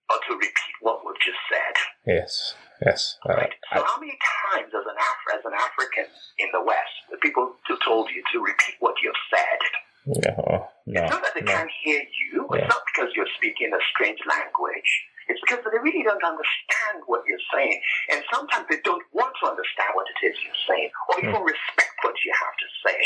or 0.10 0.18
to 0.30 0.34
repeat 0.36 0.54
what 0.82 1.02
we've 1.04 1.16
just 1.26 1.42
said. 1.50 1.76
Yes. 2.06 2.54
Yes. 2.84 3.18
Uh, 3.28 3.36
Right? 3.36 3.54
So 3.74 3.82
I, 3.82 3.86
how 3.86 4.00
many 4.00 4.18
times 4.52 4.74
as 4.74 4.86
an 4.86 4.98
Af- 4.98 5.32
as 5.38 5.44
an 5.46 5.54
African 5.54 6.06
in 6.40 6.50
the 6.52 6.64
West, 6.64 6.96
the 7.12 7.18
people 7.18 7.56
who 7.68 7.78
told 7.86 8.10
you 8.10 8.24
to 8.34 8.40
repeat 8.40 8.76
what 8.80 8.96
you've 9.04 9.22
said? 9.32 9.62
no. 10.06 10.68
No. 10.86 11.02
It's 11.02 11.12
not 11.12 11.24
that 11.24 11.34
they 11.34 11.42
no. 11.42 11.52
can't 11.52 11.72
hear 11.84 12.02
you. 12.02 12.46
Yeah. 12.52 12.62
It's 12.62 12.70
not 12.70 12.84
because 12.86 13.10
you're 13.16 13.32
speaking 13.38 13.74
a 13.74 13.82
strange 13.90 14.20
language. 14.30 14.92
It's 15.28 15.42
because 15.42 15.66
they 15.66 15.82
really 15.82 16.04
don't 16.04 16.22
understand 16.22 17.02
what 17.08 17.26
you're 17.26 17.42
saying. 17.50 17.82
And 18.14 18.22
sometimes 18.32 18.68
they 18.70 18.78
don't 18.86 19.02
want 19.14 19.34
to 19.42 19.50
understand 19.50 19.90
what 19.98 20.06
it 20.06 20.28
is 20.30 20.38
you're 20.46 20.64
saying 20.70 20.90
or 21.10 21.26
even 21.26 21.42
mm. 21.42 21.46
respect 21.46 21.98
what 22.04 22.14
you 22.24 22.32
have 22.38 22.56
to 22.62 22.68
say. 22.86 23.00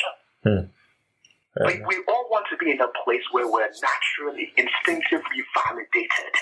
Mm. 0.44 0.70
But 1.56 1.88
we 1.88 2.04
all 2.08 2.28
want 2.30 2.46
to 2.52 2.58
be 2.58 2.72
in 2.72 2.82
a 2.82 2.92
place 3.04 3.24
where 3.32 3.48
we're 3.48 3.68
naturally, 3.80 4.52
instinctively 4.58 5.44
validated. 5.56 6.36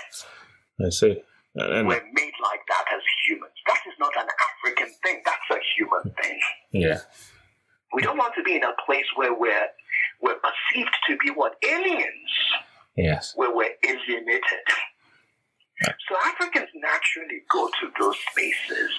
I 0.82 0.90
see. 0.90 1.22
And 1.60 1.88
we're 1.88 2.04
made 2.14 2.34
like 2.44 2.62
that 2.68 2.86
as 2.96 3.02
humans. 3.28 3.54
That 3.68 3.82
is 3.88 3.94
not 4.00 4.12
an 4.18 4.28
African 4.28 4.94
thing. 5.04 5.22
That's 5.26 5.50
a 5.52 5.60
human 5.76 6.14
thing. 6.22 6.40
Yeah. 6.72 7.00
We 7.94 8.02
don't 8.02 8.18
want 8.18 8.34
to 8.36 8.44
be 8.44 8.56
in 8.56 8.64
a 8.64 8.74
place 8.86 9.06
where 9.16 9.34
we're 9.34 9.68
we're 10.22 10.36
perceived 10.36 10.96
to 11.08 11.18
be 11.18 11.32
what 11.32 11.56
aliens. 11.68 12.32
Yes. 12.96 13.34
Where 13.36 13.54
we're 13.56 13.74
alienated. 13.84 14.66
So 16.10 16.16
Africans 16.26 16.70
naturally 16.76 17.42
go 17.52 17.68
to 17.68 17.92
those 18.00 18.18
spaces. 18.32 18.92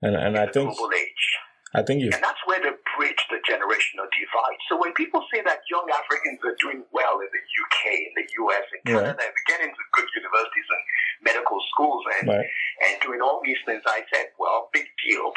And 0.00 0.14
and 0.16 0.38
I 0.38 0.46
think 0.46 0.76
global 0.76 0.90
age. 0.94 1.38
I 1.74 1.82
think 1.84 2.00
you 2.00 2.08
And 2.08 2.24
that's 2.24 2.40
where 2.48 2.60
they 2.60 2.72
bridge 2.96 3.22
the 3.28 3.40
generational 3.44 4.08
divide. 4.08 4.58
So 4.68 4.80
when 4.80 4.96
people 4.96 5.20
say 5.32 5.44
that 5.44 5.60
young 5.68 5.84
Africans 5.92 6.40
are 6.44 6.56
doing 6.56 6.80
well 6.96 7.20
in 7.20 7.28
the 7.28 7.44
UK, 7.44 7.78
in 8.08 8.12
the 8.16 8.26
US, 8.48 8.64
in 8.72 8.80
Canada, 8.88 9.12
right. 9.12 9.28
and 9.28 9.46
getting 9.46 9.68
into 9.68 9.84
good 9.92 10.08
universities 10.16 10.68
and 10.72 10.82
medical 11.20 11.60
schools 11.74 12.02
and 12.20 12.28
right. 12.28 12.48
and 12.88 12.94
doing 13.04 13.20
all 13.20 13.40
these 13.44 13.60
things, 13.68 13.82
I 13.84 14.00
said, 14.12 14.32
well, 14.40 14.72
big 14.72 14.88
deal. 15.04 15.32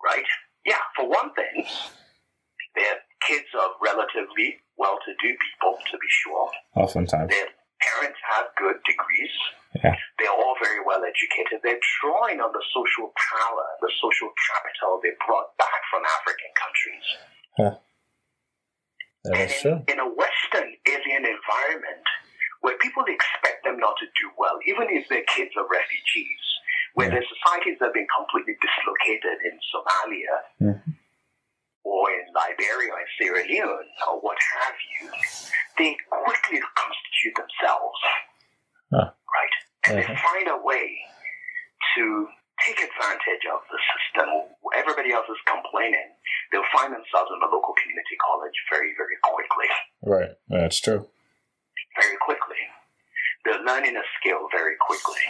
Right? 0.00 0.24
Yeah, 0.64 0.80
for 0.96 1.08
one 1.08 1.34
thing, 1.34 1.68
they're 2.74 3.00
kids 3.28 3.48
of 3.54 3.76
relatively 3.84 4.56
well 4.76 4.98
to 5.04 5.12
do 5.20 5.30
people, 5.36 5.78
to 5.90 5.96
be 5.98 6.10
sure. 6.10 6.48
Oftentimes. 6.76 7.30
Their 7.30 7.52
parents 7.82 8.18
have 8.22 8.46
good 8.54 8.78
degrees. 8.86 9.34
Yeah. 9.74 9.96
They're 10.18 10.32
all 10.32 10.54
very 10.62 10.80
well 10.86 11.02
educated. 11.02 11.60
They're 11.66 11.82
drawing 12.00 12.38
on 12.38 12.54
the 12.54 12.64
social 12.70 13.10
power, 13.14 13.66
the 13.82 13.90
social 13.98 14.30
capital 14.30 15.02
they 15.02 15.14
brought 15.26 15.56
back 15.58 15.80
from 15.90 16.02
African 16.06 16.52
countries. 16.54 17.06
Huh. 17.58 17.74
That 19.24 19.34
and 19.38 19.48
in, 19.50 19.58
true. 19.62 19.78
in 19.86 19.98
a 20.02 20.08
Western 20.08 20.68
alien 20.86 21.24
environment 21.26 22.06
where 22.62 22.78
people 22.78 23.02
expect 23.06 23.66
them 23.66 23.78
not 23.78 23.98
to 23.98 24.06
do 24.18 24.30
well, 24.38 24.58
even 24.66 24.86
if 24.90 25.06
their 25.10 25.26
kids 25.34 25.50
are 25.58 25.66
refugees, 25.66 26.42
where 26.94 27.10
yeah. 27.10 27.18
their 27.18 27.26
societies 27.26 27.78
have 27.82 27.94
been 27.94 28.06
completely 28.10 28.54
dislocated 28.62 29.38
in 29.46 29.54
Somalia, 29.70 30.34
mm-hmm 30.62 30.92
or 31.84 32.10
in 32.10 32.26
Liberia 32.34 32.92
or 32.92 33.04
Sierra 33.18 33.44
Leone 33.46 33.90
or 34.08 34.20
what 34.20 34.38
have 34.38 34.74
you, 34.94 35.10
they 35.78 35.96
quickly 36.10 36.60
constitute 36.76 37.34
themselves. 37.36 37.98
Huh. 38.92 39.08
Right? 39.12 39.54
And 39.88 39.98
uh-huh. 39.98 40.08
they 40.08 40.16
find 40.20 40.46
a 40.48 40.60
way 40.62 40.86
to 41.96 42.28
take 42.66 42.78
advantage 42.78 43.44
of 43.50 43.60
the 43.68 43.80
system. 43.90 44.28
Everybody 44.76 45.12
else 45.12 45.26
is 45.26 45.40
complaining. 45.48 46.14
They'll 46.50 46.68
find 46.72 46.92
themselves 46.92 47.32
in 47.32 47.40
the 47.40 47.50
local 47.50 47.74
community 47.80 48.16
college 48.20 48.54
very, 48.70 48.92
very 48.94 49.18
quickly. 49.24 49.68
Right. 50.04 50.32
That's 50.48 50.78
true. 50.78 51.08
Very 51.98 52.16
quickly. 52.20 52.60
They're 53.44 53.64
learning 53.64 53.96
a 53.98 54.06
skill 54.20 54.46
very 54.52 54.76
quickly. 54.78 55.24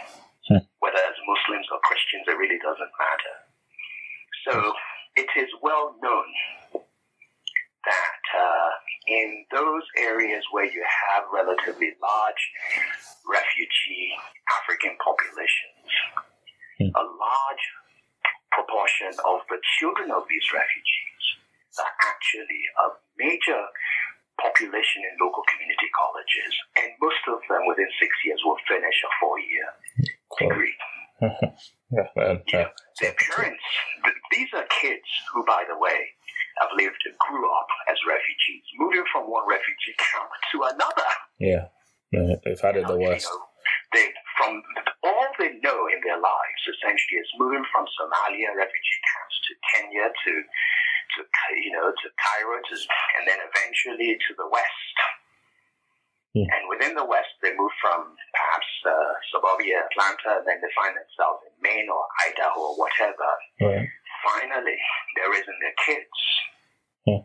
Hmm. 0.51 0.67
Whether 0.83 1.01
as 1.01 1.17
Muslims 1.25 1.67
or 1.73 1.79
Christians, 1.87 2.27
it 2.29 2.37
really 2.37 2.61
doesn't 2.61 2.93
matter. 2.99 3.35
So 4.45 4.55
it 5.17 5.31
is 5.39 5.49
well 5.63 5.95
known 6.03 6.29
that 7.85 8.22
uh, 8.33 8.71
in 9.07 9.45
those 9.51 9.85
areas 9.99 10.45
where 10.53 10.67
you 10.67 10.83
have 10.83 11.25
relatively 11.33 11.93
large 12.01 12.43
refugee 13.29 14.13
African 14.51 14.97
populations, 15.01 15.89
hmm. 16.79 16.93
a 16.97 17.05
large 17.05 17.65
proportion 18.53 19.13
of 19.25 19.45
the 19.49 19.61
children 19.81 20.13
of 20.13 20.25
these 20.29 20.45
refugees 20.53 21.25
are 21.81 21.95
actually 22.05 22.63
a 22.85 22.87
major 23.17 23.63
population 24.41 25.01
in 25.05 25.13
local 25.21 25.45
community 25.49 25.89
colleges, 25.93 26.53
and 26.81 26.89
most 27.01 27.23
of 27.29 27.41
them 27.49 27.65
within 27.69 27.89
six 28.01 28.11
years 28.25 28.41
will 28.45 28.59
finish 28.69 28.97
a 29.05 29.11
four-year 29.21 29.69
degree. 30.41 30.77
yeah. 31.93 32.09
Yeah. 32.51 32.69
Their 33.01 33.15
parents, 33.15 33.63
these 34.33 34.51
are 34.55 34.67
kids 34.83 35.07
who, 35.33 35.45
by 35.47 35.65
the 35.69 35.79
way, 35.79 36.13
have 36.61 36.73
lived 36.77 37.01
and 37.07 37.17
grew 37.19 37.47
up 37.49 37.71
as 37.89 37.99
refugees, 38.05 38.65
moving 38.77 39.05
from 39.13 39.31
one 39.31 39.47
refugee 39.49 39.97
camp 39.97 40.31
to 40.53 40.57
another. 40.69 41.11
Yeah, 41.41 41.73
they've 42.45 42.61
had 42.61 42.77
it 42.77 42.87
the 42.87 42.99
worst. 42.99 43.25
You 43.25 43.33
know, 43.33 43.45
they, 43.93 44.07
from 44.37 44.63
all 45.05 45.29
they 45.39 45.57
know 45.65 45.89
in 45.89 46.01
their 46.05 46.21
lives, 46.21 46.63
essentially, 46.69 47.19
is 47.21 47.31
moving 47.41 47.65
from 47.73 47.89
Somalia 47.97 48.53
refugee 48.53 49.01
camps 49.09 49.37
to 49.49 49.53
Kenya 49.73 50.07
to, 50.13 50.33
to 51.13 51.19
you 51.57 51.73
know, 51.73 51.89
to 51.89 52.07
Cairo, 52.21 52.61
to, 52.61 52.75
and 53.21 53.25
then 53.29 53.41
eventually 53.41 54.17
to 54.17 54.31
the 54.37 54.49
West 54.49 54.97
Hmm. 56.33 56.49
And 56.49 56.65
within 56.65 56.97
the 56.97 57.05
West, 57.05 57.37
they 57.45 57.53
move 57.53 57.73
from 57.77 58.17
perhaps 58.33 58.71
uh, 58.89 59.13
suburbia 59.29 59.85
Atlanta, 59.85 60.41
and 60.41 60.49
then 60.49 60.65
they 60.65 60.73
find 60.73 60.97
themselves 60.97 61.45
in 61.45 61.53
Maine 61.61 61.93
or 61.93 62.09
Idaho 62.25 62.73
or 62.73 62.75
whatever. 62.81 63.29
Right. 63.61 63.85
Finally, 64.23 64.79
they're 65.19 65.31
raising 65.35 65.59
their 65.59 65.77
kids 65.83 66.19
hmm. 67.05 67.23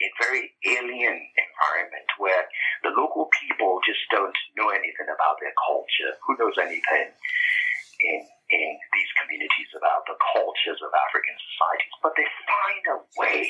in 0.00 0.10
very 0.16 0.52
alien 0.64 1.16
environment 1.16 2.08
where 2.18 2.48
the 2.82 2.92
local 2.96 3.28
people 3.36 3.78
just 3.84 4.00
don't 4.10 4.36
know 4.56 4.72
anything 4.72 5.08
about 5.12 5.36
their 5.44 5.54
culture. 5.60 6.16
Who 6.26 6.40
knows 6.40 6.56
anything 6.56 7.12
in 8.00 8.18
in 8.46 8.70
these 8.94 9.10
communities 9.20 9.70
about 9.76 10.06
the 10.06 10.16
cultures 10.32 10.78
of 10.80 10.90
African 10.94 11.36
societies? 11.36 11.94
But 12.00 12.14
they 12.16 12.28
find 12.48 12.84
a 12.92 12.98
way. 13.20 13.40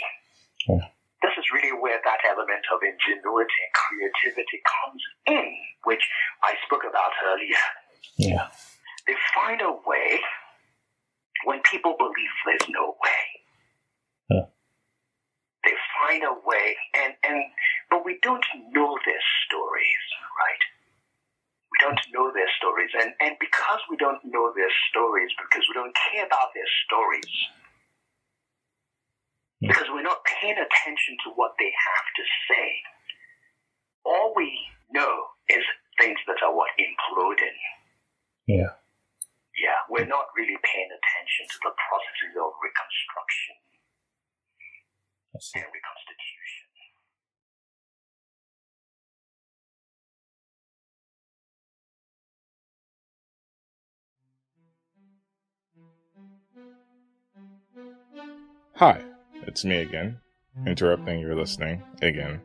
Hmm 0.66 0.86
this 1.26 1.32
is 1.42 1.50
really 1.50 1.74
where 1.74 1.98
that 2.04 2.20
element 2.28 2.64
of 2.70 2.78
ingenuity 2.84 3.58
and 3.66 3.72
creativity 3.74 4.62
comes 4.62 5.02
It's 59.56 59.64
me 59.64 59.78
again, 59.78 60.18
interrupting 60.66 61.18
your 61.18 61.34
listening 61.34 61.82
again. 62.02 62.42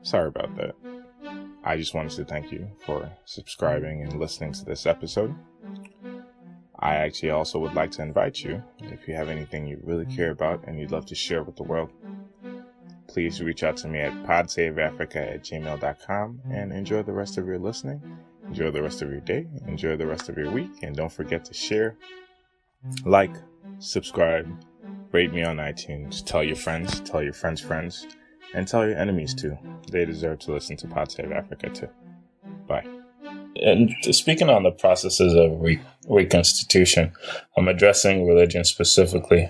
Sorry 0.00 0.28
about 0.28 0.56
that. 0.56 0.74
I 1.62 1.76
just 1.76 1.92
wanted 1.92 2.12
to 2.12 2.24
thank 2.24 2.50
you 2.50 2.66
for 2.86 3.12
subscribing 3.26 4.00
and 4.00 4.18
listening 4.18 4.54
to 4.54 4.64
this 4.64 4.86
episode. 4.86 5.34
I 6.78 6.94
actually 6.94 7.28
also 7.28 7.58
would 7.58 7.74
like 7.74 7.90
to 7.90 8.02
invite 8.02 8.42
you, 8.42 8.62
if 8.84 9.06
you 9.06 9.12
have 9.12 9.28
anything 9.28 9.66
you 9.66 9.78
really 9.84 10.06
care 10.06 10.30
about 10.30 10.64
and 10.66 10.80
you'd 10.80 10.92
love 10.92 11.04
to 11.08 11.14
share 11.14 11.42
with 11.42 11.56
the 11.56 11.62
world, 11.62 11.90
please 13.06 13.42
reach 13.42 13.62
out 13.62 13.76
to 13.76 13.88
me 13.88 13.98
at 13.98 14.14
podsaveafrica 14.24 15.34
at 15.34 15.44
gmail.com 15.44 16.40
and 16.50 16.72
enjoy 16.72 17.02
the 17.02 17.12
rest 17.12 17.36
of 17.36 17.46
your 17.46 17.58
listening. 17.58 18.00
Enjoy 18.48 18.70
the 18.70 18.82
rest 18.82 19.02
of 19.02 19.10
your 19.10 19.20
day. 19.20 19.46
Enjoy 19.68 19.94
the 19.94 20.06
rest 20.06 20.30
of 20.30 20.38
your 20.38 20.50
week. 20.50 20.70
And 20.82 20.96
don't 20.96 21.12
forget 21.12 21.44
to 21.44 21.52
share, 21.52 21.98
like, 23.04 23.36
subscribe, 23.78 24.48
Rate 25.14 25.32
me 25.32 25.44
on 25.44 25.58
iTunes. 25.58 26.26
Tell 26.26 26.42
your 26.42 26.56
friends. 26.56 26.98
Tell 26.98 27.22
your 27.22 27.32
friends' 27.32 27.60
friends. 27.60 28.04
And 28.52 28.66
tell 28.66 28.84
your 28.84 28.98
enemies 28.98 29.32
too. 29.32 29.56
They 29.92 30.04
deserve 30.04 30.40
to 30.40 30.52
listen 30.52 30.76
to 30.78 30.88
Pod 30.88 31.12
Save 31.12 31.30
Africa 31.30 31.70
too. 31.70 31.88
Bye. 32.66 32.84
And 33.54 33.94
speaking 34.10 34.50
on 34.50 34.64
the 34.64 34.72
processes 34.72 35.32
of 35.34 35.60
re- 35.60 35.80
reconstitution, 36.08 37.12
I'm 37.56 37.68
addressing 37.68 38.26
religion 38.26 38.64
specifically. 38.64 39.48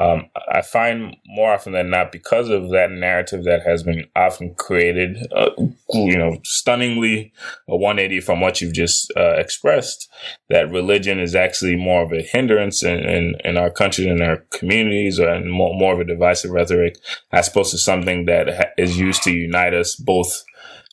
Um, 0.00 0.30
I 0.50 0.62
find 0.62 1.14
more 1.26 1.52
often 1.52 1.74
than 1.74 1.90
not, 1.90 2.10
because 2.10 2.48
of 2.48 2.70
that 2.70 2.90
narrative 2.90 3.44
that 3.44 3.66
has 3.66 3.82
been 3.82 4.06
often 4.16 4.54
created, 4.54 5.18
uh, 5.36 5.50
you 5.92 6.16
know, 6.16 6.38
stunningly 6.42 7.32
a 7.68 7.76
180 7.76 8.20
from 8.22 8.40
what 8.40 8.62
you've 8.62 8.72
just 8.72 9.12
uh, 9.14 9.34
expressed, 9.36 10.08
that 10.48 10.70
religion 10.70 11.20
is 11.20 11.34
actually 11.34 11.76
more 11.76 12.02
of 12.02 12.12
a 12.12 12.22
hindrance 12.22 12.82
in, 12.82 12.98
in, 13.00 13.34
in 13.44 13.58
our 13.58 13.70
country 13.70 14.08
and 14.08 14.22
our 14.22 14.38
communities, 14.50 15.18
and 15.18 15.52
more, 15.52 15.74
more 15.78 15.92
of 15.92 16.00
a 16.00 16.04
divisive 16.04 16.50
rhetoric, 16.50 16.96
as 17.32 17.48
opposed 17.48 17.70
to 17.72 17.78
something 17.78 18.24
that 18.24 18.72
is 18.78 18.98
used 18.98 19.22
to 19.24 19.32
unite 19.32 19.74
us 19.74 19.96
both 19.96 20.44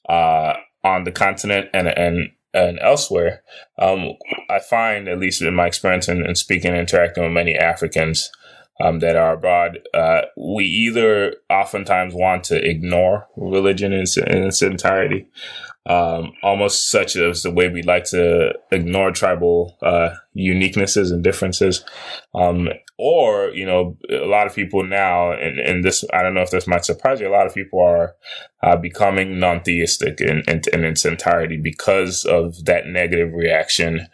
uh, 0.09 0.53
on 0.83 1.05
the 1.05 1.11
continent 1.11 1.69
and 1.73 1.87
and 1.87 2.29
and 2.53 2.79
elsewhere. 2.79 3.43
Um, 3.77 4.13
I 4.49 4.59
find, 4.59 5.07
at 5.07 5.19
least 5.19 5.41
in 5.41 5.53
my 5.53 5.67
experience 5.67 6.07
in, 6.09 6.25
in 6.25 6.35
speaking 6.35 6.71
and 6.71 6.79
interacting 6.79 7.23
with 7.23 7.33
many 7.33 7.55
Africans, 7.55 8.31
um, 8.79 8.99
that 8.99 9.15
are 9.15 9.33
abroad, 9.33 9.79
uh, 9.93 10.21
we 10.35 10.65
either 10.65 11.35
oftentimes 11.49 12.13
want 12.13 12.43
to 12.45 12.63
ignore 12.63 13.27
religion 13.35 13.93
in, 13.93 14.05
in 14.27 14.43
its 14.43 14.61
entirety, 14.61 15.27
um, 15.87 16.33
almost 16.43 16.89
such 16.91 17.15
as 17.15 17.43
the 17.43 17.51
way 17.51 17.69
we 17.69 17.81
like 17.81 18.03
to 18.05 18.53
ignore 18.71 19.11
tribal 19.11 19.77
uh, 19.81 20.09
uniquenesses 20.35 21.11
and 21.11 21.23
differences. 21.23 21.83
Um, 22.35 22.69
or, 22.99 23.49
you 23.49 23.65
know, 23.65 23.95
a 24.09 24.25
lot 24.25 24.47
of 24.47 24.55
people 24.55 24.83
now, 24.83 25.31
and, 25.31 25.59
and 25.59 25.83
this, 25.83 26.03
I 26.13 26.23
don't 26.23 26.33
know 26.33 26.41
if 26.41 26.49
this 26.49 26.67
might 26.67 26.83
surprise 26.83 27.19
you, 27.19 27.27
a 27.27 27.29
lot 27.29 27.45
of 27.45 27.53
people 27.53 27.79
are 27.79 28.15
uh, 28.63 28.75
becoming 28.75 29.39
non 29.39 29.61
theistic 29.61 30.19
in, 30.19 30.41
in, 30.47 30.61
in, 30.73 30.83
its 30.83 31.05
entirety 31.05 31.57
because 31.57 32.25
of 32.25 32.65
that 32.65 32.87
negative 32.87 33.33
reaction 33.33 34.07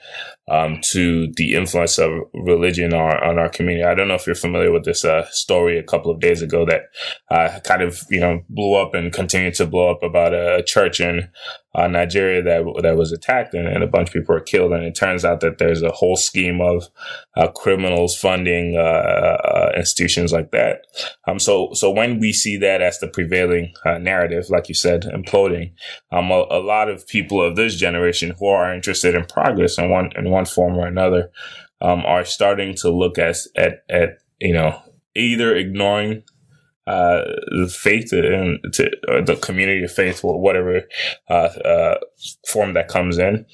um, 0.50 0.80
to 0.92 1.32
the 1.36 1.56
influence 1.56 1.98
of 1.98 2.12
religion 2.34 2.94
on, 2.94 3.18
on, 3.24 3.40
our 3.40 3.50
community. 3.50 3.84
I 3.84 3.96
don't 3.96 4.10
know 4.10 4.16
if 4.16 4.28
you're 4.28 4.36
familiar 4.36 4.72
with 4.72 4.84
this 4.84 5.06
uh, 5.06 5.26
story 5.32 5.80
a 5.80 5.84
couple 5.84 6.12
of 6.12 6.20
days 6.20 6.42
ago 6.42 6.66
that 6.66 6.82
uh, 7.32 7.60
kind 7.62 7.82
of, 7.82 8.02
you 8.10 8.20
know, 8.20 8.42
blew 8.50 8.76
up 8.76 8.94
and 8.94 9.14
continued 9.14 9.54
to 9.56 9.66
blow 9.66 9.90
up 9.90 10.04
about 10.04 10.34
a 10.34 10.62
church 10.66 11.00
in 11.00 11.30
uh, 11.76 11.88
Nigeria 11.88 12.42
that 12.44 12.82
that 12.84 12.98
was 12.98 13.12
attacked 13.12 13.54
and, 13.54 13.68
and, 13.68 13.84
a 13.84 13.88
bunch 13.88 14.10
of 14.10 14.14
people 14.14 14.36
were 14.36 14.42
killed. 14.42 14.74
And 14.74 14.84
it 14.84 14.94
turns 14.94 15.26
out 15.26 15.40
that 15.40 15.58
there's 15.58 15.82
a 15.82 15.92
whole 15.92 16.16
scheme 16.16 16.62
of 16.62 16.88
uh, 17.36 17.48
criminals 17.48 18.16
funding 18.16 18.78
uh, 18.78 18.82
uh, 18.82 19.72
institutions 19.76 20.32
like 20.32 20.52
that. 20.52 20.86
Um, 21.28 21.40
so 21.40 21.70
so 21.74 21.90
when 21.90 22.20
we 22.20 22.32
see 22.32 22.58
that 22.58 22.82
as 22.82 23.00
the 23.00 23.08
prevailing 23.08 23.74
uh, 23.86 23.98
narrative, 23.98 24.50
like 24.50 24.70
you 24.70 24.76
said, 24.76 25.04
imploding, 25.04 25.74
um, 26.12 26.30
a, 26.30 26.46
a, 26.52 26.62
lot 26.64 26.90
of 26.90 27.08
people 27.08 27.42
of 27.42 27.56
this 27.56 27.76
generation 27.76 28.36
who 28.38 28.48
are 28.48 28.74
interested 28.74 29.16
in 29.16 29.26
progress 29.26 29.78
in 29.78 29.90
one 29.90 30.12
in 30.16 30.30
one 30.30 30.46
form 30.46 30.78
or 30.78 30.86
another 30.86 31.32
um, 31.82 32.06
are 32.06 32.26
starting 32.26 32.76
to 32.76 32.90
look 32.90 33.18
at 33.18 33.38
at 33.56 33.84
at 33.90 34.20
you 34.40 34.54
know 34.54 34.80
either 35.16 35.56
ignoring 35.56 36.24
uh, 36.86 37.22
the 37.58 37.74
faith 37.74 38.12
and 38.12 38.60
to 38.74 38.92
the 39.26 39.38
community 39.42 39.84
of 39.84 39.92
faith, 39.92 40.24
or 40.24 40.40
whatever 40.40 40.82
uh, 41.30 41.34
uh, 41.34 41.96
form 42.46 42.74
that 42.74 42.90
comes 42.90 43.18
in, 43.18 43.46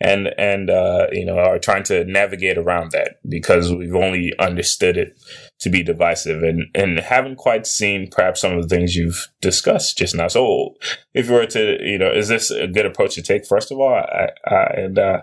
and 0.00 0.28
and 0.36 0.68
uh, 0.68 1.06
you 1.12 1.24
know 1.24 1.38
are 1.38 1.60
trying 1.60 1.84
to 1.84 2.04
navigate 2.04 2.58
around 2.58 2.90
that 2.90 3.20
because 3.28 3.72
we've 3.72 3.94
only 3.94 4.32
understood 4.40 4.96
it 4.96 5.16
to 5.60 5.70
be 5.70 5.84
divisive 5.84 6.42
and 6.42 6.64
and 6.74 6.98
haven't 6.98 7.36
quite 7.36 7.68
seen 7.68 8.08
perhaps 8.10 8.40
some 8.40 8.52
of 8.52 8.62
the 8.62 8.74
things 8.74 8.96
you've 8.96 9.28
discussed 9.40 9.96
just 9.96 10.16
now. 10.16 10.26
So 10.26 10.74
if 11.14 11.28
you 11.28 11.34
were 11.34 11.46
to 11.46 11.78
you 11.80 11.98
know, 11.98 12.10
is 12.10 12.28
this 12.28 12.50
a 12.50 12.66
good 12.66 12.86
approach 12.86 13.14
to 13.14 13.22
take? 13.22 13.46
First 13.46 13.70
of 13.70 13.78
all, 13.78 13.94
I, 13.94 14.30
I, 14.44 14.64
and 14.74 14.98
uh, 14.98 15.22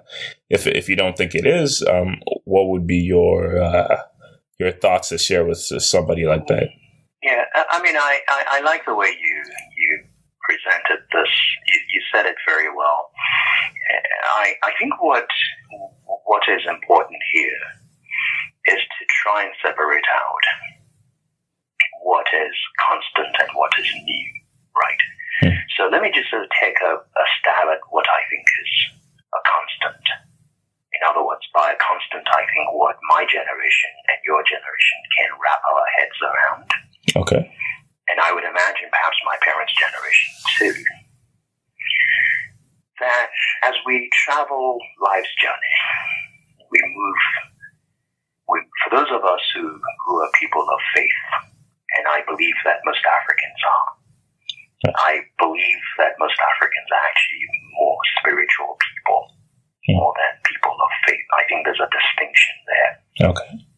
if 0.49 0.65
if 0.65 0.87
you 0.87 0.95
don't 0.95 1.17
think 1.17 1.35
it 1.35 1.45
is, 1.45 1.83
um, 1.83 2.21
what 2.45 2.69
would 2.69 2.87
be 2.87 2.99
your 2.99 3.59
your 4.59 4.71
thoughts 4.71 5.09
to 5.09 5.17
share 5.17 5.45
with 5.45 5.57
somebody 5.57 6.25
like 6.25 6.47
that? 6.47 6.69
Yeah, 7.21 7.43
I 7.69 7.81
mean, 7.81 7.95
I, 7.95 8.19
I, 8.27 8.43
I 8.49 8.59
like 8.61 8.85
the 8.85 8.95
way 8.95 9.13
you 9.13 9.35
you 9.77 9.91
presented 10.41 11.05
this. 11.13 11.29
You, 11.69 11.77
you 11.93 12.01
said 12.13 12.25
it 12.25 12.35
very 12.47 12.73
well. 12.73 13.11
I 14.41 14.53
I 14.63 14.71
think 14.79 14.93
what 15.01 15.27
what 16.25 16.43
is 16.49 16.61
important 16.65 17.21
here 17.31 17.61
is 18.65 18.81
to 18.81 19.03
try 19.23 19.45
and 19.45 19.53
separate 19.61 20.05
out 20.13 20.45
what 22.01 22.25
is 22.33 22.55
constant 22.81 23.33
and 23.39 23.49
what 23.53 23.71
is 23.77 23.89
new, 24.03 24.29
right? 24.73 25.01
Hmm. 25.41 25.57
So 25.77 25.81
let 25.91 26.01
me 26.01 26.11
just 26.13 26.29
sort 26.29 26.43
of 26.43 26.49
take 26.57 26.77
a, 26.81 26.93
a 26.97 27.25
stab 27.39 27.69
at 27.69 27.81
what 27.93 28.05
I 28.09 28.21
think 28.29 28.45
is 28.45 28.73
a 29.33 29.41
constant. 29.45 30.05
In 30.89 31.01
other 31.05 31.23
words, 31.23 31.45
by 31.53 31.71
a 31.71 31.79
constant, 31.79 32.25
I 32.27 32.43
think 32.49 32.65
what 32.75 32.97
my 33.13 33.23
generation 33.23 33.93
and 34.09 34.19
your 34.25 34.41
generation 34.43 34.99
can 35.21 35.29
wrap 35.37 35.61
our 35.63 35.85
heads 35.95 36.17
around 36.19 36.67
Okay. 37.15 37.43
And 38.09 38.17
I 38.19 38.33
would 38.33 38.43
imagine 38.43 38.89
perhaps 38.89 39.17
my 39.25 39.37
parents' 39.45 39.73
generation 39.77 40.29
too. 40.57 40.75
That 42.99 43.29
as 43.63 43.75
we 43.85 44.09
travel 44.25 44.77
life's 44.99 45.33
journey, 45.39 45.77
we 46.71 46.79
move. 46.83 47.21
We, 48.49 48.59
for 48.83 48.97
those 48.97 49.11
of 49.13 49.21
us 49.23 49.43
who, 49.53 49.61
who 49.61 50.13
are 50.25 50.31
people 50.41 50.65
of 50.65 50.79
faith, 50.95 51.21
and 51.97 52.07
I 52.09 52.25
believe 52.25 52.57
that 52.65 52.81
most 52.83 53.05
Africans 53.05 53.61
are, 53.61 53.87
I 55.05 55.21
believe 55.37 55.83
that 56.01 56.17
most 56.17 56.35
Africans 56.39 56.89
are 56.89 57.03
actually 57.05 57.45
more 57.77 57.99
spiritual 58.19 58.73
people, 58.73 59.21
hmm. 59.85 60.01
more 60.01 60.13
than 60.17 60.33
people 60.49 60.73
of 60.73 60.91
faith. 61.05 61.25
I 61.37 61.45
think 61.45 61.65
there's 61.65 61.83
a 61.83 61.91
distinction 61.93 62.55
there. 62.65 62.91
Okay. 63.29 63.68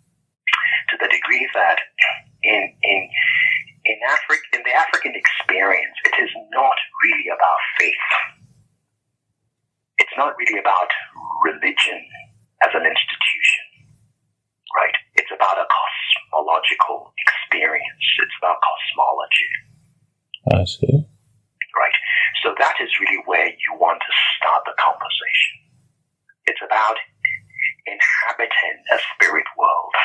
To 0.91 0.99
the 0.99 1.07
degree 1.07 1.47
that 1.55 1.79
in 2.43 2.61
in 2.83 3.01
in 3.87 3.97
Africa 4.11 4.43
in 4.51 4.61
the 4.67 4.75
African 4.75 5.15
experience, 5.15 5.95
it 6.03 6.15
is 6.19 6.27
not 6.51 6.75
really 6.99 7.31
about 7.31 7.59
faith. 7.79 8.07
It's 10.03 10.15
not 10.19 10.35
really 10.35 10.59
about 10.59 10.91
religion 11.47 12.03
as 12.67 12.75
an 12.75 12.83
institution, 12.83 13.63
right? 14.75 14.95
It's 15.15 15.31
about 15.31 15.55
a 15.55 15.63
cosmological 15.63 17.15
experience. 17.23 18.03
It's 18.19 18.35
about 18.43 18.59
cosmology. 18.59 19.51
I 20.51 20.63
see. 20.67 21.07
Right. 21.71 21.97
So 22.43 22.51
that 22.59 22.75
is 22.83 22.91
really 22.99 23.23
where 23.23 23.47
you 23.47 23.71
want 23.79 24.03
to 24.03 24.11
start 24.35 24.67
the 24.67 24.75
conversation. 24.75 25.71
It's 26.51 26.59
about 26.59 26.99
inhabiting 27.87 28.75
a 28.91 28.99
spirit 29.15 29.47
world 29.55 29.95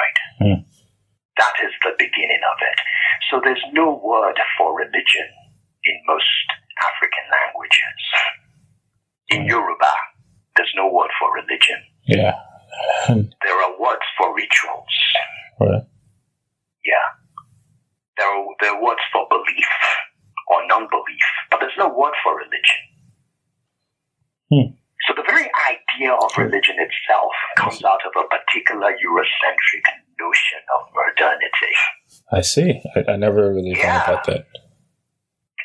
right? 0.00 0.18
Mm. 0.40 0.64
That 1.36 1.54
is 1.64 1.72
the 1.84 1.92
beginning 1.98 2.40
of 2.44 2.58
it. 2.60 2.78
So 3.30 3.40
there's 3.44 3.62
no 3.72 4.00
word 4.02 4.36
for 4.56 4.76
religion 4.76 5.28
in 5.84 5.96
most 6.06 6.46
African 6.80 7.24
languages. 7.30 8.00
In 9.30 9.46
Yoruba, 9.46 9.92
there's 10.56 10.72
no 10.76 10.90
word 10.90 11.10
for 11.18 11.32
religion. 11.32 11.78
Yeah. 12.06 12.34
there 13.08 13.58
are 13.62 13.80
words 13.80 14.04
for 14.18 14.34
rituals. 14.34 14.94
Right. 15.60 15.86
Yeah. 16.84 17.06
There 18.16 18.26
are, 18.26 18.46
there 18.60 18.74
are 18.74 18.82
words 18.82 19.00
for 19.12 19.26
belief 19.30 19.70
or 20.50 20.66
non-belief, 20.66 21.28
but 21.50 21.60
there's 21.60 21.78
no 21.78 21.88
word 21.88 22.14
for 22.24 22.36
religion. 22.36 22.80
Hmm. 24.50 24.79
So 25.10 25.14
the 25.16 25.26
very 25.26 25.50
idea 25.66 26.14
of 26.14 26.30
religion 26.38 26.78
itself 26.78 27.32
comes 27.56 27.82
out 27.82 27.98
of 28.06 28.14
a 28.14 28.28
particular 28.30 28.94
Eurocentric 28.94 29.82
notion 30.22 30.62
of 30.78 30.86
modernity. 30.94 31.74
I 32.30 32.40
see. 32.42 32.78
I, 32.94 33.14
I 33.14 33.16
never 33.16 33.52
really 33.52 33.74
yeah. 33.74 34.06
thought 34.06 34.06
about 34.06 34.26
that. 34.26 34.46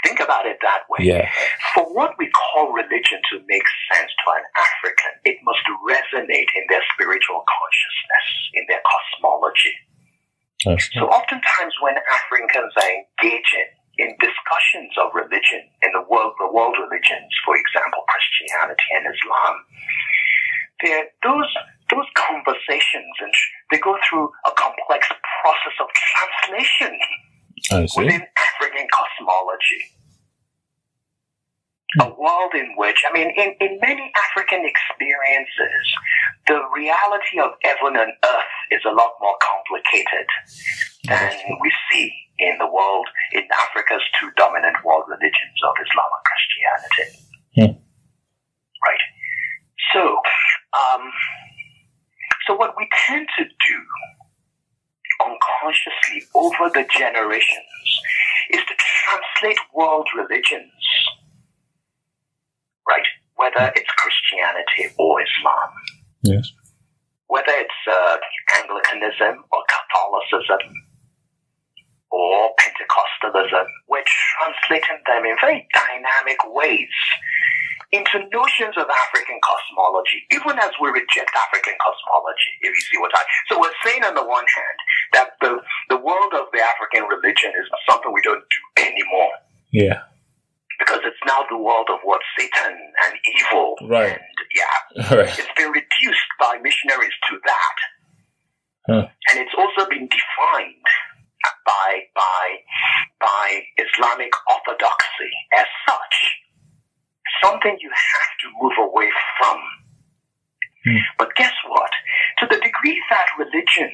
Think 0.03 0.19
about 0.19 0.47
it 0.47 0.57
that 0.63 0.89
way. 0.89 1.05
Yeah. 1.05 1.29
For 1.75 1.85
what 1.93 2.17
we 2.17 2.27
call 2.33 2.73
religion 2.73 3.21
to 3.33 3.45
make 3.45 3.61
sense 3.93 4.09
to 4.09 4.31
an 4.33 4.45
African, 4.57 5.13
it 5.25 5.37
must 5.45 5.61
resonate 5.85 6.49
in 6.57 6.65
their 6.69 6.81
spiritual 6.97 7.45
consciousness, 7.45 8.27
in 8.55 8.65
their 8.67 8.81
cosmology. 8.81 9.77
So 10.97 11.05
oftentimes 11.05 11.73
when 11.81 11.93
Africans 12.09 12.73
are 12.81 12.89
engaging 12.89 13.69
in 13.97 14.11
discussions 14.19 14.91
of 14.99 15.15
religion 15.15 15.63
in 15.83 15.91
the 15.95 16.03
world, 16.09 16.33
the 16.39 16.51
world 16.51 16.75
religions, 16.75 17.31
for 17.45 17.55
example, 17.55 18.03
Christianity 18.07 18.89
and 18.95 19.05
Islam, 19.07 19.55
there 20.83 21.05
those 21.23 21.51
those 21.89 22.09
conversations 22.17 23.13
and 23.21 23.33
they 23.71 23.79
go 23.79 23.95
through 24.09 24.29
a 24.45 24.51
complex 24.57 25.07
process 25.07 25.75
of 25.79 25.87
translation 25.93 26.97
within 27.95 28.21
African 28.35 28.87
cosmology. 28.91 29.83
A 32.01 32.11
world 32.19 32.51
in 32.53 32.75
which, 32.75 33.05
I 33.07 33.13
mean, 33.13 33.31
in, 33.37 33.55
in 33.61 33.79
many 33.79 34.11
African 34.27 34.65
experiences, 34.67 35.85
the 36.45 36.59
reality 36.75 37.39
of 37.39 37.51
heaven 37.63 37.95
and 37.95 38.11
earth 38.25 38.55
is 38.71 38.81
a 38.85 38.91
lot 38.91 39.13
more 39.21 39.37
complicated 39.39 40.27
than 41.07 41.31
we 41.61 41.71
see 41.89 42.11
in 42.39 42.57
the 42.59 42.67
world, 42.67 43.07
in 43.33 43.43
Africa's 43.59 44.03
two 44.19 44.29
dominant 44.35 44.77
world 44.83 45.03
religions 45.07 45.59
of 45.63 45.73
Islam 45.79 46.09
and 46.15 46.25
Christianity. 46.29 47.07
Hmm. 47.55 47.73
Right. 48.83 49.03
So, 49.93 50.01
um, 50.75 51.11
so 52.47 52.53
So 52.53 52.55
what 52.55 52.75
we 52.77 52.87
tend 53.07 53.27
to 53.37 53.43
do 53.43 53.77
unconsciously 55.25 56.27
over 56.35 56.69
the 56.69 56.85
generations 56.95 58.01
is 58.51 58.59
to 58.59 58.75
translate 58.77 59.57
world 59.73 60.07
religions, 60.15 60.71
right? 62.87 63.05
Whether 63.35 63.71
it's 63.75 63.89
Christianity 63.97 64.95
or 64.97 65.21
Islam. 65.21 65.69
Yes. 66.23 66.51
Whether 67.27 67.51
it's 67.51 67.81
uh, 67.89 68.17
Anglicanism 68.61 69.43
or 69.51 69.63
Catholicism 69.67 70.71
or 72.15 72.55
Pentecostalism, 72.55 73.67
we're 73.91 74.07
translating 74.07 75.03
them 75.03 75.27
in 75.27 75.35
very 75.43 75.67
dynamic 75.75 76.39
ways 76.47 76.95
into 77.91 78.23
notions 78.31 78.75
of 78.79 78.87
African 78.87 79.39
cosmology, 79.43 80.23
even 80.31 80.55
as 80.59 80.71
we 80.79 80.89
reject 80.89 81.31
African 81.35 81.75
cosmology, 81.83 82.51
if 82.63 82.71
you 82.71 82.83
see 82.87 82.99
what 82.99 83.11
I 83.13 83.21
so 83.51 83.59
we're 83.59 83.75
saying 83.83 84.03
on 84.03 84.15
the 84.15 84.23
one 84.23 84.47
hand 84.47 84.77
that 85.13 85.27
the 85.43 85.59
the 85.91 85.99
world 85.99 86.31
of 86.33 86.47
the 86.55 86.63
African 86.63 87.03
religion 87.11 87.51
is 87.59 87.67
something 87.87 88.11
we 88.15 88.23
don't 88.23 88.43
do 88.47 88.61
anymore. 88.83 89.35
Yeah. 89.71 90.07
Because 90.79 91.03
it's 91.03 91.23
now 91.27 91.43
the 91.49 91.57
world 91.57 91.87
of 91.91 91.99
what 92.03 92.19
Satan 92.37 92.75
and 92.75 93.13
evil. 93.39 93.75
Right. 93.87 94.11
And 94.11 94.19
yeah. 94.55 94.75
Right. 95.15 95.39
It's 95.39 95.55
been 95.55 95.71
reduced 95.71 96.31
by 96.39 96.59
missionaries 96.63 97.15
to 97.29 97.39
that. 97.43 97.77
Huh. 98.87 99.07
And 99.31 99.39
it's 99.39 99.55
also 99.57 99.89
been 99.89 100.07
defined 100.07 100.87
by 101.65 101.89
by 102.15 102.45
by 103.19 103.61
Islamic 103.77 104.31
orthodoxy 104.49 105.31
as 105.57 105.65
such. 105.87 106.15
Something 107.43 107.77
you 107.81 107.89
have 107.89 108.31
to 108.41 108.47
move 108.61 108.77
away 108.89 109.09
from. 109.37 109.57
Hmm. 110.85 110.97
But 111.17 111.35
guess 111.35 111.53
what? 111.67 111.91
To 112.39 112.45
the 112.47 112.61
degree 112.61 113.01
that 113.09 113.25
religion, 113.37 113.91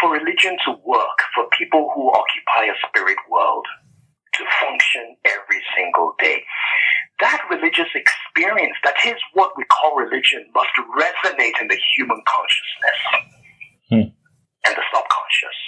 for 0.00 0.10
religion 0.10 0.56
to 0.66 0.72
work, 0.84 1.18
for 1.34 1.46
people 1.56 1.92
who 1.94 2.10
occupy 2.10 2.72
a 2.72 2.76
spirit 2.88 3.18
world 3.30 3.66
to 4.34 4.44
function 4.60 5.16
every 5.24 5.62
single 5.76 6.14
day, 6.18 6.42
that 7.20 7.44
religious 7.50 7.92
experience, 7.94 8.76
that 8.84 8.96
is 9.06 9.20
what 9.34 9.52
we 9.56 9.64
call 9.64 9.94
religion, 9.94 10.44
must 10.54 10.72
resonate 10.96 11.60
in 11.60 11.68
the 11.68 11.78
human 11.94 12.20
consciousness 12.26 13.00
Hmm. 13.90 14.08
and 14.66 14.74
the 14.76 14.82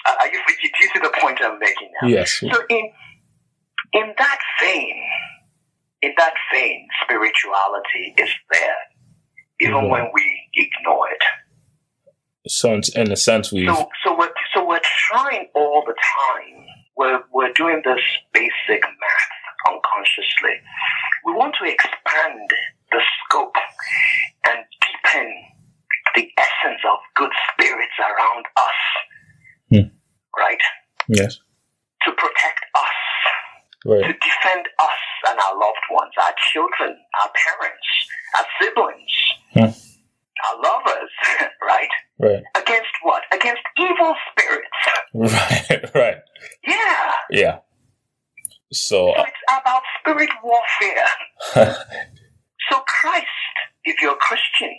Are 0.06 0.26
you, 0.26 0.40
do 0.46 0.68
you 0.80 0.88
see 0.92 1.00
the 1.00 1.12
point 1.20 1.38
I'm 1.42 1.58
making 1.58 1.90
now? 2.00 2.08
Yes. 2.08 2.38
So 2.40 2.48
in 2.70 2.92
in 3.92 4.12
that 4.18 4.38
vein, 4.60 4.96
in 6.02 6.12
that 6.18 6.34
vein, 6.52 6.86
spirituality 7.02 8.14
is 8.18 8.30
there, 8.52 8.76
even 9.60 9.84
Mhm. 9.84 9.90
when 9.90 10.10
we 10.12 10.48
ignore 10.54 11.08
it. 11.10 11.22
So 12.48 12.74
in- 12.74 12.82
in 12.96 13.12
a 13.12 13.16
sense, 13.16 13.52
we 13.52 13.66
So 13.66 13.88
so 14.04 14.14
we're 14.18 14.32
so 14.52 14.64
we're 14.64 14.80
trying 15.08 15.48
all 15.54 15.82
the 15.86 15.94
time. 15.94 16.66
We're 16.96 17.22
we're 17.32 17.52
doing 17.52 17.82
this 17.84 18.02
basic 18.32 18.82
math 18.82 19.30
unconsciously. 19.68 20.60
We 21.24 21.32
want 21.32 21.54
to 21.60 21.64
expand 21.64 22.50
the 22.92 23.00
scope 23.24 23.56
and 24.48 24.58
deepen 24.82 25.28
the 26.14 26.30
essence 26.38 26.80
of 26.84 26.98
good 27.14 27.32
spirits 27.50 27.98
around 27.98 28.44
us. 28.56 28.80
Hmm. 29.70 29.88
Right? 30.36 30.58
yes. 31.08 31.38
To 32.04 32.12
protect 32.12 32.60
us. 32.74 32.96
to 33.84 34.12
defend 34.12 34.66
us 34.78 35.00
and 35.28 35.38
our 35.38 35.54
loved 35.54 35.84
ones, 35.90 36.12
our 36.22 36.34
children, 36.52 36.98
our 37.22 37.30
parents, 37.44 37.86
our 38.38 38.46
siblings, 38.60 39.12
Hmm. 39.54 39.72
our 40.46 40.56
lovers, 40.62 41.10
right? 41.62 41.88
Right. 42.18 42.42
Against 42.56 42.90
what? 43.02 43.22
Against 43.32 43.62
evil 43.78 44.14
spirits. 44.30 44.68
Right. 45.14 45.94
Right. 45.94 46.16
Yeah. 46.66 47.12
Yeah. 47.30 47.58
So 48.72 49.12
So 49.16 49.22
it's 49.22 49.42
about 49.60 49.82
spirit 50.00 50.30
warfare. 50.42 51.06
So 52.70 52.80
Christ, 53.00 53.26
if 53.84 54.00
you're 54.00 54.12
a 54.14 54.16
Christian, 54.16 54.74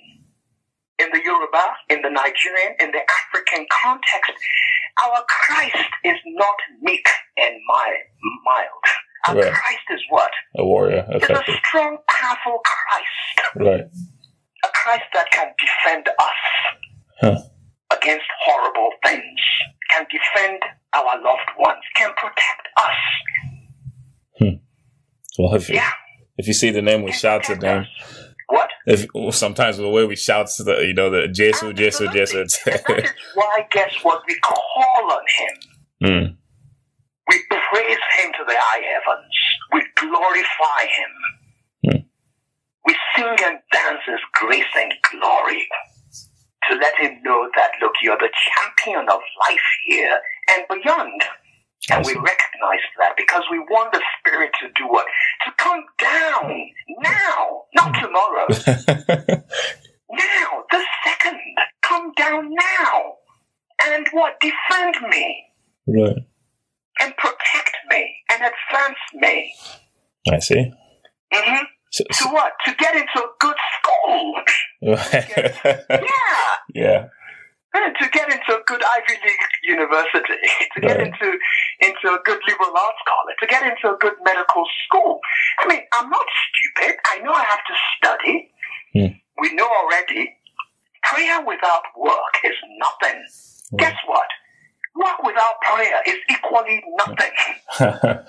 in 1.00 1.08
the 1.12 1.22
Yoruba, 1.24 1.64
in 1.89 2.02
the 2.02 2.10
Nigerian, 2.10 2.74
in 2.80 2.91
the 2.91 3.02
African 3.04 3.66
context, 3.84 4.32
our 5.04 5.24
Christ 5.28 5.76
is 6.04 6.16
not 6.26 6.56
meek 6.82 7.08
and 7.38 7.56
mild. 7.68 8.84
Our 9.28 9.36
Right. 9.36 9.54
Christ 9.54 9.88
is 9.89 10.02
what? 10.10 10.32
a 10.58 10.64
warrior, 10.64 11.06
a 11.10 11.20
strong, 11.20 11.98
powerful 12.08 12.62
Christ. 12.64 13.50
Right. 13.56 13.84
a 14.64 14.68
Christ 14.70 15.04
that 15.14 15.30
can 15.32 15.48
defend 15.60 16.08
us 16.08 16.41
Huh. 17.22 17.38
against 17.91 18.26
horrible 18.43 18.89
things, 19.06 19.39
can 19.91 20.06
defend 20.12 20.62
our 20.93 21.22
loved 21.22 21.50
ones, 21.58 21.84
can 21.96 22.12
protect 22.16 22.68
us. 22.78 22.98
Hmm. 24.39 24.56
Well, 25.38 25.56
if 25.56 25.70
you, 25.70 25.80
if 26.38 26.48
you 26.48 26.54
see 26.54 26.70
the 26.72 26.82
name, 26.82 27.04
we 27.04 27.12
shout 27.12 27.43
to 27.46 27.56
them. 27.56 27.84
us. 27.84 28.24
What? 28.48 28.70
If 28.86 29.08
sometimes 29.36 29.78
the 29.78 29.89
way 29.89 30.06
we 30.06 30.16
shout 30.16 30.48
to 30.58 30.64
the, 30.64 30.86
you 30.86 30.93
know, 30.93 31.10
the 31.10 31.28
Jesus, 31.28 31.74
Jesus. 31.74 32.02
Absolutely. 32.02 32.41
And 32.41 32.84
that 32.88 33.06
is 33.06 33.12
why, 33.34 33.68
guess 33.72 33.93
what? 34.04 34.22
We 34.28 34.36
call 34.39 35.12
on 35.12 35.24
Him. 35.38 36.10
mm. 36.10 36.38
We 37.28 37.41
praise 37.50 37.98
Him 38.20 38.32
to 38.34 38.43
the 38.46 38.54
high 38.56 38.84
heavens. 38.86 39.34
We 39.74 39.84
glorify 39.96 40.82
Him. 40.86 41.12
Hmm. 41.86 42.02
We 42.86 42.96
sing 43.16 43.36
and 43.46 43.60
dance 43.74 44.02
His 44.06 44.20
grace 44.34 44.64
and 44.78 44.93
glory 45.12 45.68
to 46.70 46.76
let 46.76 46.93
Him 47.00 47.22
know 47.24 47.50
that, 47.56 47.72
look, 47.82 47.93
you're 48.02 48.18
the 48.18 48.30
champion 48.30 49.10
of 49.10 49.20
life 49.50 49.68
here 49.88 50.20
and 50.54 50.64
beyond. 50.70 51.22
And 51.91 52.06
we 52.06 52.14
recognize 52.14 52.82
that 53.00 53.14
because 53.18 53.43
we 53.52 53.60
want 53.60 53.91
the 53.93 54.02
Spirit 54.20 54.52
to 54.62 54.68
do 54.76 54.88
what? 54.88 55.06
To 55.46 55.52
come 55.58 55.84
down 56.00 56.72
now, 57.02 57.62
not 57.76 57.93
tomorrow. 58.02 58.48
now, 60.12 60.64
the 60.72 60.84
second. 61.04 61.39
Come 61.84 62.12
down 62.18 62.50
now. 62.52 63.14
And 63.86 64.08
what? 64.12 64.39
Defend 64.41 64.96
me 65.10 65.43
right. 65.88 66.18
and 67.02 67.16
protect 67.18 67.76
me 67.91 68.16
and 68.32 68.41
advance 68.41 68.98
me. 69.14 69.54
I 70.32 70.39
see. 70.39 70.72
hmm 71.32 71.64
So, 71.91 72.04
To 72.06 72.14
so, 72.14 72.32
what? 72.32 72.54
To 72.66 72.74
get 72.76 72.96
into 72.96 73.20
a 73.20 73.30
good 73.39 73.58
school. 73.80 74.34
Yeah. 74.82 76.56
yeah. 76.74 77.06
To 77.76 78.09
get 78.09 78.32
into 78.32 78.55
a 78.55 78.61
good 78.67 78.82
Ivy 78.84 79.13
League 79.26 79.39
university, 79.63 80.39
to 80.76 80.82
get 80.82 80.97
Right. 80.97 81.07
into 81.07 81.38
into 81.82 82.07
a 82.15 82.19
good 82.23 82.39
liberal 82.47 82.71
arts 82.71 82.97
college, 83.07 83.36
to 83.41 83.47
get 83.47 83.63
into 83.63 83.93
a 83.93 83.97
good 83.99 84.13
medical 84.23 84.63
school. 84.86 85.19
I 85.59 85.67
mean, 85.67 85.82
I'm 85.93 86.09
not 86.09 86.26
stupid. 86.45 86.95
I 87.05 87.19
know 87.19 87.32
I 87.34 87.43
have 87.43 87.59
to 87.67 87.73
study. 87.97 88.51
Hmm. 88.93 89.07
We 89.41 89.53
know 89.55 89.67
already. 89.67 90.36
Prayer 91.03 91.41
without 91.45 91.84
work 91.97 92.34
is 92.45 92.55
nothing. 92.80 93.21
Guess 93.78 93.95
what? 94.07 94.28
Work 94.95 95.23
without 95.23 95.59
prayer 95.61 95.99
is 96.07 96.17
equally 96.32 96.82
nothing. 96.97 97.34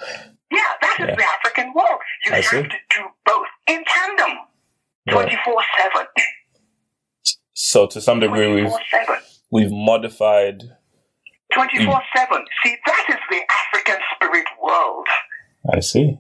Yeah, 0.50 0.60
that 0.80 0.96
is 1.00 1.06
Yeah. 1.08 1.16
the 1.16 1.24
African 1.24 1.72
world. 1.74 2.00
You 2.24 2.32
I 2.32 2.36
have 2.36 2.44
see. 2.44 2.62
to 2.62 2.68
do 2.68 3.02
both 3.24 3.46
in 3.66 3.84
tandem, 3.84 4.38
24 5.10 5.62
7. 5.92 6.06
So 7.52 7.86
to 7.88 8.00
some 8.00 8.20
degree, 8.20 8.46
we've 8.46 8.64
24 8.70 8.80
7. 9.06 9.16
We've 9.50 9.70
modified. 9.70 10.62
24 11.54 12.02
7. 12.16 12.44
See, 12.64 12.76
that 12.86 13.04
is 13.08 13.16
the 13.30 13.40
African 13.40 14.00
spirit 14.14 14.46
world 14.62 15.06
I 15.72 15.80
see. 15.80 16.18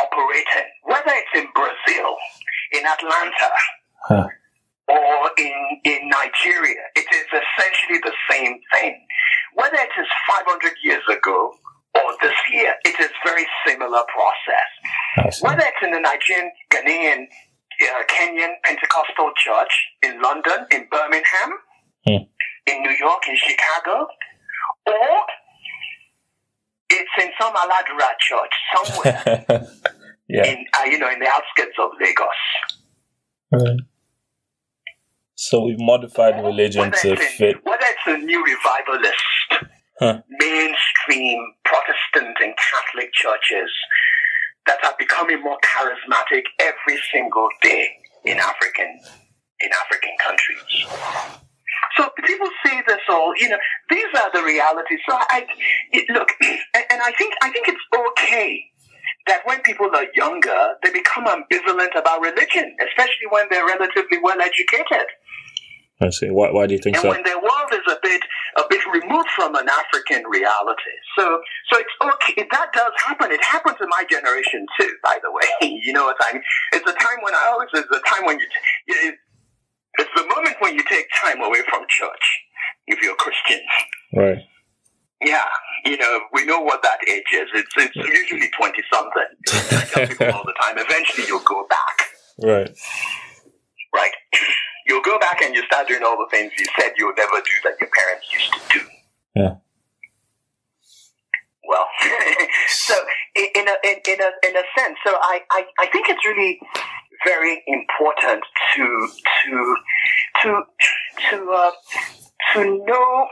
operating. 0.00 0.68
Whether 0.84 1.10
it's 1.12 1.34
in 1.34 1.46
Brazil, 1.54 2.16
in 2.72 2.84
Atlanta, 2.86 3.50
Huh. 4.08 4.26
or 4.88 5.30
in, 5.38 5.52
in 5.84 6.08
Nigeria, 6.08 6.80
it 6.96 7.06
is 7.12 7.26
essentially 7.30 8.00
the 8.02 8.12
same 8.30 8.58
thing. 8.74 9.06
Whether 9.54 9.76
it 9.76 9.90
is 10.00 10.06
500 10.28 10.72
years 10.82 11.02
ago 11.08 11.52
or 11.94 12.12
this 12.22 12.34
year, 12.52 12.74
it 12.84 12.98
is 12.98 13.10
very 13.24 13.46
similar 13.66 14.02
process. 14.10 15.40
Whether 15.42 15.62
it's 15.62 15.82
in 15.84 15.92
the 15.92 16.00
Nigerian, 16.00 16.50
Ghanaian, 16.70 17.26
uh, 17.82 18.02
Kenyan 18.08 18.54
Pentecostal 18.64 19.30
church 19.36 19.72
in 20.02 20.20
London, 20.22 20.66
in 20.70 20.86
Birmingham, 20.90 21.52
Hmm. 22.04 22.24
In 22.66 22.82
New 22.82 22.90
York, 22.98 23.22
in 23.28 23.36
Chicago, 23.36 24.06
or 24.86 25.18
it's 26.90 27.10
in 27.20 27.30
some 27.40 27.54
Aladura 27.54 28.10
church 28.20 28.52
somewhere 28.74 29.66
yeah. 30.28 30.44
in, 30.46 30.64
uh, 30.78 30.84
you 30.84 30.98
know, 30.98 31.10
in 31.10 31.18
the 31.18 31.28
outskirts 31.28 31.76
of 31.80 31.90
Lagos. 32.00 32.28
Right. 33.50 33.80
So 35.34 35.64
we've 35.64 35.80
modified 35.80 36.42
religion 36.44 36.82
Whether 36.82 36.96
to 36.98 37.12
it's 37.12 37.22
in- 37.22 37.28
fit. 37.38 37.56
Whether 37.64 37.84
it's 37.88 38.06
a 38.22 38.24
new 38.24 38.44
revivalist, 38.44 39.68
Huh. 40.00 40.20
mainstream 40.30 41.52
Protestant 41.64 42.36
and 42.42 42.54
Catholic 42.56 43.12
churches 43.12 43.70
that 44.66 44.78
are 44.84 44.94
becoming 44.98 45.40
more 45.42 45.58
charismatic 45.62 46.42
every 46.58 46.98
single 47.12 47.46
day 47.62 47.90
in 48.24 48.38
African 48.38 48.98
in 49.60 49.70
African 49.84 50.10
countries. 50.18 50.86
So 51.96 52.08
people 52.24 52.48
see 52.64 52.80
this 52.86 53.00
all, 53.08 53.34
you 53.36 53.48
know, 53.48 53.58
these 53.90 54.06
are 54.16 54.30
the 54.32 54.42
realities. 54.42 55.00
So 55.08 55.16
I, 55.16 55.46
it, 55.92 56.08
look, 56.10 56.28
and, 56.42 57.02
I 57.02 57.12
think, 57.18 57.34
I 57.42 57.50
think 57.50 57.68
it's 57.68 57.86
okay 57.94 58.64
that 59.26 59.42
when 59.44 59.60
people 59.62 59.88
are 59.94 60.06
younger, 60.14 60.74
they 60.82 60.90
become 60.90 61.24
ambivalent 61.24 61.98
about 61.98 62.20
religion, 62.20 62.76
especially 62.88 63.28
when 63.30 63.46
they're 63.50 63.66
relatively 63.66 64.18
well 64.22 64.40
educated. 64.40 65.06
I 66.00 66.10
see. 66.10 66.30
Why, 66.30 66.50
why 66.50 66.66
do 66.66 66.74
you 66.74 66.80
think 66.80 66.96
and 66.96 67.02
so? 67.02 67.10
when 67.10 67.22
their 67.22 67.38
world 67.38 67.70
is 67.72 67.86
a 67.86 67.96
bit 68.02 68.22
a 68.56 68.62
bit 68.68 68.80
removed 68.92 69.28
from 69.36 69.54
an 69.54 69.68
African 69.68 70.24
reality. 70.28 70.96
So 71.16 71.40
so 71.70 71.78
it's 71.78 71.94
okay. 72.02 72.46
That 72.50 72.72
does 72.72 72.92
happen. 73.06 73.30
It 73.30 73.42
happens 73.44 73.76
in 73.80 73.88
my 73.88 74.04
generation 74.10 74.66
too. 74.80 74.90
By 75.04 75.18
the 75.22 75.30
way, 75.30 75.46
you 75.84 75.92
know 75.92 76.04
what 76.04 76.16
I 76.20 76.34
mean. 76.34 76.42
It's 76.72 76.88
a 76.90 76.94
time 76.94 77.22
when 77.22 77.34
I 77.34 77.50
always. 77.52 77.68
It's 77.72 77.88
a 77.88 78.00
time 78.14 78.26
when 78.26 78.40
you. 78.40 78.46
T- 78.46 79.12
it's 79.98 80.10
the 80.16 80.26
moment 80.26 80.56
when 80.60 80.74
you 80.74 80.82
take 80.88 81.06
time 81.20 81.42
away 81.42 81.60
from 81.68 81.84
church. 81.88 82.42
If 82.86 83.00
you're 83.02 83.14
Christian. 83.16 83.60
Right. 84.14 84.38
Yeah, 85.24 85.44
you 85.84 85.96
know, 85.96 86.20
we 86.32 86.44
know 86.44 86.60
what 86.60 86.82
that 86.82 86.98
age 87.08 87.22
is. 87.32 87.48
It's 87.54 87.72
it's 87.76 87.96
usually 87.96 88.50
twenty 88.56 88.82
something. 88.92 89.22
I 89.48 89.84
tell 89.86 90.06
people 90.06 90.32
all 90.32 90.44
the 90.44 90.54
time. 90.60 90.78
Eventually, 90.78 91.26
you'll 91.28 91.40
go 91.40 91.66
back. 91.68 92.08
Right. 92.42 92.76
Right. 93.94 94.12
You'll 94.86 95.02
go 95.02 95.18
back 95.20 95.42
and 95.42 95.54
you 95.54 95.62
start 95.66 95.86
doing 95.86 96.02
all 96.02 96.16
the 96.16 96.26
things 96.30 96.52
you 96.58 96.66
said 96.78 96.92
you 96.98 97.06
would 97.06 97.16
never 97.16 97.36
do 97.36 97.54
that 97.64 97.74
your 97.80 97.90
parents 97.90 98.26
used 98.32 98.52
to 98.52 98.60
do. 98.78 98.86
Yeah. 99.36 99.54
Well, 101.64 101.86
so 102.68 102.94
in 103.36 103.68
a 103.68 103.76
in, 103.84 103.96
in 104.08 104.20
a 104.20 104.30
in 104.48 104.56
a 104.56 104.64
sense, 104.76 104.98
so 105.06 105.14
I, 105.14 105.40
I, 105.52 105.64
I 105.78 105.86
think 105.86 106.08
it's 106.08 106.24
really 106.26 106.58
very 107.24 107.62
important 107.66 108.42
to 108.76 109.08
to 109.44 109.76
to 110.42 110.62
to 111.30 111.50
uh, 111.50 111.70
to 112.54 112.84
know 112.86 113.26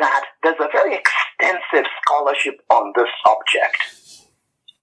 that 0.00 0.24
there's 0.42 0.60
a 0.60 0.68
very 0.72 0.94
extensive 0.94 1.86
scholarship 2.02 2.60
on 2.70 2.92
this 2.96 3.08
subject 3.26 4.02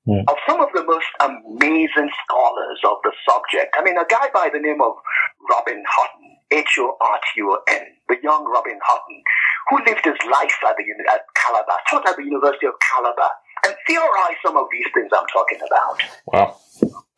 Hmm. 0.09 0.25
of 0.27 0.37
some 0.49 0.59
of 0.59 0.69
the 0.73 0.83
most 0.85 1.05
amazing 1.21 2.09
scholars 2.25 2.79
of 2.81 2.97
the 3.03 3.11
subject. 3.29 3.75
I 3.77 3.83
mean, 3.83 3.93
a 3.93 4.05
guy 4.09 4.25
by 4.33 4.49
the 4.51 4.57
name 4.57 4.81
of 4.81 4.93
Robin 5.51 5.83
Horton, 5.85 6.33
H-O-R-T-O-N, 6.49 7.85
the 8.07 8.17
young 8.23 8.41
Robin 8.49 8.79
Horton, 8.81 9.21
who 9.69 9.77
lived 9.85 10.01
his 10.03 10.17
life 10.31 10.57
at, 10.65 10.73
the, 10.81 10.85
at 11.13 11.21
Calabar, 11.37 11.77
taught 11.91 12.09
at 12.09 12.17
the 12.17 12.23
University 12.23 12.65
of 12.65 12.73
Calabar, 12.81 13.29
and 13.65 13.75
theorized 13.85 14.41
some 14.43 14.57
of 14.57 14.65
these 14.71 14.87
things 14.95 15.11
I'm 15.13 15.29
talking 15.29 15.59
about. 15.61 16.01
Wow. 16.25 16.57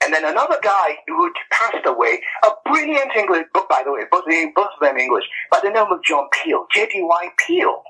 And 0.04 0.14
then 0.14 0.26
another 0.26 0.58
guy 0.62 0.98
who 1.08 1.32
passed 1.52 1.86
away, 1.86 2.20
a 2.44 2.50
brilliant 2.66 3.12
English 3.16 3.46
book, 3.54 3.70
by 3.70 3.84
the 3.86 3.92
way, 3.92 4.02
both, 4.12 4.26
both 4.56 4.68
of 4.68 4.80
them 4.82 4.98
English, 4.98 5.26
by 5.52 5.60
the 5.64 5.70
name 5.70 5.86
of 5.92 6.04
John 6.04 6.28
Peel, 6.32 6.66
J.D.Y. 6.74 7.30
Peel, 7.46 7.84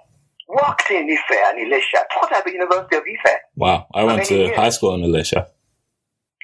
worked 0.48 0.92
in 0.92 1.10
Ife 1.10 1.38
and 1.48 1.60
Ilesha, 1.60 2.04
taught 2.14 2.32
at 2.34 2.44
the 2.46 2.52
University 2.52 2.98
of 2.98 3.04
Ife. 3.04 3.40
Wow. 3.56 3.88
I 3.94 4.04
went 4.04 4.26
to 4.26 4.36
years? 4.36 4.58
high 4.58 4.70
school 4.70 4.94
in 4.96 5.02
Ilesha. 5.02 5.48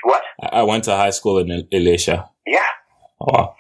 What? 0.04 0.24
I 0.40 0.64
went 0.64 0.86
to 0.86 0.96
high 0.96 1.10
school 1.10 1.40
in 1.40 1.52
El- 1.52 1.64
Ilesha. 1.64 2.30
Yeah. 2.46 2.66
Oh, 3.20 3.28
wow. 3.34 3.56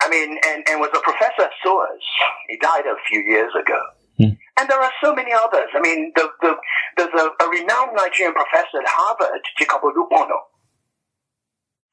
I 0.00 0.08
mean, 0.08 0.38
and, 0.46 0.64
and 0.68 0.80
was 0.80 0.90
a 0.94 1.00
professor 1.00 1.42
at 1.42 1.50
SOAS. 1.64 2.00
He 2.48 2.56
died 2.58 2.86
a 2.86 2.94
few 3.08 3.20
years 3.20 3.52
ago. 3.60 3.80
Hmm. 4.18 4.38
And 4.60 4.68
there 4.68 4.80
are 4.80 4.92
so 5.02 5.14
many 5.14 5.32
others. 5.32 5.68
I 5.74 5.80
mean, 5.80 6.12
the, 6.14 6.28
the, 6.42 6.54
there's 6.96 7.14
a, 7.14 7.44
a 7.44 7.48
renowned 7.48 7.94
Nigerian 7.94 8.34
professor 8.34 8.78
at 8.78 8.86
Harvard, 8.86 9.40
Jacob 9.58 9.82
Olupona. 9.82 10.38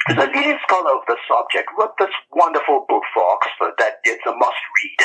A 0.08 0.14
leading 0.14 0.60
scholar 0.68 0.92
of 0.94 1.04
the 1.08 1.18
subject, 1.28 1.68
wrote 1.78 1.98
this 1.98 2.14
wonderful 2.32 2.86
book 2.88 3.02
for 3.14 3.24
Oxford 3.26 3.74
that 3.80 3.98
it's 4.04 4.26
a 4.28 4.36
must 4.38 4.64
read. 4.78 5.02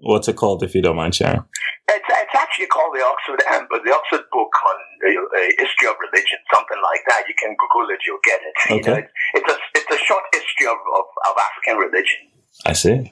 What's 0.00 0.28
it 0.28 0.36
called, 0.36 0.62
if 0.62 0.74
you 0.74 0.82
don't 0.82 0.96
mind 0.96 1.14
sharing? 1.14 1.44
It's, 1.88 2.08
it's 2.08 2.34
actually 2.34 2.66
called 2.66 2.96
the 2.96 3.04
Oxford 3.04 3.42
Amber, 3.46 3.78
the 3.84 3.92
Oxford 3.92 4.24
book 4.32 4.48
on 4.66 4.76
uh, 5.04 5.08
uh, 5.12 5.38
history 5.60 5.86
of 5.88 5.96
religion, 6.00 6.38
something 6.52 6.80
like 6.82 7.02
that. 7.08 7.28
You 7.28 7.34
can 7.38 7.54
Google 7.54 7.92
it, 7.92 8.00
you'll 8.06 8.24
get 8.24 8.40
it. 8.40 8.54
You 8.70 8.82
know, 8.82 8.96
Okay. 8.96 9.06
it's, 9.34 9.44
it's 9.44 9.50
a 9.52 9.56
it's 9.76 10.02
a 10.02 10.04
short 10.04 10.24
history 10.32 10.66
of, 10.66 10.80
of, 10.96 11.04
of 11.28 11.34
African 11.38 11.76
religion. 11.76 12.20
I 12.64 12.72
see. 12.72 13.10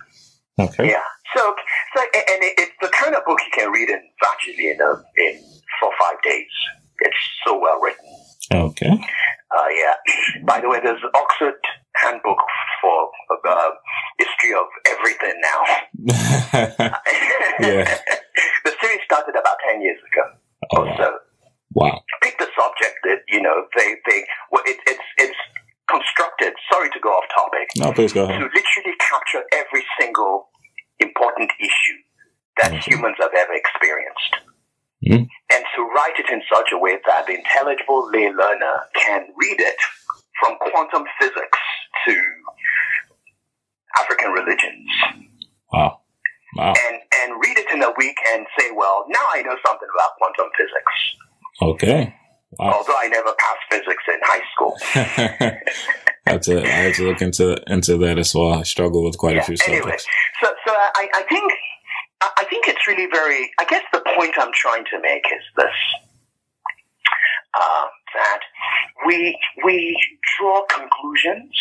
Okay. 0.58 0.88
Yeah. 0.90 1.04
So, 1.36 1.54
so 1.94 2.02
and 2.02 2.40
it, 2.42 2.54
it's 2.58 2.76
the 2.80 2.88
kind 2.88 3.14
of 3.14 3.24
book 3.24 3.38
you 3.44 3.52
can 3.52 3.70
read 3.70 3.88
in 3.88 4.00
virtually 4.18 4.70
in 4.72 4.80
a, 4.80 4.92
in 5.20 5.44
four 5.78 5.92
or 5.92 5.96
five 6.00 6.20
days. 6.24 6.50
It's 7.00 7.16
so 7.44 7.58
well 7.58 7.80
written. 7.80 8.08
Okay. 8.52 8.92
Uh, 9.52 9.68
yeah. 9.76 9.94
By 10.46 10.60
the 10.60 10.68
way, 10.68 10.80
there's 10.82 11.02
Oxford 11.14 11.60
Handbook 11.96 12.38
for 12.80 13.10
uh, 13.46 13.70
history 14.18 14.54
of 14.54 14.66
everything 14.88 15.40
now. 15.40 15.60
Yeah. 17.60 17.84
the 18.64 18.72
series 18.80 19.00
started 19.04 19.34
about 19.38 19.56
ten 19.68 19.82
years 19.82 19.98
ago 20.10 20.24
oh, 20.72 20.78
or 20.80 20.86
wow. 20.86 20.96
so. 20.96 21.08
wow. 21.74 22.00
Pick 22.22 22.38
the 22.38 22.48
subject 22.58 22.96
that 23.04 23.20
you 23.28 23.42
know 23.42 23.66
they 23.76 23.94
they 24.08 24.24
well, 24.50 24.62
it, 24.66 24.78
it's 24.86 25.04
it's 25.18 25.36
constructed. 25.88 26.54
Sorry 26.72 26.88
to 26.90 27.00
go 27.00 27.10
off 27.10 27.24
topic. 27.36 27.68
No, 27.76 27.92
please 27.92 28.12
go 28.12 28.24
ahead. 28.24 28.40
to 28.40 28.46
literally 28.46 28.96
capture 28.98 29.42
every 29.52 29.84
single 30.00 30.48
important 30.98 31.50
issue 31.60 31.98
that 32.58 32.72
Okay. 32.72 32.80
humans 32.90 33.16
have 33.20 33.32
ever 33.36 33.52
experienced. 33.52 34.32
Mhm. 35.04 35.26
And 35.52 35.64
to 35.76 35.82
write 35.94 36.18
it 36.18 36.30
in 36.30 36.42
such 36.52 36.70
a 36.72 36.78
way 36.78 36.96
that 37.06 37.26
the 37.26 37.34
intelligible 37.34 38.08
lay 38.12 38.28
learner 38.30 38.76
can 38.94 39.26
read 39.36 39.60
it 39.60 39.76
from 40.40 40.56
quantum 40.58 41.04
physics 41.18 41.58
to 42.06 42.14
African 43.98 44.30
religions 44.32 44.88
Wow. 45.72 46.00
Wow. 46.56 46.74
and, 46.88 47.00
and 47.22 47.32
read 47.42 47.56
it 47.58 47.70
in 47.72 47.82
a 47.82 47.90
week 47.96 48.16
and 48.32 48.46
say, 48.58 48.70
well, 48.74 49.04
now 49.08 49.24
I 49.32 49.42
know 49.42 49.56
something 49.66 49.88
about 49.94 50.10
quantum 50.18 50.50
physics, 50.56 50.94
Okay. 51.62 52.14
Wow. 52.58 52.72
although 52.78 52.96
I 52.98 53.08
never 53.08 53.32
passed 53.38 53.64
physics 53.70 54.04
in 54.08 54.20
high 54.22 54.42
school. 54.52 54.76
I 56.26 56.30
have 56.32 56.40
to 56.42 56.62
I 56.62 56.66
have 56.66 56.96
to 56.96 57.04
look 57.04 57.22
into 57.22 57.56
into 57.66 57.96
that 57.98 58.18
as 58.18 58.34
well. 58.34 58.52
I 58.52 58.62
struggle 58.62 59.02
with 59.04 59.16
quite 59.18 59.38
a 59.38 59.42
few 59.42 59.56
anyway, 59.66 59.80
subjects. 59.80 60.06
so 60.42 60.48
so 60.66 60.72
I, 60.74 61.08
I 61.14 61.22
think 61.22 61.50
I 62.36 62.44
think 62.44 62.68
it's 62.68 62.86
really 62.86 63.06
very. 63.10 63.50
I 63.58 63.64
guess 63.64 63.82
the 63.92 64.02
point 64.16 64.34
I'm 64.38 64.52
trying 64.52 64.84
to 64.92 65.00
make 65.00 65.24
is 65.26 65.42
this: 65.56 65.78
uh, 67.54 67.86
that 68.14 68.40
we 69.06 69.38
we 69.64 69.96
draw 70.38 70.62
conclusions, 70.66 71.52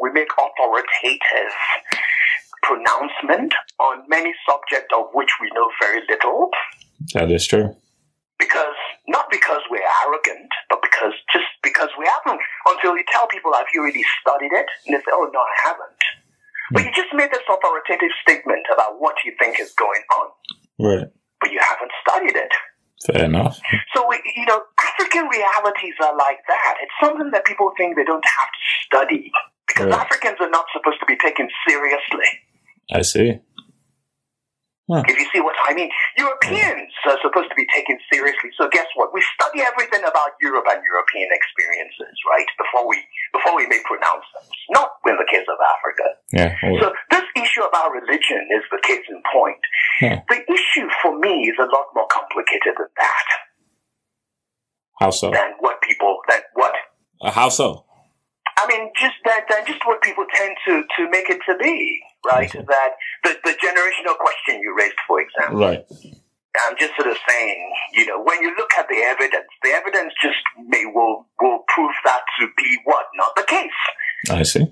we 0.00 0.10
make 0.12 0.28
authoritative 0.32 1.52
pronouncement 2.62 3.54
on 3.78 4.04
many 4.08 4.32
subjects 4.48 4.88
of 4.96 5.06
which 5.14 5.30
we 5.40 5.48
know 5.54 5.68
very 5.80 6.02
little, 6.08 6.50
That 7.14 7.30
is 7.30 7.46
true. 7.46 7.74
because 8.38 8.76
not 9.08 9.26
because 9.30 9.62
we're 9.70 9.88
arrogant, 10.06 10.48
but 10.68 10.80
because 10.82 11.12
just 11.32 11.46
because 11.62 11.88
we 11.98 12.06
haven't. 12.06 12.40
Until 12.66 12.96
you 12.96 13.04
tell 13.10 13.26
people, 13.28 13.52
"Have 13.54 13.66
you 13.74 13.82
really 13.82 14.04
studied 14.20 14.52
it?" 14.52 14.66
and 14.86 14.94
they 14.94 15.00
say, 15.00 15.10
"Oh 15.12 15.28
no, 15.32 15.40
I 15.40 15.68
haven't." 15.68 16.02
But 16.72 16.84
you 16.84 16.90
just 16.94 17.12
made 17.12 17.30
this 17.32 17.42
authoritative 17.50 18.10
statement 18.22 18.62
about 18.72 19.00
what 19.00 19.16
you 19.24 19.34
think 19.38 19.58
is 19.58 19.72
going 19.74 20.02
on, 20.18 20.26
Right. 20.78 21.08
but 21.40 21.50
you 21.50 21.58
haven't 21.58 21.90
studied 22.06 22.36
it. 22.36 22.52
Fair 23.06 23.24
enough. 23.24 23.58
So, 23.94 24.06
we, 24.08 24.20
you 24.36 24.46
know, 24.46 24.62
African 24.78 25.26
realities 25.28 25.94
are 26.04 26.14
like 26.16 26.38
that. 26.48 26.74
It's 26.82 26.92
something 27.02 27.30
that 27.32 27.44
people 27.44 27.72
think 27.76 27.96
they 27.96 28.04
don't 28.04 28.24
have 28.24 28.48
to 28.48 28.60
study 28.86 29.32
because 29.66 29.86
Right. 29.86 30.00
Africans 30.00 30.36
are 30.40 30.50
not 30.50 30.66
supposed 30.72 31.00
to 31.00 31.06
be 31.06 31.16
taken 31.16 31.48
seriously. 31.66 32.28
I 32.92 33.02
see. 33.02 33.40
If 34.92 35.18
you 35.18 35.26
see 35.32 35.40
what 35.40 35.54
I 35.68 35.72
mean, 35.74 35.88
Europeans 36.20 36.92
are 37.08 37.18
supposed 37.24 37.48
to 37.48 37.56
be 37.56 37.64
taken 37.72 37.96
seriously. 38.12 38.50
So 38.60 38.68
guess 38.68 38.86
what? 38.94 39.08
We 39.16 39.24
study 39.40 39.64
everything 39.64 40.04
about 40.04 40.36
Europe 40.40 40.68
and 40.68 40.84
European 40.84 41.28
experiences, 41.32 42.14
right? 42.28 42.48
Before 42.60 42.84
we 42.84 43.00
before 43.32 43.56
we 43.56 43.64
make 43.72 43.84
pronouncements. 43.88 44.52
Not 44.70 45.00
in 45.08 45.16
the 45.16 45.28
case 45.32 45.48
of 45.48 45.56
Africa. 45.56 46.06
Yeah. 46.32 46.52
So 46.80 46.92
this 47.10 47.26
issue 47.36 47.64
about 47.64 47.92
religion 47.96 48.42
is 48.52 48.64
the 48.68 48.80
case 48.84 49.04
in 49.08 49.22
point. 49.32 49.62
Yeah. 50.04 50.20
The 50.28 50.40
issue 50.44 50.86
for 51.00 51.16
me 51.18 51.48
is 51.48 51.56
a 51.58 51.68
lot 51.68 51.88
more 51.96 52.08
complicated 52.12 52.76
than 52.76 52.92
that. 52.96 53.28
how 55.00 55.10
so? 55.10 55.30
Than 55.30 55.56
what 55.60 55.80
people 55.80 56.20
than 56.28 56.40
what 56.54 56.74
Uh, 57.20 57.30
how 57.30 57.48
so? 57.48 57.84
I 58.60 58.66
mean, 58.68 58.92
just 58.92 59.16
that, 59.24 59.48
than 59.48 59.64
just 59.64 59.80
what 59.86 60.02
people 60.02 60.24
tend 60.34 60.56
to, 60.66 60.84
to 60.96 61.10
make 61.10 61.30
it 61.30 61.40
to 61.48 61.56
be, 61.56 62.00
right? 62.26 62.48
Okay. 62.48 62.64
That 62.66 62.90
the, 63.24 63.36
the 63.44 63.54
generational 63.62 64.16
question 64.18 64.60
you 64.62 64.74
raised, 64.76 64.96
for 65.06 65.20
example. 65.20 65.60
Right. 65.60 65.84
I'm 66.66 66.74
just 66.78 66.96
sort 66.96 67.08
of 67.08 67.16
saying, 67.28 67.72
you 67.94 68.06
know, 68.06 68.20
when 68.22 68.42
you 68.42 68.54
look 68.56 68.70
at 68.78 68.88
the 68.88 68.96
evidence, 68.96 69.46
the 69.62 69.70
evidence 69.70 70.12
just 70.20 70.38
may 70.66 70.84
will 70.92 71.26
will 71.40 71.60
prove 71.68 71.92
that 72.04 72.22
to 72.40 72.46
be 72.56 72.78
what 72.84 73.06
not 73.14 73.30
the 73.36 73.44
case. 73.44 73.80
I 74.30 74.42
see. 74.42 74.66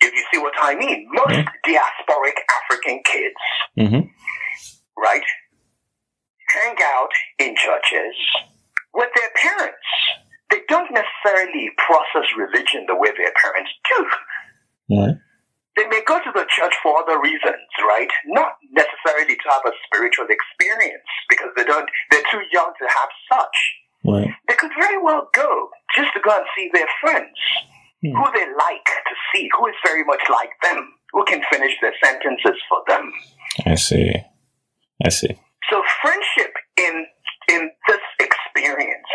If 0.00 0.12
you 0.12 0.24
see 0.32 0.38
what 0.38 0.52
I 0.60 0.74
mean, 0.74 1.08
most 1.12 1.32
Yeah. 1.32 1.44
diasporic 1.66 2.36
African 2.62 3.00
kids, 3.04 3.34
Mm-hmm. 3.78 4.08
right, 5.02 5.22
hang 6.48 6.76
out 6.84 7.08
in 7.38 7.56
churches 7.56 8.14
with 8.92 9.08
their 9.16 9.30
parents. 9.36 9.78
They 10.50 10.60
don't 10.68 10.90
necessarily 10.92 11.70
process 11.78 12.28
religion 12.36 12.84
the 12.86 12.94
way 12.94 13.08
their 13.16 13.32
parents 13.40 13.70
do. 13.88 14.06
Right. 15.00 15.16
They 15.76 15.86
may 15.86 16.02
go 16.06 16.18
to 16.18 16.30
the 16.34 16.46
church 16.48 16.74
for 16.82 16.96
other 17.02 17.20
reasons, 17.20 17.66
right? 17.86 18.08
Not 18.26 18.56
necessarily 18.70 19.34
to 19.36 19.46
have 19.50 19.62
a 19.66 19.72
spiritual 19.86 20.26
experience 20.30 21.04
because 21.28 21.50
they 21.56 21.64
don't, 21.64 21.88
they're 22.10 22.26
too 22.30 22.42
young 22.52 22.72
to 22.78 22.86
have 22.86 23.10
such. 23.32 23.56
Right. 24.04 24.30
They 24.48 24.54
could 24.54 24.70
very 24.78 25.02
well 25.02 25.28
go 25.34 25.70
just 25.96 26.12
to 26.14 26.20
go 26.20 26.30
and 26.36 26.46
see 26.56 26.70
their 26.72 26.88
friends, 27.00 27.36
Hmm. 28.04 28.12
who 28.12 28.24
they 28.34 28.44
like 28.44 28.84
to 28.84 29.14
see, 29.32 29.48
who 29.56 29.66
is 29.66 29.74
very 29.84 30.04
much 30.04 30.20
like 30.28 30.50
them, 30.62 30.92
who 31.12 31.24
can 31.24 31.40
finish 31.50 31.72
their 31.80 31.94
sentences 32.04 32.60
for 32.68 32.82
them. 32.86 33.10
I 33.64 33.76
see. 33.76 34.12
I 35.02 35.08
see. 35.08 35.38
So 35.70 35.82
friendship 36.02 36.52
in 36.76 37.06
in 37.48 37.70
this 37.88 38.00
experience 38.20 39.08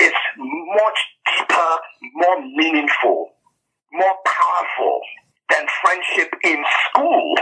is 0.00 0.12
much 0.38 0.98
deeper, 1.26 1.70
more 2.14 2.40
meaningful, 2.40 3.32
more 3.92 4.14
powerful 4.24 5.00
than 5.50 5.66
friendship 5.82 6.32
in 6.44 6.64
school, 6.88 7.34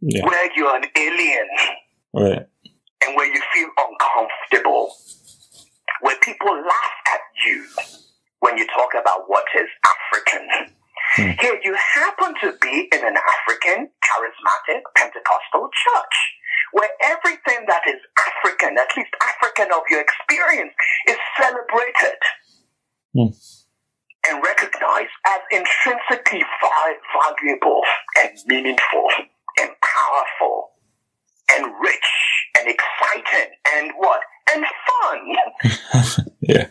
Yeah. 0.00 0.24
where 0.26 0.50
you're 0.54 0.76
an 0.76 0.86
alien 0.96 1.48
Right. 2.14 2.46
and 3.04 3.16
where 3.16 3.26
you 3.26 3.40
feel 3.52 3.68
uncomfortable, 3.76 4.94
where 6.00 6.16
people 6.16 6.52
laugh 6.54 6.94
at 7.08 7.20
you 7.44 7.66
when 8.40 8.56
you 8.58 8.66
talk 8.68 8.94
about 8.94 9.28
what 9.28 9.44
is 9.54 9.68
African. 9.84 10.74
Hmm. 11.16 11.30
Here, 11.40 11.60
you 11.62 11.74
happen 11.74 12.34
to 12.42 12.52
be 12.60 12.88
in 12.92 13.04
an 13.04 13.16
African, 13.16 13.90
charismatic, 14.04 14.82
Pentecostal 14.96 15.70
church 15.72 16.16
where 16.72 16.90
everything 17.00 17.64
that 17.68 17.82
is 17.86 18.00
African, 18.26 18.76
at 18.76 18.88
least 18.96 19.10
African 19.22 19.72
of 19.72 19.82
your 19.88 20.00
experience, 20.00 20.72
is 21.08 21.16
celebrated 21.40 22.18
Hmm. 23.14 23.28
And 24.30 24.42
recognized 24.42 25.10
as 25.26 25.40
intrinsically 25.50 26.42
valuable 27.14 27.80
and 28.18 28.30
meaningful 28.46 29.06
and 29.60 29.70
powerful 29.82 30.70
and 31.52 31.72
rich 31.80 32.10
and 32.58 32.68
exciting 32.68 33.52
and 33.74 33.92
what? 33.98 34.20
And 34.54 34.64
fun. 34.86 36.26
yeah. 36.40 36.68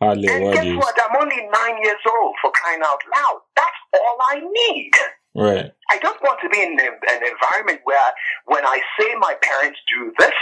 Hardly 0.00 0.28
And 0.28 0.52
guess 0.52 0.64
used. 0.64 0.78
what? 0.78 0.94
I'm 1.00 1.16
only 1.22 1.36
nine 1.52 1.82
years 1.82 2.00
old 2.06 2.34
for 2.42 2.50
crying 2.52 2.80
out 2.84 3.00
loud. 3.14 3.40
That's 3.56 3.80
all 3.94 4.18
I 4.28 4.40
need. 4.40 4.92
Right. 5.34 5.72
I 5.90 5.98
don't 5.98 6.20
want 6.22 6.38
to 6.42 6.48
be 6.48 6.62
in 6.62 6.78
an 6.78 7.22
environment 7.22 7.80
where 7.84 8.10
when 8.46 8.64
I 8.64 8.80
say 8.98 9.14
my 9.18 9.34
parents 9.42 9.78
do 9.88 10.12
this 10.18 10.32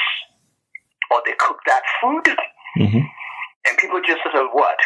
or 1.11 1.23
they 1.27 1.33
cook 1.39 1.59
that 1.67 1.83
food 2.01 2.37
hmm 2.77 2.99
and 3.65 3.79
people 3.79 4.01
just 4.07 4.21
sort 4.25 4.35
of 4.45 4.51
what? 4.53 4.77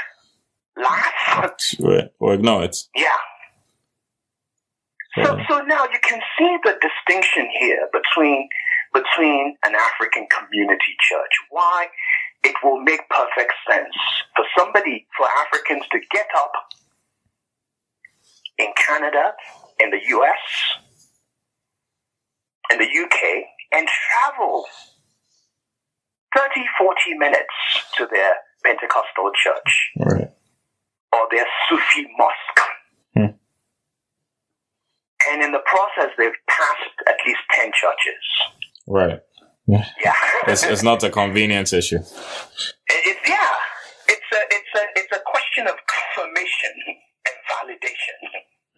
Laugh? 0.77 1.75
Right. 1.81 2.11
Or 2.19 2.35
ignore 2.35 2.65
it. 2.65 2.77
Yeah. 2.95 3.07
So, 5.25 5.37
Yeah. 5.37 5.47
so 5.49 5.61
now 5.63 5.85
you 5.85 5.99
can 6.03 6.21
see 6.39 6.57
the 6.65 6.79
distinction 6.81 7.49
here 7.59 7.89
between 7.93 8.49
between 8.93 9.57
an 9.65 9.75
African 9.75 10.27
community 10.29 10.95
church. 11.01 11.33
Why 11.51 11.89
it 12.45 12.55
will 12.63 12.81
make 12.81 13.01
perfect 13.11 13.53
sense 13.69 13.95
for 14.35 14.45
somebody, 14.57 15.07
for 15.17 15.27
Africans 15.29 15.85
to 15.93 15.99
get 16.11 16.27
up 16.37 16.53
in 18.59 18.73
Canada, 18.77 19.35
in 19.81 19.91
the 19.91 20.01
US, 20.17 20.39
in 22.73 22.79
the 22.79 22.85
UK, 22.87 23.45
and 23.73 23.87
travel 23.89 24.67
30, 26.37 26.65
40 26.79 27.15
minutes 27.19 27.55
to 27.97 28.07
their 28.07 28.33
Pentecostal 28.65 29.31
church 29.35 29.91
Right. 29.99 30.29
Or 31.13 31.21
their 31.31 31.47
Sufi 31.69 32.07
mosque. 32.19 32.61
Hmm. 33.15 33.37
And 35.31 35.43
in 35.43 35.53
the 35.53 35.63
process, 35.67 36.13
they've 36.19 36.31
passed 36.49 36.97
at 37.09 37.17
least 37.27 37.41
10 37.55 37.67
churches. 37.73 38.23
Right. 38.87 39.21
Yeah. 39.67 39.85
It's, 40.49 40.63
it's 40.63 40.83
not 40.85 41.03
a 41.03 41.11
convenience 41.11 41.73
issue. 41.73 41.97
It- 41.99 42.03
it's, 42.89 43.29
yeah. 43.29 43.51
It's 44.09 44.31
a, 44.33 44.41
it's, 44.51 44.73
a, 44.77 44.83
it's 45.01 45.13
a 45.17 45.21
question 45.27 45.67
of 45.67 45.75
confirmation 45.97 46.73
and 47.27 47.37
validation. 47.51 48.19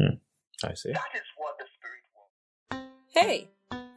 Hmm. 0.01 0.67
I 0.67 0.75
see. 0.75 0.93
That 0.93 1.13
is 1.15 1.23
what 1.37 1.57
the 1.59 1.65
Spirit 1.77 2.05
wants. 2.17 2.93
Hey, 3.15 3.49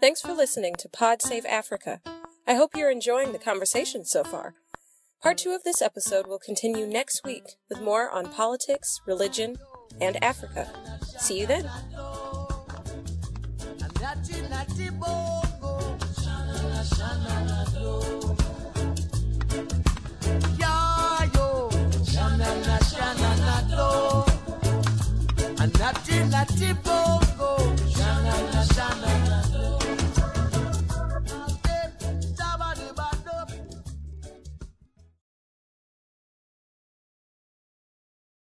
thanks 0.01 0.19
for 0.21 0.33
listening 0.33 0.75
to 0.79 0.89
Pod 0.89 1.21
Save 1.21 1.45
Africa. 1.45 2.01
I 2.45 2.55
hope 2.55 2.71
you're 2.75 2.91
enjoying 2.91 3.31
the 3.31 3.39
conversation 3.39 4.03
so 4.03 4.23
far. 4.25 4.55
Part 5.21 5.37
two 5.37 5.51
of 5.51 5.63
this 5.63 5.83
episode 5.83 6.25
will 6.25 6.39
continue 6.39 6.87
next 6.87 7.23
week 7.23 7.43
with 7.69 7.79
more 7.79 8.09
on 8.09 8.33
politics, 8.33 8.99
religion, 9.05 9.55
and 10.01 10.17
Africa. 10.23 10.67
See 11.19 11.39
you 11.39 11.45
then. 11.45 11.69
Anati 25.61 26.29
nati 26.29 26.73
bongo, 26.73 27.75